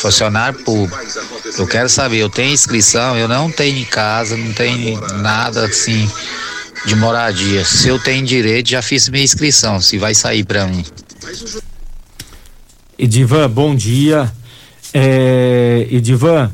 funcionário 0.07 0.59
público. 0.61 0.97
Eu 1.59 1.67
quero 1.67 1.89
saber, 1.89 2.19
eu 2.19 2.31
tenho 2.31 2.53
inscrição, 2.53 3.17
eu 3.17 3.29
não 3.29 3.51
tenho 3.51 3.79
em 3.79 3.85
casa, 3.85 4.37
não 4.37 4.53
tenho 4.53 5.01
nada 5.19 5.65
assim 5.65 6.09
de 6.87 6.95
moradia. 6.95 7.65
Se 7.65 7.89
eu 7.89 7.99
tenho 7.99 8.25
direito, 8.25 8.71
já 8.71 8.83
fiz 8.83 9.09
minha 9.09 9.25
inscrição, 9.25 9.81
se 9.81 9.99
vai 9.99 10.15
sair 10.15 10.45
para 10.45 10.67
mim. 10.67 10.85
Edivan, 12.99 13.51
bom 13.51 13.75
dia. 13.75 14.33
É, 14.95 15.87
Edivan, 15.91 16.51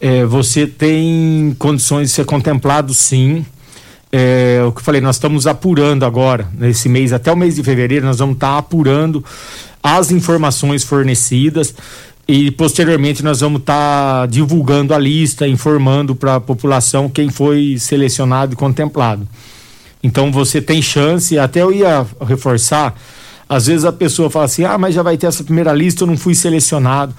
é, 0.00 0.24
você 0.24 0.66
tem 0.66 1.54
condições 1.58 2.08
de 2.08 2.14
ser 2.14 2.24
contemplado 2.24 2.92
sim 2.94 3.44
é, 4.12 4.60
o 4.66 4.72
que 4.72 4.80
eu 4.80 4.84
falei, 4.84 5.00
nós 5.00 5.16
estamos 5.16 5.46
apurando 5.46 6.04
agora, 6.04 6.48
nesse 6.58 6.88
mês, 6.88 7.12
até 7.12 7.30
o 7.30 7.36
mês 7.36 7.54
de 7.54 7.62
fevereiro, 7.62 8.04
nós 8.04 8.18
vamos 8.18 8.34
estar 8.34 8.54
tá 8.54 8.58
apurando 8.58 9.24
as 9.82 10.10
informações 10.10 10.82
fornecidas 10.82 11.74
e 12.30 12.50
posteriormente 12.50 13.22
nós 13.22 13.40
vamos 13.40 13.60
estar 13.60 14.20
tá 14.20 14.26
divulgando 14.26 14.94
a 14.94 14.98
lista, 14.98 15.46
informando 15.46 16.14
para 16.14 16.36
a 16.36 16.40
população 16.40 17.08
quem 17.08 17.28
foi 17.28 17.76
selecionado 17.78 18.52
e 18.52 18.56
contemplado. 18.56 19.26
Então 20.02 20.30
você 20.30 20.62
tem 20.62 20.80
chance, 20.80 21.38
até 21.38 21.62
eu 21.62 21.72
ia 21.72 22.06
reforçar, 22.26 22.94
às 23.48 23.66
vezes 23.66 23.84
a 23.84 23.92
pessoa 23.92 24.30
fala 24.30 24.44
assim: 24.44 24.64
ah, 24.64 24.78
mas 24.78 24.94
já 24.94 25.02
vai 25.02 25.16
ter 25.16 25.26
essa 25.26 25.42
primeira 25.44 25.72
lista, 25.72 26.04
eu 26.04 26.06
não 26.06 26.16
fui 26.16 26.34
selecionado. 26.34 27.14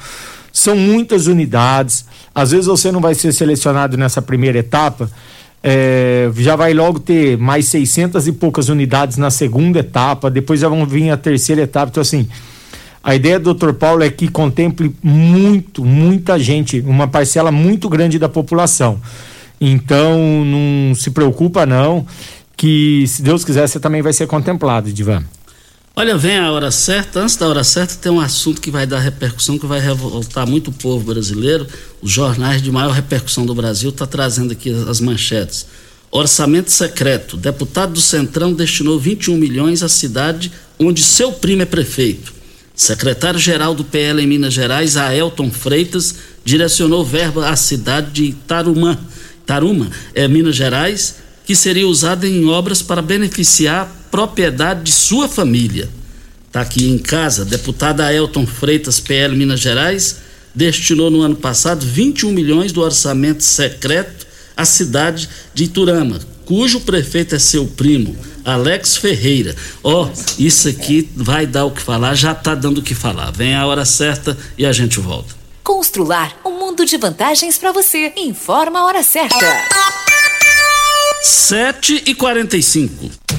São 0.54 0.76
muitas 0.76 1.28
unidades, 1.28 2.06
às 2.34 2.52
vezes 2.52 2.66
você 2.66 2.92
não 2.92 3.00
vai 3.00 3.14
ser 3.14 3.32
selecionado 3.32 3.98
nessa 3.98 4.22
primeira 4.22 4.58
etapa 4.60 5.10
é, 5.64 6.32
já 6.36 6.56
vai 6.56 6.74
logo 6.74 7.00
ter 7.00 7.38
mais 7.38 7.68
600 7.68 8.28
e 8.28 8.32
poucas 8.32 8.70
unidades 8.70 9.18
na 9.18 9.30
segunda 9.30 9.80
etapa, 9.80 10.30
depois 10.30 10.60
já 10.60 10.68
vão 10.68 10.86
vir 10.86 11.10
a 11.12 11.18
terceira 11.18 11.62
etapa. 11.62 11.90
Então, 11.92 12.02
assim, 12.02 12.28
a 13.04 13.16
ideia 13.16 13.40
do 13.40 13.54
Dr. 13.54 13.74
Paulo 13.74 14.04
é 14.04 14.10
que 14.10 14.28
contemple 14.28 14.96
muito, 15.02 15.84
muita 15.84 16.38
gente, 16.38 16.80
uma 16.82 17.08
parcela 17.08 17.52
muito 17.52 17.90
grande 17.90 18.20
da 18.20 18.30
população. 18.30 19.02
Então, 19.60 20.46
não 20.46 20.94
se 20.94 21.12
preocupa, 21.12 21.66
não, 21.66 22.06
que 22.56 23.06
se 23.08 23.22
Deus 23.22 23.44
quiser, 23.44 23.68
você 23.68 23.80
também 23.80 24.02
vai 24.02 24.14
ser 24.14 24.28
contemplado, 24.28 24.92
Divan. 24.92 25.24
Olha, 25.96 26.18
vem 26.18 26.38
a 26.38 26.52
hora 26.52 26.72
certa. 26.72 27.20
Antes 27.20 27.36
da 27.36 27.48
hora 27.48 27.64
certa, 27.64 27.96
tem 27.96 28.12
um 28.12 28.22
assunto 28.22 28.62
que 28.62 28.72
vai 28.72 28.86
dar 28.86 29.00
repercussão, 29.00 29.60
que 29.60 29.66
vai 29.66 29.80
revoltar 29.80 30.48
muito 30.48 30.70
o 30.70 30.74
povo 30.74 31.14
brasileiro. 31.14 31.68
Os 32.02 32.12
jornais 32.12 32.62
de 32.62 32.72
maior 32.72 32.92
repercussão 32.92 33.46
do 33.46 33.54
Brasil 33.54 33.90
estão 33.90 34.08
tá 34.08 34.12
trazendo 34.12 34.54
aqui 34.54 34.70
as 34.88 35.02
manchetes. 35.02 35.66
Orçamento 36.10 36.72
secreto. 36.72 37.36
Deputado 37.36 37.94
do 37.94 38.02
Centrão 38.02 38.54
destinou 38.54 39.00
21 39.00 39.38
milhões 39.38 39.84
à 39.84 39.90
cidade 39.90 40.52
onde 40.80 41.04
seu 41.04 41.34
primo 41.34 41.62
é 41.62 41.66
prefeito. 41.66 42.41
Secretário-geral 42.82 43.76
do 43.76 43.84
PL 43.84 44.24
em 44.24 44.26
Minas 44.26 44.56
Gerais, 44.56 44.98
Aelton 44.98 45.52
Freitas, 45.52 46.16
direcionou 46.44 47.06
verba 47.06 47.48
à 47.48 47.56
cidade 47.56 48.10
de 48.10 48.34
Tarumã, 48.48 48.98
Taruma, 49.46 49.88
é 50.16 50.28
Minas 50.28 50.56
Gerais, 50.56 51.18
que 51.46 51.56
seria 51.56 51.88
usada 51.88 52.28
em 52.28 52.44
obras 52.48 52.82
para 52.82 53.00
beneficiar 53.00 53.88
propriedade 54.10 54.82
de 54.86 54.92
sua 54.92 55.28
família. 55.28 55.88
Está 56.48 56.62
aqui 56.62 56.90
em 56.90 56.98
casa, 56.98 57.46
deputada 57.46 58.04
Ailton 58.04 58.48
Freitas, 58.48 59.00
PL 59.00 59.36
Minas 59.36 59.60
Gerais, 59.60 60.16
destinou 60.56 61.12
no 61.12 61.22
ano 61.22 61.36
passado 61.36 61.86
21 61.86 62.32
milhões 62.32 62.72
do 62.72 62.82
orçamento 62.82 63.44
secreto 63.44 64.26
à 64.58 64.66
cidade 64.66 65.30
de 65.54 65.66
Iturama, 65.66 66.20
cujo 66.46 66.80
prefeito 66.80 67.36
é 67.36 67.40
seu 67.40 67.68
primo, 67.68 68.18
Alex 68.46 68.98
Ferreira. 68.98 69.56
Ó, 69.84 70.06
oh, 70.06 70.10
isso 70.38 70.68
aqui 70.68 71.10
vai 71.16 71.46
dar 71.46 71.66
o 71.66 71.72
que 71.72 71.82
falar, 71.82 72.16
já 72.16 72.32
está 72.32 72.56
dando 72.56 72.80
o 72.80 72.84
que 72.84 72.96
falar. 72.96 73.32
Vem 73.32 73.56
a 73.56 73.66
hora 73.66 73.86
certa 73.86 74.38
e 74.58 74.66
a 74.66 74.72
gente 74.72 75.00
volta. 75.00 75.36
Constrular 75.64 76.36
um 76.46 76.52
mundo 76.52 76.86
de 76.86 76.98
vantagens 76.98 77.58
para 77.58 77.72
você. 77.72 78.14
Informa 78.18 78.80
a 78.80 78.86
hora 78.86 79.04
certa. 79.04 79.46
7 81.22 82.04
e 82.08 82.16
45 82.16 83.21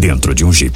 dentro 0.00 0.34
de 0.34 0.46
um 0.46 0.52
Jeep. 0.52 0.74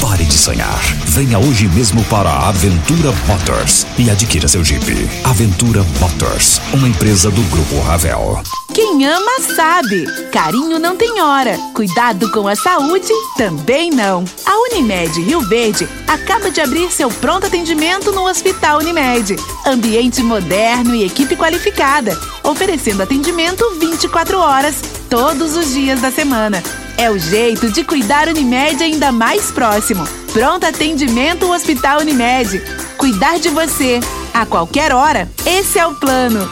Pare 0.00 0.24
de 0.24 0.38
sonhar. 0.38 0.80
Venha 1.06 1.40
hoje 1.40 1.66
mesmo 1.68 2.04
para 2.04 2.30
a 2.30 2.48
Aventura 2.50 3.12
Motors 3.26 3.84
e 3.98 4.08
adquira 4.08 4.46
seu 4.46 4.64
Jeep. 4.64 4.84
Aventura 5.24 5.84
Motors, 5.98 6.60
uma 6.72 6.88
empresa 6.88 7.30
do 7.30 7.42
Grupo 7.50 7.80
Ravel. 7.80 8.40
Quem 8.72 9.04
ama 9.06 9.40
sabe. 9.54 10.06
Carinho 10.30 10.78
não 10.78 10.96
tem 10.96 11.20
hora. 11.20 11.58
Cuidado 11.74 12.30
com 12.30 12.46
a 12.46 12.54
saúde 12.54 13.12
também 13.36 13.90
não. 13.90 14.24
A 14.46 14.56
Unimed 14.70 15.20
Rio 15.20 15.40
Verde 15.40 15.86
acaba 16.06 16.50
de 16.50 16.60
abrir 16.60 16.90
seu 16.92 17.10
pronto 17.10 17.46
atendimento 17.46 18.12
no 18.12 18.26
Hospital 18.28 18.78
Unimed. 18.78 19.36
Ambiente 19.66 20.22
moderno 20.22 20.94
e 20.94 21.04
equipe 21.04 21.34
qualificada, 21.34 22.16
oferecendo 22.44 23.02
atendimento 23.02 23.68
24 23.80 24.38
horas, 24.38 24.76
todos 25.10 25.56
os 25.56 25.74
dias 25.74 26.00
da 26.00 26.10
semana. 26.12 26.62
É 26.96 27.10
o 27.10 27.18
jeito 27.18 27.70
de 27.70 27.84
cuidar 27.84 28.28
Unimed 28.28 28.82
ainda 28.82 29.10
mais 29.10 29.50
próximo. 29.50 30.06
Pronto 30.32 30.64
atendimento 30.64 31.50
Hospital 31.50 32.00
Unimed. 32.00 32.62
Cuidar 32.96 33.38
de 33.38 33.48
você 33.48 34.00
a 34.32 34.46
qualquer 34.46 34.92
hora. 34.92 35.30
Esse 35.44 35.78
é 35.78 35.86
o 35.86 35.94
plano. 35.94 36.50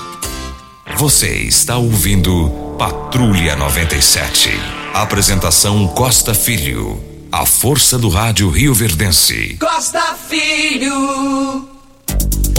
Você 0.96 1.28
está 1.28 1.76
ouvindo 1.76 2.50
Patrulha 2.78 3.56
97. 3.56 4.50
Apresentação 4.92 5.86
Costa 5.88 6.34
Filho. 6.34 7.02
A 7.32 7.46
força 7.46 7.96
do 7.96 8.08
rádio 8.08 8.50
Rio 8.50 8.74
Verdense. 8.74 9.56
Costa 9.60 10.14
Filho. 10.28 11.79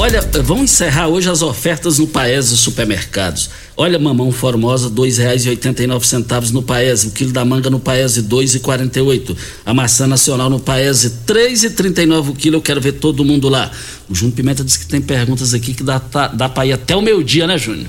Olha, 0.02 0.20
vamos 0.44 0.64
encerrar 0.64 1.10
hoje 1.10 1.30
as 1.30 1.44
ofertas 1.44 2.00
no 2.00 2.08
Paese 2.08 2.58
Supermercados. 2.58 3.52
Olha, 3.78 4.00
mamão 4.00 4.32
formosa, 4.32 4.88
R$ 4.88 4.96
2,89 4.96 6.50
no 6.50 6.64
Paese. 6.64 7.10
O 7.10 7.12
quilo 7.12 7.32
da 7.32 7.46
manga 7.46 7.70
no 7.70 7.80
Paese, 7.80 8.22
R$ 8.22 8.28
2,48. 8.28 9.38
A 9.64 9.76
maçã 9.76 10.08
nacional 10.08 10.50
no 10.50 10.60
Paese, 10.60 11.10
R$ 11.28 11.36
3,39 11.36 12.30
o 12.30 12.34
quilo. 12.34 12.56
Eu 12.56 12.64
quero 12.64 12.82
ver 12.82 12.94
todo 12.94 13.24
mundo 13.24 13.48
lá. 13.48 13.70
O 14.10 14.16
Júnior 14.16 14.36
Pimenta 14.36 14.64
disse 14.64 14.80
que 14.80 14.88
tem 14.88 15.00
perguntas 15.00 15.54
aqui 15.54 15.72
que 15.72 15.84
dá, 15.84 16.00
tá, 16.00 16.30
dá 16.30 16.50
para 16.50 16.66
ir 16.66 16.74
até 16.74 16.96
o 16.96 17.02
meio 17.04 17.24
dia, 17.24 17.46
né, 17.46 17.56
Júnior? 17.60 17.86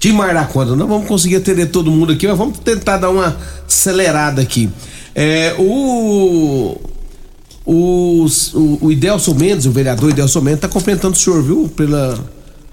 demais 0.00 0.32
da 0.32 0.46
conta. 0.46 0.74
Não 0.74 0.88
vamos 0.88 1.06
conseguir 1.06 1.36
atender 1.36 1.66
todo 1.66 1.90
mundo 1.90 2.14
aqui, 2.14 2.26
mas 2.26 2.38
vamos 2.38 2.58
tentar 2.60 2.96
dar 2.96 3.10
uma 3.10 3.36
acelerada 3.66 4.40
aqui. 4.40 4.70
É, 5.14 5.54
o, 5.58 6.80
o, 7.70 8.26
o, 8.54 8.78
o 8.86 8.90
Idelson 8.90 9.34
Mendes, 9.34 9.66
o 9.66 9.70
vereador 9.70 10.08
Idelson 10.08 10.40
Mendes, 10.40 10.60
tá 10.60 10.68
cumprimentando 10.68 11.14
o 11.14 11.18
senhor, 11.18 11.42
viu? 11.42 11.68
Pela, 11.76 12.18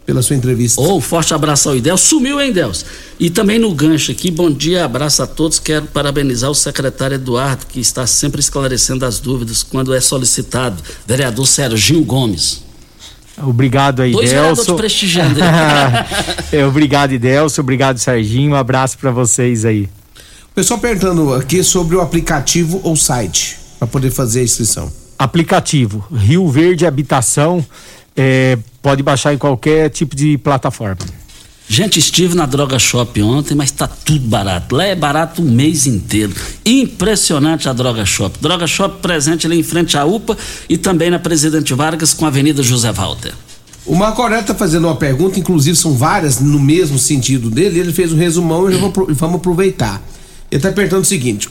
pela 0.06 0.22
sua 0.22 0.38
entrevista. 0.38 0.80
Ô, 0.80 0.96
oh, 0.96 1.02
forte 1.02 1.34
abraço 1.34 1.68
ao 1.68 1.76
Idelson. 1.76 2.16
Sumiu, 2.16 2.39
hein, 2.39 2.52
Idelson? 2.52 2.86
E 3.20 3.30
também 3.30 3.60
no 3.60 3.74
gancho 3.76 4.14
aqui, 4.14 4.32
bom 4.32 4.50
dia, 4.50 4.86
abraço 4.86 5.22
a 5.22 5.28
todos. 5.28 5.60
Quero 5.60 5.88
parabenizar 5.88 6.50
o 6.50 6.56
secretário 6.56 7.16
Eduardo, 7.16 7.66
que 7.66 7.82
está 7.82 8.08
sempre 8.08 8.39
esclarecendo 8.39 9.06
as 9.06 9.20
dúvidas 9.20 9.64
quando 9.64 9.93
é 9.93 10.00
solicitado. 10.00 10.82
Vereador 11.06 11.46
Serginho 11.46 12.02
Gomes. 12.06 12.64
Obrigado 13.38 14.02
aí, 14.02 14.14
Dois 14.14 14.32
Delso. 14.32 14.76
prestigiando. 14.76 15.41
é, 16.54 16.66
obrigado, 16.66 17.12
Idelso. 17.12 17.60
Obrigado, 17.60 17.98
Serginho. 17.98 18.52
Um 18.52 18.56
abraço 18.56 18.98
para 18.98 19.12
vocês 19.12 19.66
aí. 19.66 19.89
O 20.50 20.56
pessoal 20.56 20.80
perguntando 20.80 21.34
aqui 21.34 21.62
sobre 21.66 21.98
o 21.98 22.02
aplicativo 22.02 22.80
ou 22.82 22.96
site 22.96 23.64
para 23.86 23.88
poder 23.88 24.11
fazer 24.11 24.41
a 24.41 24.43
inscrição. 24.43 24.91
Aplicativo 25.17 26.05
Rio 26.11 26.47
Verde 26.49 26.86
Habitação. 26.86 27.65
É, 28.17 28.57
pode 28.81 29.03
baixar 29.03 29.33
em 29.33 29.38
qualquer 29.38 29.89
tipo 29.89 30.15
de 30.15 30.38
plataforma. 30.38 30.97
Gente, 31.67 31.97
estive 31.99 32.36
na 32.36 32.45
Droga 32.45 32.77
Shop 32.77 33.19
ontem, 33.23 33.55
mas 33.55 33.71
tá 33.71 33.88
tudo 33.88 34.27
barato. 34.27 34.75
Lá 34.75 34.86
é 34.86 34.95
barato 34.95 35.41
o 35.41 35.45
mês 35.45 35.88
inteiro. 35.88 36.33
Impressionante 36.63 37.67
a 37.67 37.73
Droga 37.73 38.05
Shop. 38.05 38.38
Droga 38.39 38.67
Shop 38.67 38.99
presente 39.01 39.47
ali 39.47 39.59
em 39.59 39.63
frente 39.63 39.97
à 39.97 40.05
UPA 40.05 40.38
e 40.69 40.77
também 40.77 41.09
na 41.09 41.17
Presidente 41.17 41.73
Vargas 41.73 42.13
com 42.13 42.25
a 42.25 42.27
Avenida 42.27 42.61
José 42.61 42.91
Walter. 42.91 43.33
O 43.86 43.95
Marco 43.95 44.21
Aurélio 44.21 44.41
está 44.41 44.55
fazendo 44.55 44.86
uma 44.86 44.95
pergunta, 44.95 45.39
inclusive 45.39 45.75
são 45.75 45.93
várias 45.93 46.39
no 46.39 46.59
mesmo 46.59 46.99
sentido 46.99 47.49
dele. 47.49 47.79
Ele 47.79 47.91
fez 47.91 48.13
um 48.13 48.17
resumão 48.17 48.69
e 48.69 48.75
vamos 48.75 49.36
aproveitar. 49.36 50.01
Ele 50.51 50.59
está 50.59 50.71
perguntando 50.71 51.01
o 51.01 51.05
seguinte: 51.05 51.49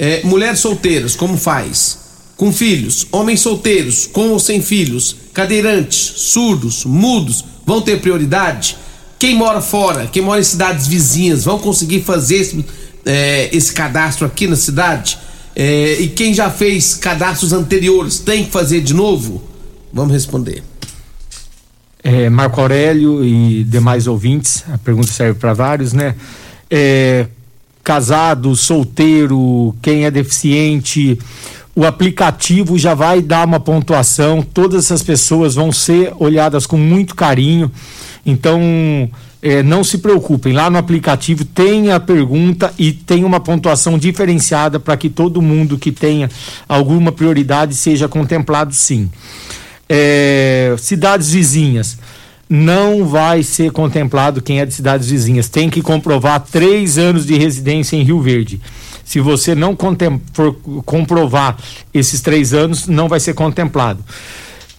é, 0.00 0.22
mulheres 0.24 0.60
solteiras, 0.60 1.14
como 1.14 1.36
faz? 1.36 1.98
Com 2.34 2.50
filhos, 2.50 3.06
homens 3.12 3.40
solteiros, 3.40 4.06
com 4.06 4.30
ou 4.30 4.38
sem 4.38 4.62
filhos, 4.62 5.14
cadeirantes, 5.34 5.98
surdos, 5.98 6.86
mudos, 6.86 7.44
vão 7.66 7.82
ter 7.82 8.00
prioridade? 8.00 8.78
Quem 9.18 9.36
mora 9.36 9.60
fora, 9.60 10.06
quem 10.06 10.22
mora 10.22 10.40
em 10.40 10.44
cidades 10.44 10.86
vizinhas, 10.86 11.44
vão 11.44 11.58
conseguir 11.58 12.00
fazer 12.00 12.36
esse, 12.36 12.64
é, 13.04 13.50
esse 13.54 13.74
cadastro 13.74 14.24
aqui 14.24 14.46
na 14.46 14.56
cidade? 14.56 15.18
É, 15.54 16.00
e 16.00 16.08
quem 16.08 16.32
já 16.32 16.48
fez 16.48 16.94
cadastros 16.94 17.52
anteriores 17.52 18.20
tem 18.20 18.46
que 18.46 18.50
fazer 18.50 18.80
de 18.80 18.94
novo? 18.94 19.42
Vamos 19.92 20.14
responder. 20.14 20.62
É, 22.02 22.30
Marco 22.30 22.58
Aurélio 22.58 23.22
e 23.22 23.64
demais 23.64 24.06
ouvintes, 24.06 24.64
a 24.72 24.78
pergunta 24.78 25.08
serve 25.08 25.38
para 25.38 25.52
vários, 25.52 25.92
né? 25.92 26.14
É, 26.70 27.26
casado, 27.82 28.54
solteiro, 28.54 29.74
quem 29.82 30.04
é 30.04 30.10
deficiente, 30.10 31.18
o 31.74 31.84
aplicativo 31.84 32.78
já 32.78 32.94
vai 32.94 33.22
dar 33.22 33.46
uma 33.46 33.60
pontuação, 33.60 34.42
todas 34.42 34.84
essas 34.84 35.02
pessoas 35.02 35.54
vão 35.54 35.72
ser 35.72 36.12
olhadas 36.18 36.66
com 36.66 36.76
muito 36.76 37.14
carinho. 37.14 37.70
Então, 38.24 38.60
é, 39.42 39.62
não 39.62 39.82
se 39.82 39.98
preocupem, 39.98 40.52
lá 40.52 40.68
no 40.68 40.76
aplicativo 40.76 41.44
tem 41.44 41.90
a 41.90 41.98
pergunta 41.98 42.72
e 42.78 42.92
tem 42.92 43.24
uma 43.24 43.40
pontuação 43.40 43.98
diferenciada 43.98 44.78
para 44.78 44.96
que 44.96 45.08
todo 45.08 45.40
mundo 45.40 45.78
que 45.78 45.90
tenha 45.90 46.28
alguma 46.68 47.10
prioridade 47.10 47.74
seja 47.74 48.06
contemplado 48.08 48.74
sim. 48.74 49.10
É, 49.88 50.74
cidades 50.78 51.30
vizinhas. 51.30 51.98
Não 52.50 53.06
vai 53.06 53.44
ser 53.44 53.70
contemplado 53.70 54.42
quem 54.42 54.60
é 54.60 54.66
de 54.66 54.74
cidades 54.74 55.08
vizinhas. 55.08 55.48
Tem 55.48 55.70
que 55.70 55.80
comprovar 55.80 56.40
três 56.40 56.98
anos 56.98 57.24
de 57.24 57.36
residência 57.38 57.94
em 57.96 58.02
Rio 58.02 58.20
Verde. 58.20 58.60
Se 59.04 59.20
você 59.20 59.54
não 59.54 59.76
for 60.32 60.54
comprovar 60.84 61.56
esses 61.94 62.20
três 62.20 62.52
anos, 62.52 62.88
não 62.88 63.08
vai 63.08 63.20
ser 63.20 63.34
contemplado 63.34 64.04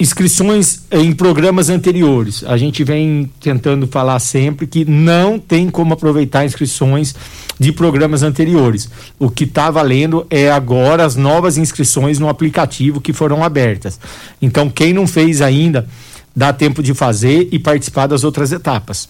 inscrições 0.02 0.82
em 0.90 1.12
programas 1.12 1.70
anteriores. 1.70 2.44
A 2.46 2.58
gente 2.58 2.84
vem 2.84 3.30
tentando 3.40 3.86
falar 3.86 4.18
sempre 4.18 4.66
que 4.66 4.84
não 4.84 5.38
tem 5.38 5.70
como 5.70 5.94
aproveitar 5.94 6.44
inscrições 6.44 7.14
de 7.60 7.72
programas 7.72 8.24
anteriores. 8.24 8.90
O 9.20 9.30
que 9.30 9.44
está 9.44 9.70
valendo 9.70 10.26
é 10.32 10.50
agora 10.50 11.06
as 11.06 11.16
novas 11.16 11.56
inscrições 11.56 12.18
no 12.18 12.28
aplicativo 12.28 13.00
que 13.00 13.14
foram 13.14 13.44
abertas. 13.44 14.00
Então, 14.42 14.72
quem 14.72 14.92
não 14.92 15.06
fez 15.06 15.40
ainda, 15.40 15.88
dá 16.36 16.52
tempo 16.54 16.82
de 16.82 16.94
fazer 16.94 17.50
e 17.52 17.60
participar 17.60 18.08
das 18.08 18.24
outras 18.24 18.52
etapas. 18.52 19.08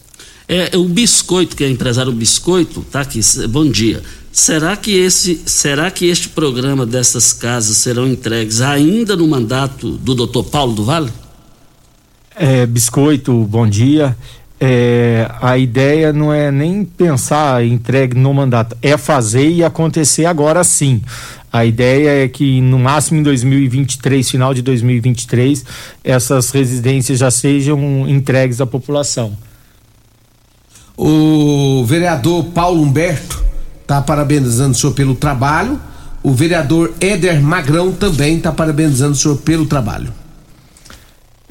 É, 0.47 0.75
o 0.75 0.83
Biscoito, 0.85 1.55
que 1.55 1.63
é 1.63 1.69
empresário 1.69 2.11
Biscoito, 2.11 2.81
tá 2.91 3.01
aqui. 3.01 3.19
Bom 3.49 3.69
dia. 3.69 4.03
Será 4.31 4.75
que, 4.75 4.91
esse, 4.91 5.41
será 5.45 5.91
que 5.91 6.05
este 6.05 6.29
programa 6.29 6.85
dessas 6.85 7.33
casas 7.33 7.77
serão 7.77 8.07
entregues 8.07 8.61
ainda 8.61 9.15
no 9.15 9.27
mandato 9.27 9.91
do 9.97 10.15
doutor 10.15 10.45
Paulo 10.45 10.73
do 10.73 10.83
Vale? 10.83 11.11
É, 12.35 12.65
Biscoito, 12.65 13.33
bom 13.43 13.67
dia. 13.67 14.17
É, 14.63 15.27
a 15.41 15.57
ideia 15.57 16.13
não 16.13 16.31
é 16.31 16.51
nem 16.51 16.85
pensar 16.85 17.65
entregue 17.65 18.15
no 18.15 18.31
mandato, 18.31 18.77
é 18.79 18.95
fazer 18.95 19.49
e 19.49 19.63
acontecer 19.63 20.25
agora 20.25 20.63
sim. 20.63 21.01
A 21.51 21.65
ideia 21.65 22.23
é 22.23 22.27
que 22.27 22.61
no 22.61 22.77
máximo 22.77 23.19
em 23.19 23.23
2023, 23.23 24.29
final 24.29 24.53
de 24.53 24.61
2023, 24.61 25.65
essas 26.03 26.51
residências 26.51 27.17
já 27.17 27.31
sejam 27.31 28.07
entregues 28.07 28.61
à 28.61 28.67
população. 28.67 29.35
O 30.95 31.83
vereador 31.83 32.45
Paulo 32.45 32.83
Humberto 32.83 33.43
está 33.81 33.99
parabenizando 33.99 34.73
o 34.73 34.75
senhor 34.75 34.93
pelo 34.93 35.15
trabalho. 35.15 35.79
O 36.21 36.33
vereador 36.33 36.93
Éder 37.01 37.41
Magrão 37.41 37.91
também 37.91 38.37
está 38.37 38.51
parabenizando 38.51 39.13
o 39.13 39.15
senhor 39.15 39.37
pelo 39.37 39.65
trabalho. 39.65 40.20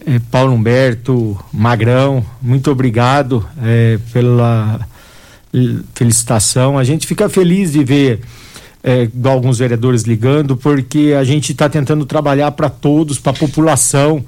É, 0.06 0.18
Paulo 0.30 0.54
Humberto, 0.54 1.38
Magrão, 1.52 2.24
muito 2.40 2.70
obrigado 2.70 3.46
é, 3.62 3.98
pela 4.12 4.80
felicitação. 5.94 6.78
A 6.78 6.84
gente 6.84 7.06
fica 7.06 7.28
feliz 7.28 7.72
de 7.72 7.84
ver 7.84 8.20
é, 8.82 9.08
alguns 9.24 9.58
vereadores 9.58 10.02
ligando, 10.02 10.56
porque 10.56 11.14
a 11.18 11.24
gente 11.24 11.52
está 11.52 11.68
tentando 11.68 12.06
trabalhar 12.06 12.50
para 12.52 12.70
todos, 12.70 13.18
para 13.18 13.32
a 13.32 13.34
população. 13.34 14.24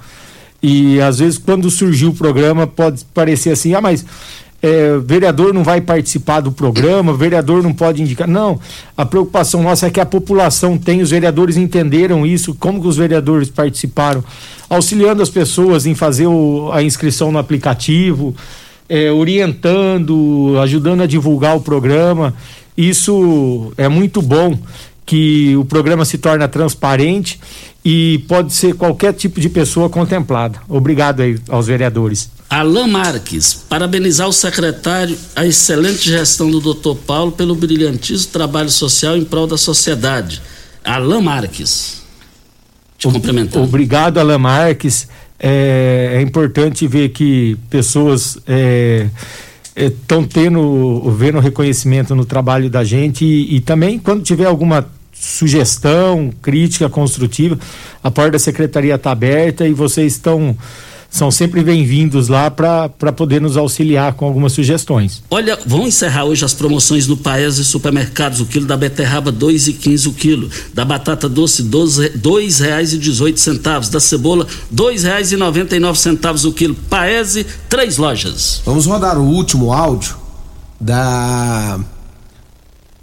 E 0.62 1.01
às 1.01 1.18
vezes, 1.18 1.39
quando 1.39 1.70
surgiu 1.70 2.11
o 2.11 2.14
programa, 2.14 2.66
pode 2.66 3.05
parecer 3.07 3.51
assim: 3.51 3.75
ah, 3.75 3.81
mas 3.81 4.05
é, 4.62 4.96
vereador 4.98 5.52
não 5.52 5.64
vai 5.64 5.80
participar 5.80 6.40
do 6.40 6.52
programa, 6.52 7.12
vereador 7.12 7.62
não 7.62 7.74
pode 7.74 8.00
indicar. 8.00 8.28
Não, 8.28 8.60
a 8.96 9.04
preocupação 9.04 9.62
nossa 9.62 9.88
é 9.88 9.90
que 9.90 10.00
a 10.00 10.06
população 10.06 10.78
tem, 10.78 11.02
os 11.02 11.10
vereadores 11.10 11.56
entenderam 11.56 12.24
isso, 12.24 12.54
como 12.54 12.80
que 12.80 12.86
os 12.86 12.96
vereadores 12.96 13.50
participaram, 13.50 14.22
auxiliando 14.70 15.20
as 15.20 15.28
pessoas 15.28 15.84
em 15.84 15.96
fazer 15.96 16.28
o, 16.28 16.70
a 16.72 16.80
inscrição 16.80 17.32
no 17.32 17.38
aplicativo, 17.38 18.34
é, 18.88 19.10
orientando, 19.10 20.56
ajudando 20.62 21.02
a 21.02 21.06
divulgar 21.06 21.56
o 21.56 21.60
programa. 21.60 22.32
Isso 22.76 23.72
é 23.76 23.88
muito 23.88 24.22
bom 24.22 24.56
que 25.05 25.57
o 25.57 25.64
programa 25.64 26.05
se 26.05 26.18
torna 26.18 26.46
transparente 26.48 27.40
e 27.84 28.24
pode 28.28 28.53
ser 28.53 28.74
qualquer 28.74 29.12
tipo 29.12 29.40
de 29.40 29.48
pessoa 29.48 29.90
contemplada. 29.90 30.61
Obrigado 30.68 31.20
aí 31.20 31.38
aos 31.48 31.66
vereadores. 31.66 32.30
Alain 32.48 32.88
Marques, 32.88 33.55
parabenizar 33.68 34.28
o 34.28 34.32
secretário, 34.32 35.16
a 35.34 35.46
excelente 35.46 36.09
gestão 36.09 36.50
do 36.50 36.61
Dr. 36.61 36.94
Paulo 37.07 37.32
pelo 37.32 37.55
brilhantíssimo 37.55 38.32
trabalho 38.32 38.70
social 38.70 39.16
em 39.16 39.24
prol 39.24 39.46
da 39.46 39.57
sociedade. 39.57 40.40
Alain 40.84 41.22
Marques. 41.22 42.03
Te 42.98 43.09
cumprimentar. 43.09 43.62
Obrigado, 43.62 44.18
Alain 44.18 44.38
Marques. 44.38 45.09
É, 45.38 46.18
é 46.18 46.22
importante 46.22 46.86
ver 46.86 47.09
que 47.09 47.57
pessoas 47.68 48.38
é, 48.46 49.09
é, 49.75 49.91
tendo, 50.33 51.11
vendo 51.12 51.39
reconhecimento 51.41 52.14
no 52.14 52.25
trabalho 52.25 52.68
da 52.68 52.85
gente 52.85 53.25
e, 53.25 53.57
e 53.57 53.61
também 53.61 53.99
quando 53.99 54.23
tiver 54.23 54.47
alguma 54.47 54.87
sugestão, 55.12 56.33
crítica 56.43 56.89
construtiva, 56.89 57.59
a 58.03 58.11
porta 58.11 58.33
da 58.33 58.39
secretaria 58.39 58.95
está 58.95 59.12
aberta 59.12 59.66
e 59.66 59.73
vocês 59.73 60.14
estão 60.14 60.57
são 61.12 61.30
sempre 61.30 61.62
bem-vindos 61.62 62.28
lá 62.28 62.50
para 62.50 63.12
poder 63.12 63.38
nos 63.38 63.58
auxiliar 63.58 64.14
com 64.14 64.24
algumas 64.24 64.54
sugestões. 64.54 65.22
Olha, 65.30 65.58
vão 65.66 65.86
encerrar 65.86 66.24
hoje 66.24 66.42
as 66.42 66.54
promoções 66.54 67.06
no 67.06 67.18
Paes 67.18 67.58
e 67.58 67.64
Supermercados. 67.66 68.40
O 68.40 68.46
quilo 68.46 68.64
da 68.64 68.78
beterraba 68.78 69.30
dois 69.30 69.68
e 69.68 69.74
quinze 69.74 70.08
o 70.08 70.14
quilo, 70.14 70.50
da 70.72 70.86
batata 70.86 71.28
doce 71.28 71.62
doze, 71.62 72.08
dois 72.16 72.60
reais 72.60 72.94
e 72.94 72.98
dezoito 72.98 73.38
centavos, 73.38 73.90
da 73.90 74.00
cebola 74.00 74.46
dois 74.70 75.02
reais 75.02 75.30
e 75.32 75.36
noventa 75.36 75.76
e 75.76 75.78
nove 75.78 75.98
centavos 75.98 76.46
o 76.46 76.52
quilo. 76.52 76.74
Paese, 76.74 77.44
três 77.68 77.98
lojas. 77.98 78.62
Vamos 78.64 78.86
rodar 78.86 79.18
o 79.18 79.24
último 79.24 79.70
áudio 79.70 80.16
da 80.80 81.78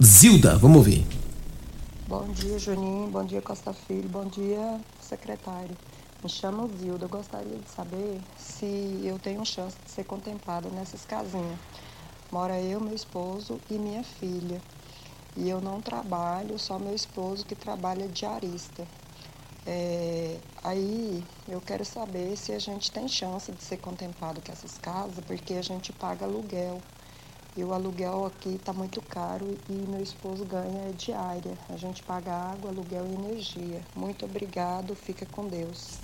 Zilda. 0.04 0.58
Vamos 0.58 0.78
ouvir. 0.78 1.06
Bom 2.08 2.28
dia, 2.34 2.58
Juninho. 2.58 3.08
Bom 3.12 3.24
dia, 3.24 3.40
Costa 3.40 3.72
Filho. 3.88 4.10
Bom 4.12 4.26
dia, 4.36 4.80
secretário. 5.00 5.78
Me 6.22 6.28
chamo 6.28 6.68
Zilda. 6.76 7.06
Eu 7.06 7.10
gostaria 7.10 7.58
de 7.58 7.70
saber 7.70 8.22
se 8.36 9.02
eu 9.06 9.18
tenho 9.18 9.46
chance 9.46 9.78
de 9.86 9.90
ser 9.90 10.04
contemplada 10.04 10.70
nessas 10.70 11.06
casinhas. 11.06 11.58
Mora 12.30 12.60
eu, 12.60 12.82
meu 12.82 12.94
esposo 12.94 13.62
e 13.70 13.80
minha 13.80 14.04
filha. 14.04 14.62
E 15.34 15.48
eu 15.48 15.62
não 15.62 15.82
trabalho, 15.82 16.60
só 16.60 16.78
meu 16.78 16.94
esposo 16.94 17.46
que 17.46 17.56
trabalha 17.56 18.10
diarista. 18.10 18.86
É, 19.66 20.42
aí 20.62 21.26
eu 21.48 21.62
quero 21.62 21.86
saber 21.86 22.36
se 22.36 22.52
a 22.52 22.60
gente 22.60 22.92
tem 22.92 23.08
chance 23.08 23.50
de 23.54 23.64
ser 23.64 23.78
contemplado 23.78 24.42
com 24.42 24.52
essas 24.52 24.78
casas, 24.78 25.24
porque 25.26 25.54
a 25.54 25.62
gente 25.62 25.94
paga 25.94 26.26
aluguel. 26.26 26.84
E 27.60 27.64
o 27.66 27.74
aluguel 27.74 28.26
aqui 28.26 28.56
está 28.56 28.72
muito 28.72 29.02
caro 29.02 29.46
e 29.70 29.74
meu 29.92 30.02
esposo 30.02 30.46
ganha 30.46 30.94
diária. 30.98 31.52
A 31.70 31.76
gente 31.76 32.02
paga 32.02 32.32
água, 32.32 32.72
aluguel 32.72 33.06
e 33.06 33.32
energia. 33.32 33.82
Muito 33.94 34.24
obrigado, 34.24 34.96
fica 34.96 35.26
com 35.30 35.46
Deus. 35.46 36.00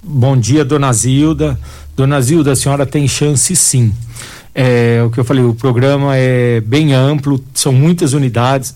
Bom 0.00 0.36
dia, 0.36 0.64
dona 0.64 0.92
Zilda. 0.92 1.58
Dona 1.96 2.20
Zilda, 2.20 2.52
a 2.52 2.56
senhora 2.56 2.86
tem 2.86 3.08
chance 3.08 3.56
sim. 3.56 3.92
É, 4.54 5.02
o 5.04 5.10
que 5.10 5.18
eu 5.18 5.24
falei, 5.24 5.42
o 5.42 5.52
programa 5.52 6.16
é 6.16 6.60
bem 6.60 6.94
amplo, 6.94 7.44
são 7.52 7.72
muitas 7.72 8.12
unidades. 8.12 8.72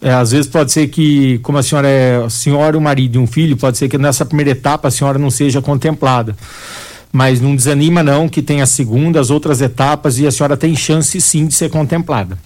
É, 0.00 0.14
às 0.14 0.30
vezes 0.30 0.50
pode 0.50 0.72
ser 0.72 0.88
que, 0.88 1.38
como 1.40 1.58
a 1.58 1.62
senhora 1.62 1.86
é 1.86 2.24
a 2.24 2.30
senhora, 2.30 2.78
o 2.78 2.80
marido 2.80 3.16
e 3.16 3.18
um 3.18 3.26
filho, 3.26 3.58
pode 3.58 3.76
ser 3.76 3.90
que 3.90 3.98
nessa 3.98 4.24
primeira 4.24 4.52
etapa 4.52 4.88
a 4.88 4.90
senhora 4.90 5.18
não 5.18 5.30
seja 5.30 5.60
contemplada 5.60 6.34
mas 7.12 7.40
não 7.40 7.56
desanima 7.56 8.02
não 8.02 8.28
que 8.28 8.42
tem 8.42 8.62
a 8.62 8.66
segunda, 8.66 9.20
as 9.20 9.30
outras 9.30 9.60
etapas 9.60 10.18
e 10.18 10.26
a 10.26 10.30
senhora 10.30 10.56
tem 10.56 10.76
chance 10.76 11.20
sim 11.20 11.46
de 11.46 11.54
ser 11.54 11.70
contemplada. 11.70 12.38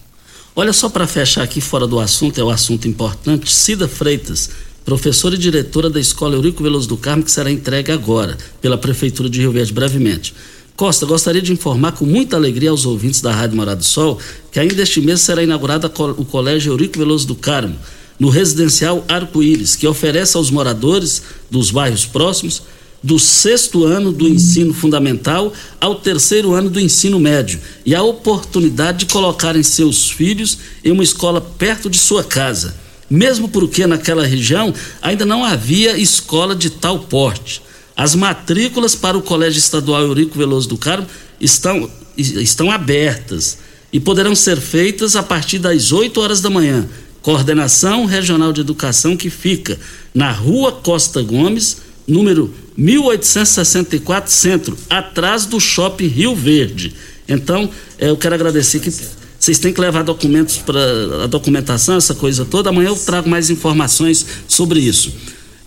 Olha 0.55 0.71
só 0.71 0.89
para 0.89 1.05
fechar 1.05 1.43
aqui 1.43 1.59
fora 1.59 1.85
do 1.85 1.99
assunto, 1.99 2.39
é 2.39 2.43
um 2.43 2.49
assunto 2.49 2.87
importante, 2.87 3.51
Cida 3.51 3.87
Freitas, 3.87 4.49
professora 4.85 5.35
e 5.35 5.37
diretora 5.37 5.89
da 5.89 5.99
Escola 5.99 6.35
Eurico 6.35 6.63
Veloso 6.63 6.87
do 6.87 6.95
Carmo, 6.95 7.23
que 7.23 7.31
será 7.31 7.51
entregue 7.51 7.91
agora 7.91 8.37
pela 8.61 8.77
Prefeitura 8.77 9.29
de 9.29 9.41
Rio 9.41 9.51
Verde 9.51 9.73
brevemente. 9.73 10.33
Costa, 10.75 11.05
gostaria 11.05 11.41
de 11.41 11.53
informar 11.53 11.93
com 11.93 12.05
muita 12.05 12.35
alegria 12.35 12.69
aos 12.69 12.85
ouvintes 12.85 13.21
da 13.21 13.31
Rádio 13.31 13.55
Morado 13.55 13.79
do 13.79 13.85
Sol 13.85 14.19
que 14.51 14.59
ainda 14.59 14.81
este 14.81 14.99
mês 14.99 15.21
será 15.21 15.41
inaugurado 15.41 15.91
o 16.17 16.25
Colégio 16.25 16.73
Eurico 16.73 16.97
Veloso 16.97 17.27
do 17.27 17.35
Carmo, 17.35 17.75
no 18.19 18.29
residencial 18.29 19.03
Arco-Íris, 19.07 19.75
que 19.75 19.87
oferece 19.87 20.37
aos 20.37 20.49
moradores 20.49 21.21
dos 21.49 21.71
bairros 21.71 22.05
próximos 22.05 22.61
do 23.05 23.19
sexto 23.19 23.85
ano 23.85 24.11
do 24.11 24.27
ensino 24.27 24.73
fundamental 24.73 25.53
ao 25.79 25.93
terceiro 25.93 26.53
ano 26.53 26.71
do 26.71 26.79
ensino 26.79 27.19
médio 27.19 27.59
e 27.85 27.93
a 27.93 28.01
oportunidade 28.01 29.05
de 29.05 29.05
colocarem 29.05 29.61
seus 29.61 30.09
filhos 30.09 30.57
em 30.83 30.91
uma 30.91 31.03
escola 31.03 31.39
perto 31.39 31.87
de 31.87 31.99
sua 31.99 32.23
casa, 32.23 32.75
mesmo 33.07 33.47
porque 33.47 33.85
naquela 33.85 34.25
região 34.25 34.73
ainda 35.03 35.23
não 35.23 35.45
havia 35.45 35.95
escola 35.95 36.55
de 36.55 36.71
tal 36.71 36.97
porte. 36.97 37.61
As 37.95 38.15
matrículas 38.15 38.95
para 38.95 39.15
o 39.15 39.21
Colégio 39.21 39.59
Estadual 39.59 40.01
Eurico 40.01 40.35
Veloso 40.35 40.67
do 40.67 40.77
Carmo 40.77 41.05
estão, 41.39 41.87
estão 42.17 42.71
abertas 42.71 43.59
e 43.93 43.99
poderão 43.99 44.33
ser 44.33 44.59
feitas 44.59 45.15
a 45.15 45.21
partir 45.21 45.59
das 45.59 45.91
8 45.91 46.19
horas 46.19 46.41
da 46.41 46.49
manhã. 46.49 46.89
Coordenação 47.21 48.05
Regional 48.05 48.51
de 48.51 48.61
Educação 48.61 49.15
que 49.15 49.29
fica 49.29 49.79
na 50.11 50.31
Rua 50.31 50.71
Costa 50.71 51.21
Gomes, 51.21 51.77
número 52.07 52.64
1864 52.77 54.31
Centro, 54.31 54.77
atrás 54.89 55.45
do 55.45 55.59
Shopping 55.59 56.07
Rio 56.07 56.35
Verde. 56.35 56.93
Então, 57.27 57.69
eh, 57.97 58.09
eu 58.09 58.17
quero 58.17 58.35
agradecer 58.35 58.79
que 58.79 58.91
vocês 59.39 59.59
têm 59.59 59.71
que 59.71 59.79
levar 59.79 60.03
documentos 60.03 60.57
para 60.57 61.23
a 61.23 61.27
documentação, 61.27 61.97
essa 61.97 62.15
coisa 62.15 62.45
toda. 62.45 62.69
Amanhã 62.69 62.89
eu 62.89 62.95
trago 62.95 63.29
mais 63.29 63.49
informações 63.49 64.25
sobre 64.47 64.79
isso. 64.79 65.13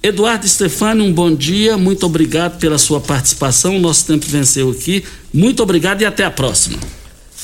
Eduardo 0.02 0.46
Stefani, 0.46 1.02
um 1.02 1.12
bom 1.12 1.34
dia, 1.34 1.76
muito 1.76 2.06
obrigado 2.06 2.58
pela 2.58 2.78
sua 2.78 3.00
participação. 3.00 3.76
O 3.76 3.80
nosso 3.80 4.06
tempo 4.06 4.26
venceu 4.28 4.70
aqui. 4.70 5.04
Muito 5.32 5.62
obrigado 5.62 6.02
e 6.02 6.04
até 6.04 6.24
a 6.24 6.30
próxima. 6.30 6.78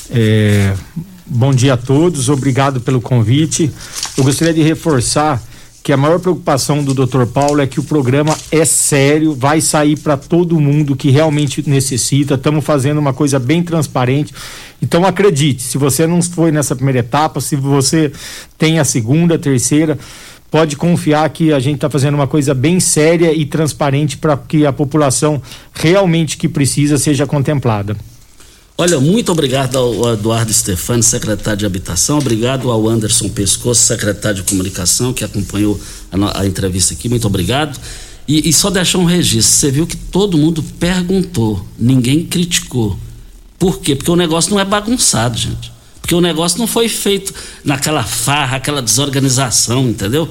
É, 0.09 0.73
bom 1.25 1.53
dia 1.53 1.73
a 1.73 1.77
todos, 1.77 2.29
obrigado 2.29 2.79
pelo 2.79 3.01
convite. 3.01 3.71
Eu 4.17 4.23
gostaria 4.23 4.53
de 4.53 4.61
reforçar 4.61 5.43
que 5.85 5.93
a 5.93 5.97
maior 5.97 6.19
preocupação 6.19 6.83
do 6.83 6.95
Dr. 6.95 7.27
Paulo 7.27 7.61
é 7.61 7.67
que 7.67 7.79
o 7.79 7.83
programa 7.83 8.35
é 8.51 8.65
sério, 8.65 9.35
vai 9.35 9.61
sair 9.61 9.95
para 9.95 10.17
todo 10.17 10.59
mundo 10.59 10.95
que 10.95 11.11
realmente 11.11 11.63
necessita. 11.69 12.33
Estamos 12.33 12.65
fazendo 12.65 12.97
uma 12.97 13.13
coisa 13.13 13.37
bem 13.37 13.61
transparente. 13.61 14.33
Então 14.81 15.05
acredite, 15.05 15.61
se 15.61 15.77
você 15.77 16.07
não 16.07 16.23
foi 16.23 16.51
nessa 16.51 16.75
primeira 16.75 17.01
etapa, 17.01 17.39
se 17.39 17.55
você 17.55 18.11
tem 18.57 18.79
a 18.79 18.83
segunda, 18.83 19.37
terceira, 19.37 19.95
pode 20.49 20.75
confiar 20.75 21.29
que 21.29 21.53
a 21.53 21.59
gente 21.59 21.75
está 21.75 21.87
fazendo 21.87 22.15
uma 22.15 22.25
coisa 22.25 22.55
bem 22.55 22.79
séria 22.79 23.31
e 23.31 23.45
transparente 23.45 24.17
para 24.17 24.35
que 24.35 24.65
a 24.65 24.73
população 24.73 25.39
realmente 25.71 26.35
que 26.35 26.49
precisa 26.49 26.97
seja 26.97 27.27
contemplada. 27.27 27.95
Olha, 28.77 28.99
muito 28.99 29.31
obrigado 29.31 29.77
ao 29.77 30.13
Eduardo 30.13 30.51
Stefani, 30.51 31.01
secretário 31.01 31.59
de 31.59 31.65
Habitação, 31.65 32.17
obrigado 32.17 32.69
ao 32.69 32.89
Anderson 32.89 33.29
Pescoço, 33.29 33.81
secretário 33.81 34.43
de 34.43 34.49
Comunicação, 34.49 35.13
que 35.13 35.23
acompanhou 35.23 35.79
a, 36.11 36.41
a 36.41 36.45
entrevista 36.45 36.93
aqui, 36.93 37.07
muito 37.07 37.25
obrigado. 37.25 37.79
E, 38.27 38.49
e, 38.49 38.51
só 38.51 38.69
deixar 38.69 38.97
um 38.97 39.05
registro, 39.05 39.53
você 39.53 39.71
viu 39.71 39.87
que 39.87 39.95
todo 39.95 40.37
mundo 40.37 40.61
perguntou, 40.77 41.65
ninguém 41.79 42.25
criticou. 42.25 42.99
Por 43.57 43.79
quê? 43.79 43.95
Porque 43.95 44.11
o 44.11 44.15
negócio 44.15 44.51
não 44.51 44.59
é 44.59 44.65
bagunçado, 44.65 45.37
gente. 45.37 45.71
Porque 46.01 46.13
o 46.13 46.19
negócio 46.19 46.59
não 46.59 46.67
foi 46.67 46.89
feito 46.89 47.33
naquela 47.63 48.03
farra, 48.03 48.57
aquela 48.57 48.81
desorganização, 48.81 49.87
entendeu? 49.87 50.27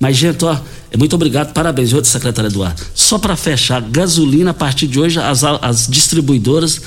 Mas, 0.00 0.16
gente, 0.16 0.44
ó, 0.44 0.58
é 0.90 0.96
muito 0.96 1.14
obrigado, 1.14 1.52
parabéns, 1.52 1.92
outro 1.92 2.10
secretário 2.10 2.48
Eduardo. 2.48 2.82
Só 2.92 3.18
para 3.18 3.36
fechar, 3.36 3.80
gasolina, 3.82 4.50
a 4.50 4.54
partir 4.54 4.88
de 4.88 4.98
hoje, 4.98 5.20
as, 5.20 5.44
as 5.44 5.86
distribuidoras, 5.86 6.80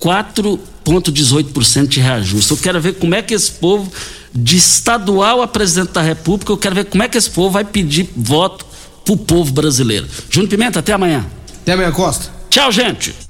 4,18% 0.00 1.86
de 1.86 2.00
reajuste. 2.00 2.50
Eu 2.50 2.56
quero 2.56 2.80
ver 2.80 2.94
como 2.94 3.14
é 3.14 3.22
que 3.22 3.34
esse 3.34 3.52
povo, 3.52 3.92
de 4.34 4.56
estadual 4.56 5.42
a 5.42 5.48
presidente 5.48 5.92
da 5.92 6.02
República, 6.02 6.52
eu 6.52 6.56
quero 6.56 6.74
ver 6.74 6.84
como 6.86 7.02
é 7.02 7.08
que 7.08 7.18
esse 7.18 7.30
povo 7.30 7.50
vai 7.50 7.64
pedir 7.64 8.08
voto 8.16 8.66
pro 9.04 9.16
povo 9.16 9.52
brasileiro. 9.52 10.06
Júnior 10.30 10.50
Pimenta, 10.50 10.78
até 10.80 10.92
amanhã. 10.92 11.26
Até 11.62 11.72
amanhã, 11.72 11.92
Costa. 11.92 12.30
Tchau, 12.50 12.70
gente. 12.72 13.27